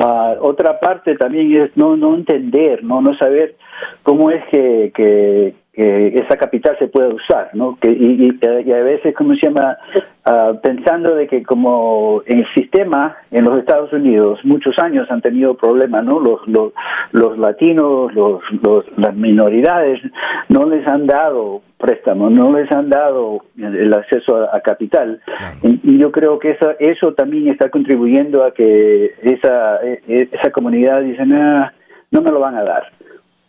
Ah, 0.00 0.36
otra 0.40 0.80
parte 0.80 1.16
también 1.16 1.54
es 1.62 1.76
no 1.76 1.96
no 1.96 2.14
entender, 2.14 2.82
no 2.82 3.02
no 3.02 3.14
saber 3.16 3.56
cómo 4.02 4.30
es 4.30 4.42
que, 4.50 4.90
que, 4.94 5.54
esa 5.78 6.36
capital 6.36 6.76
se 6.78 6.88
puede 6.88 7.14
usar, 7.14 7.50
¿no? 7.52 7.78
Que, 7.80 7.90
y, 7.90 8.36
y, 8.42 8.72
a 8.72 8.82
veces, 8.82 9.14
¿cómo 9.16 9.34
se 9.34 9.46
llama? 9.46 9.78
Ah, 10.24 10.52
pensando 10.62 11.14
de 11.14 11.26
que 11.26 11.42
como 11.42 12.22
en 12.26 12.40
el 12.40 12.46
sistema 12.54 13.16
en 13.30 13.44
los 13.44 13.58
Estados 13.60 13.92
Unidos 13.92 14.38
muchos 14.44 14.78
años 14.78 15.10
han 15.10 15.22
tenido 15.22 15.56
problemas, 15.56 16.04
¿no? 16.04 16.20
Los, 16.20 16.46
los, 16.46 16.72
los 17.12 17.38
latinos, 17.38 18.12
los, 18.14 18.42
los, 18.62 18.84
las 18.98 19.14
minoridades 19.14 20.00
no 20.48 20.66
les 20.66 20.86
han 20.86 21.06
dado 21.06 21.62
préstamos, 21.78 22.32
no 22.32 22.52
les 22.52 22.70
han 22.72 22.90
dado 22.90 23.44
el 23.56 23.94
acceso 23.94 24.48
a, 24.52 24.60
capital. 24.60 25.20
Y, 25.62 25.98
yo 25.98 26.10
creo 26.12 26.38
que 26.38 26.50
eso, 26.50 26.72
eso 26.78 27.14
también 27.14 27.48
está 27.48 27.70
contribuyendo 27.70 28.44
a 28.44 28.52
que 28.52 29.14
esa, 29.22 29.76
e, 29.82 30.02
e, 30.08 30.28
esa 30.32 30.50
comunidad 30.50 31.02
dice, 31.02 31.24
no 31.24 32.20
me 32.20 32.30
lo 32.30 32.40
van 32.40 32.56
a 32.56 32.64
dar. 32.64 32.82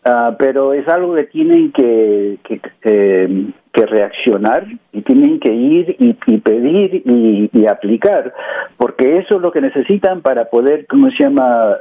Ah, 0.05 0.35
pero 0.39 0.73
es 0.73 0.87
algo 0.87 1.13
que 1.15 1.25
tienen 1.25 1.73
que, 1.73 2.39
que, 2.43 2.61
eh, 2.83 3.51
que 3.73 3.85
reaccionar 3.85 4.65
y 4.93 5.01
tienen 5.01 5.39
que 5.41 5.53
ir 5.53 5.95
y, 5.99 6.13
pedir 6.37 7.03
y, 7.05 7.65
aplicar, 7.67 8.33
porque 8.77 9.19
eso 9.19 9.35
es 9.35 9.41
lo 9.41 9.51
que 9.51 9.59
necesitan 9.61 10.21
para 10.21 10.45
poder, 10.45 10.87
¿cómo 10.87 11.09
se 11.11 11.23
llama?, 11.23 11.75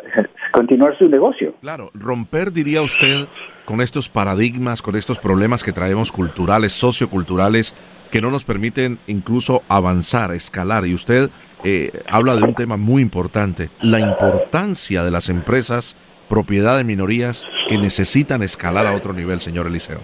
continuar 0.53 0.99
su 0.99 1.09
negocio. 1.09 1.55
Claro, 1.61 1.91
romper, 1.95 2.53
diría 2.53 2.83
usted, 2.83 3.27
con 3.65 3.81
estos 3.81 4.09
paradigmas, 4.09 4.83
con 4.83 4.97
estos 4.97 5.21
problemas 5.21 5.63
que 5.63 5.73
traemos 5.73 6.11
culturales, 6.11 6.73
socioculturales, 6.73 7.77
que 8.11 8.21
no 8.21 8.31
nos 8.31 8.45
permiten 8.45 8.99
incluso 9.07 9.63
avanzar, 9.69 10.33
escalar. 10.33 10.87
Y 10.87 10.95
usted 10.95 11.31
eh, 11.65 11.93
habla 12.11 12.35
de 12.37 12.43
un 12.43 12.55
tema 12.55 12.77
muy 12.77 13.01
importante, 13.01 13.71
la 13.81 14.01
importancia 14.01 15.05
de 15.05 15.11
las 15.11 15.29
empresas 15.29 15.97
propiedad 16.29 16.77
de 16.77 16.85
minorías 16.85 17.47
que 17.69 17.79
necesitan 17.79 18.43
escalar 18.43 18.87
a 18.87 18.95
otro 18.95 19.13
nivel, 19.13 19.41
señor 19.41 19.67
Eliseo. 19.67 20.01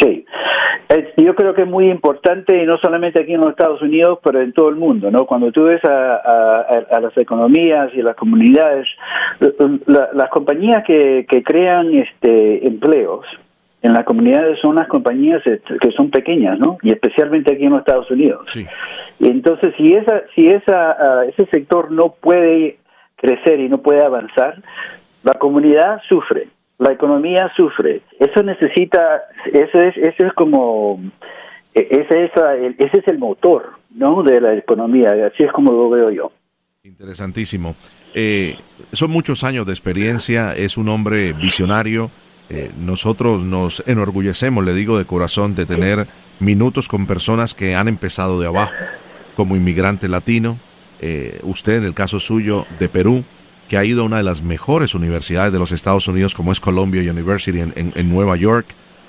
Sí. 0.00 0.24
yo 1.16 1.34
creo 1.34 1.54
que 1.54 1.62
es 1.62 1.68
muy 1.68 1.90
importante, 1.90 2.62
y 2.62 2.66
no 2.66 2.78
solamente 2.78 3.20
aquí 3.20 3.34
en 3.34 3.40
los 3.40 3.50
Estados 3.50 3.82
Unidos, 3.82 4.18
pero 4.22 4.40
en 4.40 4.52
todo 4.52 4.68
el 4.68 4.76
mundo, 4.76 5.10
¿no? 5.10 5.26
Cuando 5.26 5.50
tú 5.52 5.64
ves 5.64 5.84
a, 5.84 6.98
las 7.00 7.16
economías 7.16 7.90
y 7.94 8.02
las 8.02 8.16
comunidades, 8.16 8.86
las 9.86 10.30
compañías 10.30 10.84
que, 10.86 11.26
que 11.28 11.42
crean 11.42 11.94
este 11.94 12.66
empleos, 12.66 13.26
en 13.82 13.92
las 13.92 14.04
comunidades 14.04 14.58
son 14.60 14.76
las 14.76 14.88
compañías 14.88 15.40
este, 15.44 15.78
que 15.78 15.92
son 15.92 16.10
pequeñas, 16.10 16.58
¿no? 16.58 16.78
Y 16.82 16.90
especialmente 16.90 17.52
aquí 17.52 17.64
en 17.64 17.70
los 17.70 17.80
Estados 17.80 18.10
Unidos. 18.10 18.46
Sí. 18.50 18.66
Y 19.20 19.28
entonces, 19.28 19.72
si 19.76 19.92
esa, 19.92 20.22
si 20.34 20.48
esa, 20.48 20.90
ah, 20.92 21.24
ese 21.28 21.48
sector 21.50 21.90
no 21.90 22.14
puede 22.20 22.78
crecer 23.16 23.60
y 23.60 23.68
no 23.68 23.78
puede 23.78 24.04
avanzar, 24.04 24.62
la 25.28 25.38
comunidad 25.38 26.00
sufre, 26.08 26.48
la 26.78 26.92
economía 26.92 27.50
sufre. 27.56 28.02
Eso 28.18 28.42
necesita, 28.42 29.22
eso 29.52 29.80
es, 29.80 29.96
eso 29.96 30.26
es 30.26 30.32
como, 30.34 31.00
e, 31.74 31.86
ese 31.90 32.24
es, 32.24 32.94
es 32.94 33.08
el 33.08 33.18
motor, 33.18 33.72
¿no? 33.94 34.22
De 34.22 34.40
la 34.40 34.54
economía. 34.54 35.10
Así 35.26 35.44
es 35.44 35.52
como 35.52 35.72
lo 35.72 35.90
veo 35.90 36.10
yo. 36.10 36.32
Interesantísimo. 36.82 37.74
Eh, 38.14 38.54
son 38.92 39.10
muchos 39.10 39.44
años 39.44 39.66
de 39.66 39.72
experiencia. 39.72 40.54
Es 40.56 40.78
un 40.78 40.88
hombre 40.88 41.34
visionario 41.34 42.10
eh, 42.50 42.72
nosotros 42.78 43.44
nos 43.44 43.82
enorgullecemos, 43.86 44.64
le 44.64 44.72
digo 44.72 44.96
de 44.96 45.04
corazón, 45.04 45.54
de 45.54 45.66
tener 45.66 46.08
minutos 46.40 46.88
con 46.88 47.06
personas 47.06 47.54
que 47.54 47.74
han 47.74 47.88
empezado 47.88 48.40
de 48.40 48.46
abajo, 48.46 48.72
como 49.36 49.54
inmigrante 49.54 50.08
latino, 50.08 50.58
eh, 51.00 51.40
usted 51.42 51.74
en 51.74 51.84
el 51.84 51.94
caso 51.94 52.18
suyo 52.18 52.66
de 52.78 52.88
Perú, 52.88 53.24
que 53.68 53.76
ha 53.76 53.84
ido 53.84 54.02
a 54.02 54.04
una 54.04 54.16
de 54.16 54.22
las 54.22 54.42
mejores 54.42 54.94
universidades 54.94 55.52
de 55.52 55.58
los 55.58 55.72
Estados 55.72 56.08
Unidos, 56.08 56.34
como 56.34 56.52
es 56.52 56.60
Columbia 56.60 57.00
University 57.10 57.60
en, 57.60 58.10
Nueva 58.10 58.36
York. 58.36 58.66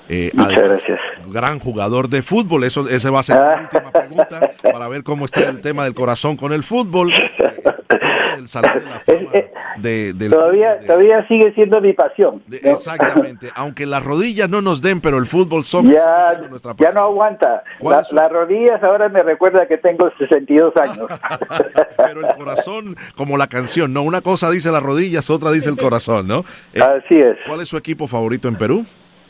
Eh, 0.08 0.30
Muchas 0.34 0.62
gracias. 0.62 1.00
Gran 1.32 1.58
jugador 1.58 2.08
de 2.08 2.22
fútbol, 2.22 2.64
eso 2.64 2.88
esa 2.88 3.10
va 3.10 3.20
a 3.20 3.22
ser 3.22 3.36
la 3.36 3.54
ah. 3.54 3.60
última 3.62 3.92
pregunta 3.92 4.50
para 4.62 4.88
ver 4.88 5.02
cómo 5.02 5.24
está 5.24 5.48
el 5.48 5.60
tema 5.60 5.84
del 5.84 5.94
corazón 5.94 6.36
con 6.36 6.52
el 6.52 6.62
fútbol. 6.62 7.12
todavía, 10.30 10.78
todavía 10.80 11.26
sigue 11.28 11.52
siendo 11.54 11.80
mi 11.80 11.92
pasión. 11.92 12.42
Exactamente, 12.50 13.48
aunque 13.54 13.86
las 13.86 14.04
rodillas 14.04 14.48
no 14.48 14.62
nos 14.62 14.82
den, 14.82 15.00
pero 15.00 15.18
el 15.18 15.26
fútbol 15.26 15.64
son 15.64 15.90
ya, 15.90 16.40
ya 16.78 16.92
no 16.92 17.02
aguanta. 17.02 17.62
las 17.80 18.32
rodillas 18.32 18.82
ahora 18.82 19.08
me 19.08 19.22
recuerda 19.22 19.66
que 19.66 19.78
tengo 19.78 20.10
62 20.18 20.76
años. 20.76 21.06
pero 21.96 22.28
el 22.28 22.36
corazón, 22.36 22.96
como 23.16 23.36
la 23.36 23.46
canción, 23.46 23.92
¿no? 23.92 24.02
Una 24.02 24.20
cosa 24.20 24.50
dice 24.50 24.70
las 24.70 24.82
rodillas, 24.82 25.28
otra 25.30 25.50
dice 25.50 25.70
el 25.70 25.76
corazón, 25.76 26.28
¿no? 26.28 26.44
Eh, 26.72 26.80
Así 26.80 27.18
es. 27.18 27.36
¿Cuál 27.46 27.60
es 27.60 27.68
su 27.68 27.76
equipo 27.76 28.06
favorito 28.06 28.48
en 28.48 28.56
Perú? 28.56 28.84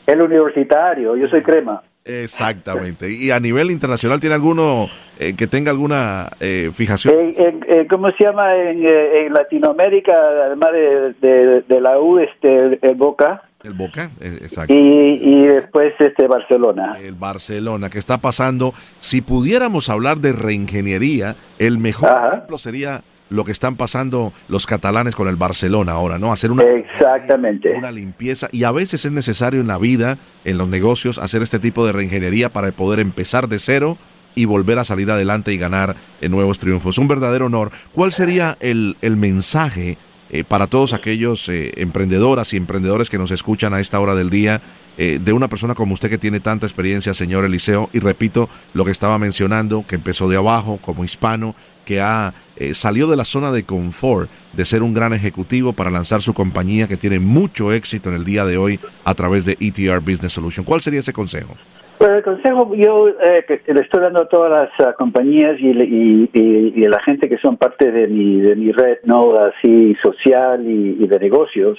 El 0.07 0.23
universitario, 0.23 1.17
yo 1.17 1.29
soy 1.29 1.43
crema. 1.43 1.83
Exactamente. 2.05 3.07
¿Y 3.11 3.31
a 3.31 3.41
nivel 3.41 3.71
internacional 3.71 4.21
tiene 4.21 4.35
alguno 4.35 4.89
eh, 5.19 5.35
que 5.37 5.47
tenga 5.47 5.71
alguna 5.71 6.29
eh, 6.41 6.71
fijación? 6.73 7.35
¿Cómo 7.89 8.11
se 8.13 8.25
llama 8.25 8.57
en, 8.57 9.33
Latinoamérica, 9.33 10.13
además 10.47 10.73
de, 10.73 11.63
de, 11.69 11.81
la 11.81 11.99
U, 12.01 12.19
este, 12.19 12.79
el 12.83 12.95
Boca? 12.95 13.43
El 13.63 13.75
Boca, 13.75 14.11
eh, 14.21 14.39
exacto. 14.41 14.73
Y, 14.73 15.47
después 15.47 15.93
este 15.99 16.27
Barcelona. 16.27 16.97
El 17.03 17.15
Barcelona, 17.15 17.91
que 17.91 17.99
está 17.99 18.19
pasando. 18.19 18.73
Si 18.99 19.21
pudiéramos 19.21 19.91
hablar 19.91 20.19
de 20.19 20.33
reingeniería, 20.33 21.37
el 21.59 21.79
mejor 21.79 22.11
ejemplo 22.29 22.57
sería 22.57 23.03
lo 23.31 23.45
que 23.45 23.53
están 23.53 23.77
pasando 23.77 24.33
los 24.49 24.67
catalanes 24.67 25.17
con 25.17 25.29
el 25.29 25.37
Barcelona 25.37 25.93
ahora, 25.93 26.19
¿no? 26.19 26.33
Hacer 26.33 26.51
una, 26.51 26.65
Exactamente. 26.65 27.71
una 27.77 27.91
limpieza 27.91 28.49
y 28.53 28.65
a 28.65 28.73
veces 28.73 29.05
es 29.05 29.13
necesario 29.13 29.61
en 29.61 29.69
la 29.69 29.79
vida, 29.79 30.19
en 30.45 30.59
los 30.59 30.69
negocios, 30.69 31.19
hacer 31.19 31.43
este 31.43 31.59
tipo 31.59 31.87
de 31.87 31.93
reingeniería 31.93 32.53
para 32.53 32.71
poder 32.73 33.01
empezar 33.01 33.49
de 33.49 33.59
cero 33.59 33.97
y 34.35 34.45
volver 34.45 34.79
a 34.79 34.85
salir 34.85 35.11
adelante 35.11 35.53
y 35.53 35.59
ganar 35.59 35.97
en 36.21 36.31
nuevos 36.31 36.59
triunfos. 36.59 36.99
Un 36.99 37.09
verdadero 37.09 37.47
honor. 37.47 37.71
¿Cuál 37.93 38.13
sería 38.13 38.57
el, 38.61 38.97
el 39.01 39.17
mensaje 39.17 39.99
eh, 40.33 40.45
para 40.45 40.69
todos 40.69 40.93
aquellos 40.93 41.49
eh, 41.49 41.73
emprendedoras 41.77 42.55
y 42.55 42.57
emprendedores 42.57 43.11
que 43.11 43.19
nos 43.19 43.33
escuchan 43.33 43.75
a 43.75 43.81
esta 43.81 43.99
hora 43.99 44.15
del 44.15 44.31
día, 44.31 44.63
eh, 44.99 45.19
de 45.23 45.33
una 45.33 45.49
persona 45.49 45.75
como 45.75 45.95
usted 45.95 46.11
que 46.11 46.19
tiene 46.19 46.41
tanta 46.41 46.67
experiencia, 46.67 47.15
señor 47.15 47.45
Eliseo, 47.45 47.91
y 47.93 48.01
repito 48.01 48.49
lo 48.75 48.85
que 48.85 48.91
estaba 48.91 49.19
mencionando, 49.19 49.85
que 49.87 49.97
empezó 49.97 50.29
de 50.29 50.37
abajo 50.37 50.79
como 50.83 51.05
hispano, 51.05 51.55
que 51.85 52.01
ha 52.01 52.35
salió 52.75 53.07
de 53.07 53.17
la 53.17 53.25
zona 53.25 53.51
de 53.53 53.65
confort 53.65 54.31
de 54.53 54.67
ser 54.67 54.83
un 54.83 54.93
gran 54.93 55.15
ejecutivo 55.15 55.73
para 55.73 55.91
lanzar 55.91 56.21
su 56.21 56.35
compañía 56.35 56.87
que 56.87 56.99
tiene 56.99 57.19
mucho 57.19 57.73
éxito 57.73 58.11
en 58.11 58.17
el 58.17 58.25
día 58.25 58.45
de 58.45 58.59
hoy 58.59 58.79
a 59.05 59.15
través 59.15 59.47
de 59.47 59.53
ETR 59.53 60.01
Business 60.01 60.33
Solution. 60.33 60.67
¿Cuál 60.67 60.83
sería 60.83 61.01
ese 61.01 61.15
consejo? 61.15 61.55
Pues 62.01 62.13
el 62.13 62.23
consejo 62.23 62.75
yo 62.75 63.09
eh, 63.09 63.45
que 63.47 63.75
le 63.75 63.83
estoy 63.83 64.01
dando 64.01 64.23
a 64.23 64.27
todas 64.27 64.51
las 64.51 64.89
ah, 64.89 64.95
compañías 64.95 65.61
y, 65.61 65.69
y, 65.69 66.31
y, 66.33 66.89
la 66.89 66.99
gente 67.03 67.29
que 67.29 67.37
son 67.37 67.59
parte 67.59 67.93
de 67.93 68.07
mi, 68.07 68.41
de 68.41 68.57
mi 68.57 68.73
red 68.73 69.01
no 69.05 69.35
así 69.35 69.95
social 70.03 70.65
y, 70.67 71.07
de 71.07 71.19
negocios 71.19 71.79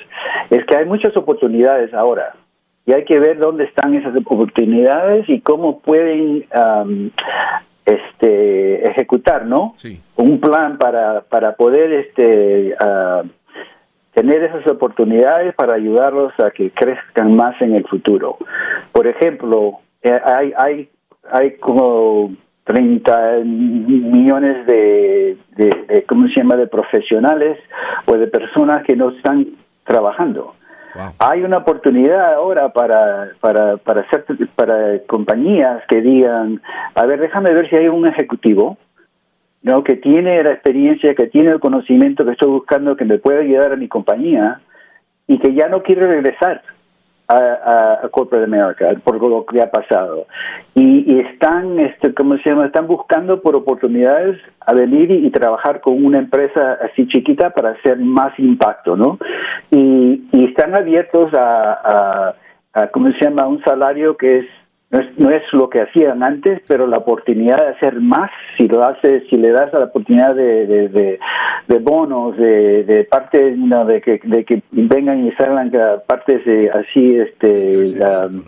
es 0.51 0.63
que 0.65 0.77
hay 0.77 0.85
muchas 0.85 1.17
oportunidades 1.17 1.91
ahora 1.95 2.35
y 2.85 2.93
hay 2.93 3.05
que 3.05 3.19
ver 3.19 3.37
dónde 3.37 3.65
están 3.65 3.93
esas 3.93 4.15
oportunidades 4.15 5.27
y 5.29 5.41
cómo 5.41 5.79
pueden 5.79 6.45
este 7.85 8.89
ejecutar 8.89 9.45
no 9.45 9.75
un 10.15 10.39
plan 10.39 10.77
para 10.77 11.21
para 11.21 11.55
poder 11.55 11.91
este 11.93 12.75
uh, 12.79 13.27
tener 14.13 14.43
esas 14.43 14.67
oportunidades 14.67 15.55
para 15.55 15.75
ayudarlos 15.75 16.33
a 16.39 16.51
que 16.51 16.71
crezcan 16.71 17.35
más 17.35 17.59
en 17.61 17.75
el 17.75 17.87
futuro 17.87 18.37
por 18.91 19.07
ejemplo 19.07 19.79
eh, 20.03 20.19
hay, 20.23 20.53
hay, 20.57 20.89
hay 21.31 21.57
como 21.57 22.31
30 22.63 23.39
millones 23.43 24.65
de, 24.65 25.37
de, 25.55 26.05
¿cómo 26.07 26.27
se 26.27 26.35
llama?, 26.35 26.55
de 26.55 26.67
profesionales 26.67 27.59
o 28.05 28.13
de 28.17 28.27
personas 28.27 28.83
que 28.85 28.95
no 28.95 29.09
están 29.11 29.47
trabajando. 29.83 30.55
Hay 31.19 31.43
una 31.43 31.57
oportunidad 31.57 32.33
ahora 32.33 32.69
para, 32.69 33.31
para, 33.39 33.77
para, 33.77 34.01
hacer, 34.01 34.25
para 34.55 34.99
compañías 35.07 35.83
que 35.87 36.01
digan, 36.01 36.61
a 36.95 37.05
ver, 37.05 37.19
déjame 37.19 37.53
ver 37.53 37.69
si 37.69 37.75
hay 37.75 37.87
un 37.87 38.07
ejecutivo 38.07 38.77
¿no? 39.61 39.83
que 39.83 39.95
tiene 39.95 40.43
la 40.43 40.53
experiencia, 40.53 41.15
que 41.15 41.27
tiene 41.27 41.51
el 41.51 41.59
conocimiento 41.59 42.25
que 42.25 42.31
estoy 42.31 42.49
buscando, 42.49 42.95
que 42.95 43.05
me 43.05 43.19
puede 43.19 43.41
ayudar 43.41 43.73
a 43.73 43.77
mi 43.77 43.87
compañía 43.87 44.61
y 45.27 45.37
que 45.37 45.53
ya 45.53 45.67
no 45.69 45.83
quiere 45.83 46.07
regresar 46.07 46.61
a, 47.31 47.99
a, 48.03 48.09
Corporate 48.09 48.45
America 48.45 48.89
por 49.03 49.21
lo 49.27 49.45
que 49.45 49.61
ha 49.61 49.69
pasado. 49.69 50.25
Y, 50.75 51.19
están 51.19 51.79
este 51.79 52.13
cómo 52.13 52.37
se 52.37 52.49
llama 52.49 52.65
están 52.65 52.87
buscando 52.87 53.41
por 53.41 53.55
oportunidades 53.55 54.39
a 54.59 54.73
venir 54.73 55.11
y, 55.11 55.29
trabajar 55.31 55.81
con 55.81 56.03
una 56.03 56.19
empresa 56.19 56.77
así 56.81 57.07
chiquita 57.07 57.51
para 57.51 57.71
hacer 57.71 57.97
más 57.97 58.37
impacto 58.37 58.95
no 58.95 59.17
y, 59.69 60.21
están 60.45 60.75
abiertos 60.75 61.33
a, 61.33 61.73
a, 61.73 62.35
a 62.73 62.87
cómo 62.87 63.07
se 63.07 63.25
llama 63.25 63.47
un 63.47 63.63
salario 63.63 64.17
que 64.17 64.39
es 64.39 64.45
no 64.91 65.29
es, 65.29 65.41
lo 65.53 65.69
que 65.69 65.81
hacían 65.81 66.21
antes, 66.21 66.61
pero 66.67 66.85
la 66.85 66.97
oportunidad 66.97 67.57
de 67.57 67.69
hacer 67.69 68.01
más, 68.01 68.29
si 68.57 68.67
lo 68.67 68.83
haces, 68.83 69.23
si 69.29 69.37
le 69.37 69.51
das 69.51 69.71
la 69.71 69.85
oportunidad 69.85 70.35
de, 70.35 70.67
de, 70.67 71.19
de, 71.67 71.79
bonos, 71.79 72.35
de, 72.37 72.83
de 72.83 73.03
parte 73.05 73.55
de, 73.55 74.01
que, 74.01 74.19
de 74.23 74.43
que 74.43 74.61
vengan 74.71 75.25
y 75.25 75.31
salgan 75.33 75.71
partes 76.05 76.43
de 76.45 76.69
así, 76.71 77.17
este, 77.17 78.01
um, 78.03 78.43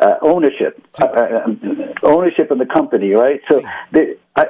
uh, 0.00 0.28
ownership, 0.28 0.74
uh, 1.00 1.04
uh, 1.04 2.10
ownership 2.10 2.50
of 2.50 2.58
the 2.58 2.66
company, 2.66 3.14
right? 3.14 3.40
So, 3.48 3.60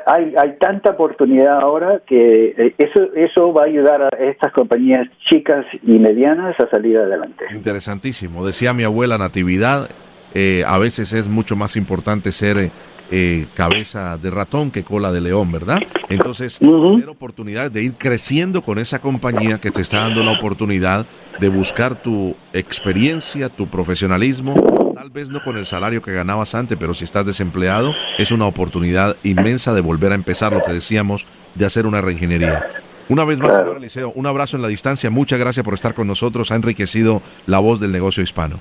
hay, 0.07 0.35
hay 0.37 0.57
tanta 0.59 0.91
oportunidad 0.91 1.61
ahora 1.61 2.01
que 2.07 2.55
eh, 2.57 2.75
eso, 2.79 3.13
eso 3.15 3.53
va 3.53 3.65
a 3.65 3.67
ayudar 3.67 4.03
a 4.03 4.09
estas 4.19 4.51
compañías 4.53 5.07
chicas 5.29 5.67
y 5.83 5.99
medianas 5.99 6.59
a 6.59 6.71
salir 6.71 6.97
adelante. 6.97 7.45
Interesantísimo. 7.53 8.47
Decía 8.47 8.73
mi 8.73 8.85
abuela 8.85 9.19
Natividad, 9.19 9.91
eh, 10.35 10.65
a 10.67 10.79
veces 10.79 11.13
es 11.13 11.29
mucho 11.29 11.57
más 11.57 11.77
importante 11.77 12.33
ser 12.33 12.71
eh, 13.11 13.47
cabeza 13.55 14.19
de 14.19 14.31
ratón 14.31 14.71
que 14.71 14.83
cola 14.83 15.13
de 15.13 15.21
león, 15.21 15.53
¿verdad? 15.53 15.79
Entonces, 16.09 16.59
tener 16.59 17.09
oportunidad 17.09 17.71
de 17.71 17.85
ir 17.85 17.95
creciendo 17.95 18.63
con 18.63 18.79
esa 18.79 18.99
compañía 18.99 19.61
que 19.61 19.71
te 19.71 19.83
está 19.83 20.01
dando 20.01 20.25
la 20.25 20.33
oportunidad 20.33 21.07
de 21.39 21.49
buscar 21.49 22.03
tu 22.03 22.35
experiencia, 22.53 23.49
tu 23.49 23.69
profesionalismo, 23.69 24.55
tal 24.95 25.11
vez 25.11 25.31
no 25.31 25.43
con 25.43 25.57
el 25.57 25.67
salario 25.67 26.01
que 26.03 26.13
ganabas 26.13 26.55
antes, 26.55 26.79
pero 26.79 26.95
si 26.95 27.05
estás 27.05 27.27
desempleado, 27.27 27.95
es 28.19 28.33
una 28.33 28.47
oportunidad 28.47 29.17
inmensa 29.23 29.75
de 29.75 29.81
volver 29.81 30.13
a 30.13 30.15
empezar 30.15 30.53
lo 30.53 30.63
que 30.63 30.73
decíamos, 30.73 31.27
de 31.55 31.67
hacer 31.67 31.87
una 31.87 32.01
reingeniería. 32.01 32.65
Una 33.09 33.25
vez 33.25 33.39
más, 33.39 33.55
señor 33.55 33.77
Eliseo, 33.77 34.13
un 34.15 34.27
abrazo 34.27 34.57
en 34.57 34.63
la 34.63 34.69
distancia. 34.69 35.11
Muchas 35.11 35.39
gracias 35.39 35.63
por 35.63 35.75
estar 35.75 35.93
con 35.93 36.07
nosotros. 36.07 36.51
Ha 36.51 36.57
enriquecido 36.57 37.21
la 37.45 37.59
voz 37.59 37.81
del 37.81 37.93
negocio 37.93 38.23
hispano. 38.23 38.61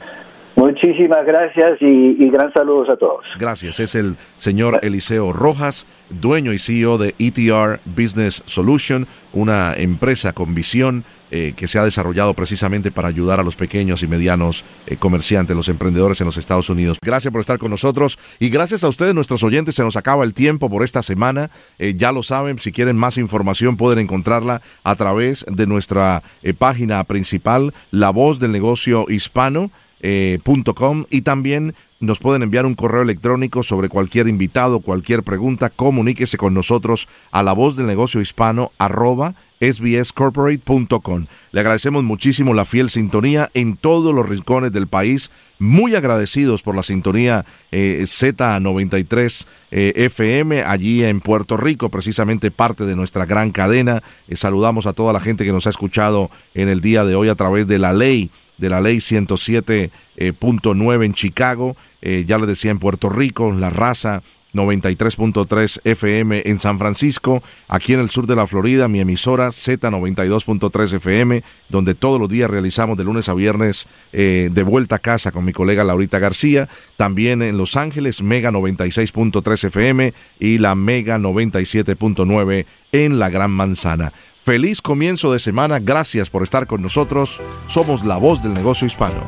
Muchísimas 0.64 1.26
gracias 1.26 1.78
y, 1.82 2.30
gran 2.30 2.54
saludos 2.54 2.88
a 2.90 2.96
todos. 2.96 3.26
Gracias. 3.38 3.82
Es 3.82 3.96
el 3.96 4.16
señor 4.38 4.80
Eliseo 4.82 5.34
Rojas, 5.34 5.86
dueño 6.10 6.54
y 6.54 6.58
CEO 6.58 6.98
de 6.98 7.14
ETR 7.20 7.82
Business 7.84 8.44
Solution, 8.46 9.06
una 9.34 9.74
empresa 9.74 10.32
con 10.32 10.56
visión 10.56 11.04
eh, 11.32 11.52
que 11.58 11.68
se 11.68 11.80
ha 11.80 11.84
desarrollado 11.84 12.34
precisamente 12.34 12.92
para 12.92 13.10
ayudar 13.10 13.42
a 13.42 13.44
los 13.44 13.58
pequeños 13.58 14.04
y 14.04 14.08
medianos 14.08 14.64
eh, 14.88 14.96
comerciantes, 14.96 15.54
los 15.54 15.68
emprendedores 15.68 16.22
en 16.22 16.28
los 16.28 16.38
Estados 16.38 16.70
Unidos. 16.70 16.98
Gracias 17.04 17.34
por 17.34 17.42
estar 17.42 17.58
con 17.58 17.70
nosotros 17.70 18.18
y 18.40 18.50
gracias 18.50 18.86
a 18.86 18.88
ustedes, 18.88 19.14
nuestros 19.14 19.44
oyentes. 19.44 19.76
Se 19.76 19.84
nos 19.84 19.98
acaba 19.98 20.24
el 20.24 20.34
tiempo 20.34 20.70
por 20.70 20.86
esta 20.86 21.04
semana. 21.04 21.50
ya 21.78 22.14
lo 22.14 22.24
saben, 22.24 22.58
si 22.58 22.72
quieren 22.72 22.96
más 22.96 23.18
información 23.18 23.76
pueden 23.76 24.00
encontrarla 24.00 24.62
a 24.86 24.96
través 24.96 25.46
de 25.46 25.68
nuestra 25.68 26.24
página 26.58 27.04
principal, 27.04 27.74
La 27.92 28.12
Voz 28.12 28.40
del 28.40 28.54
Negocio 28.54 29.08
Hispano. 29.10 29.70
Y 30.04 31.22
también 31.22 31.74
nos 32.02 32.20
pueden 32.20 32.44
enviar 32.44 32.66
un 32.66 32.76
correo 32.76 33.02
electrónico 33.02 33.64
sobre 33.64 33.88
cualquier 33.88 34.28
invitado, 34.28 34.82
cualquier 34.82 35.24
pregunta, 35.24 35.70
comuníquese 35.70 36.38
con 36.38 36.54
nosotros 36.54 37.08
a 37.32 37.42
la 37.44 37.54
voz 37.54 37.78
del 37.78 37.86
negocio 37.86 38.20
hispano 38.20 38.74
arroba 38.78 39.36
sbscorporate.com. 39.62 41.28
Le 41.54 41.60
agradecemos 41.62 42.04
muchísimo 42.04 42.54
la 42.54 42.66
fiel 42.66 42.90
sintonía 42.90 43.50
en 43.54 43.78
todos 43.78 44.14
los 44.14 44.28
rincones 44.28 44.74
del 44.74 44.88
país. 44.88 45.32
Muy 45.60 45.96
agradecidos 45.96 46.62
por 46.62 46.76
la 46.76 46.84
sintonía 46.84 47.46
eh, 47.72 48.02
Z93 48.02 49.46
eh, 49.72 49.94
FM 49.96 50.64
allí 50.64 51.06
en 51.06 51.22
Puerto 51.22 51.56
Rico, 51.56 51.90
precisamente 51.90 52.52
parte 52.52 52.86
de 52.86 52.98
nuestra 52.98 53.26
gran 53.26 53.52
cadena. 53.52 54.04
Eh, 54.28 54.36
saludamos 54.36 54.88
a 54.88 54.94
toda 54.94 55.14
la 55.14 55.22
gente 55.22 55.46
que 55.46 55.54
nos 55.54 55.68
ha 55.68 55.70
escuchado 55.70 56.30
en 56.54 56.68
el 56.68 56.82
día 56.82 57.06
de 57.06 57.16
hoy 57.16 57.30
a 57.30 57.36
través 57.36 57.66
de 57.68 57.80
la 57.80 57.94
ley 57.94 58.30
de 58.58 58.70
la 58.70 58.82
ley 58.82 58.98
107.9 58.98 61.06
en 61.06 61.14
Chicago, 61.14 61.76
eh, 62.02 62.26
ya 62.28 62.38
le 62.38 62.46
decía 62.46 62.72
en 62.72 62.80
Puerto 62.80 63.10
Rico, 63.10 63.52
la 63.52 63.70
raza 63.70 64.22
93.3 64.54 65.82
FM 65.84 66.44
en 66.46 66.60
San 66.60 66.78
Francisco, 66.78 67.42
aquí 67.68 67.94
en 67.94 68.00
el 68.00 68.10
sur 68.10 68.28
de 68.28 68.36
la 68.36 68.48
Florida, 68.48 68.88
mi 68.88 69.00
emisora 69.00 69.48
Z92.3 69.48 70.94
FM, 70.94 71.44
donde 71.70 71.96
todos 71.96 72.20
los 72.20 72.30
días 72.30 72.50
realizamos 72.50 72.98
de 72.98 73.04
lunes 73.04 73.30
a 73.30 73.34
viernes 73.34 73.88
eh, 74.12 74.50
de 74.52 74.64
vuelta 74.64 74.98
a 74.98 75.00
casa 75.00 75.32
con 75.32 75.44
mi 75.44 75.54
colega 75.54 75.84
Laurita 75.84 76.20
García, 76.20 76.70
también 76.98 77.42
en 77.42 77.58
Los 77.58 77.76
Ángeles, 77.76 78.22
Mega 78.22 78.52
96.3 78.52 79.66
FM 79.66 80.14
y 80.40 80.60
la 80.60 80.76
Mega 80.76 81.18
97.9 81.18 82.66
en 82.92 83.20
la 83.20 83.30
Gran 83.30 83.52
Manzana. 83.52 84.14
Feliz 84.44 84.82
comienzo 84.82 85.32
de 85.32 85.40
semana, 85.40 85.80
gracias 85.80 86.30
por 86.30 86.44
estar 86.44 86.68
con 86.68 86.82
nosotros. 86.82 87.42
Somos 87.68 88.04
la 88.04 88.18
voz 88.18 88.44
del 88.44 88.54
negocio 88.54 88.86
hispano. 88.86 89.24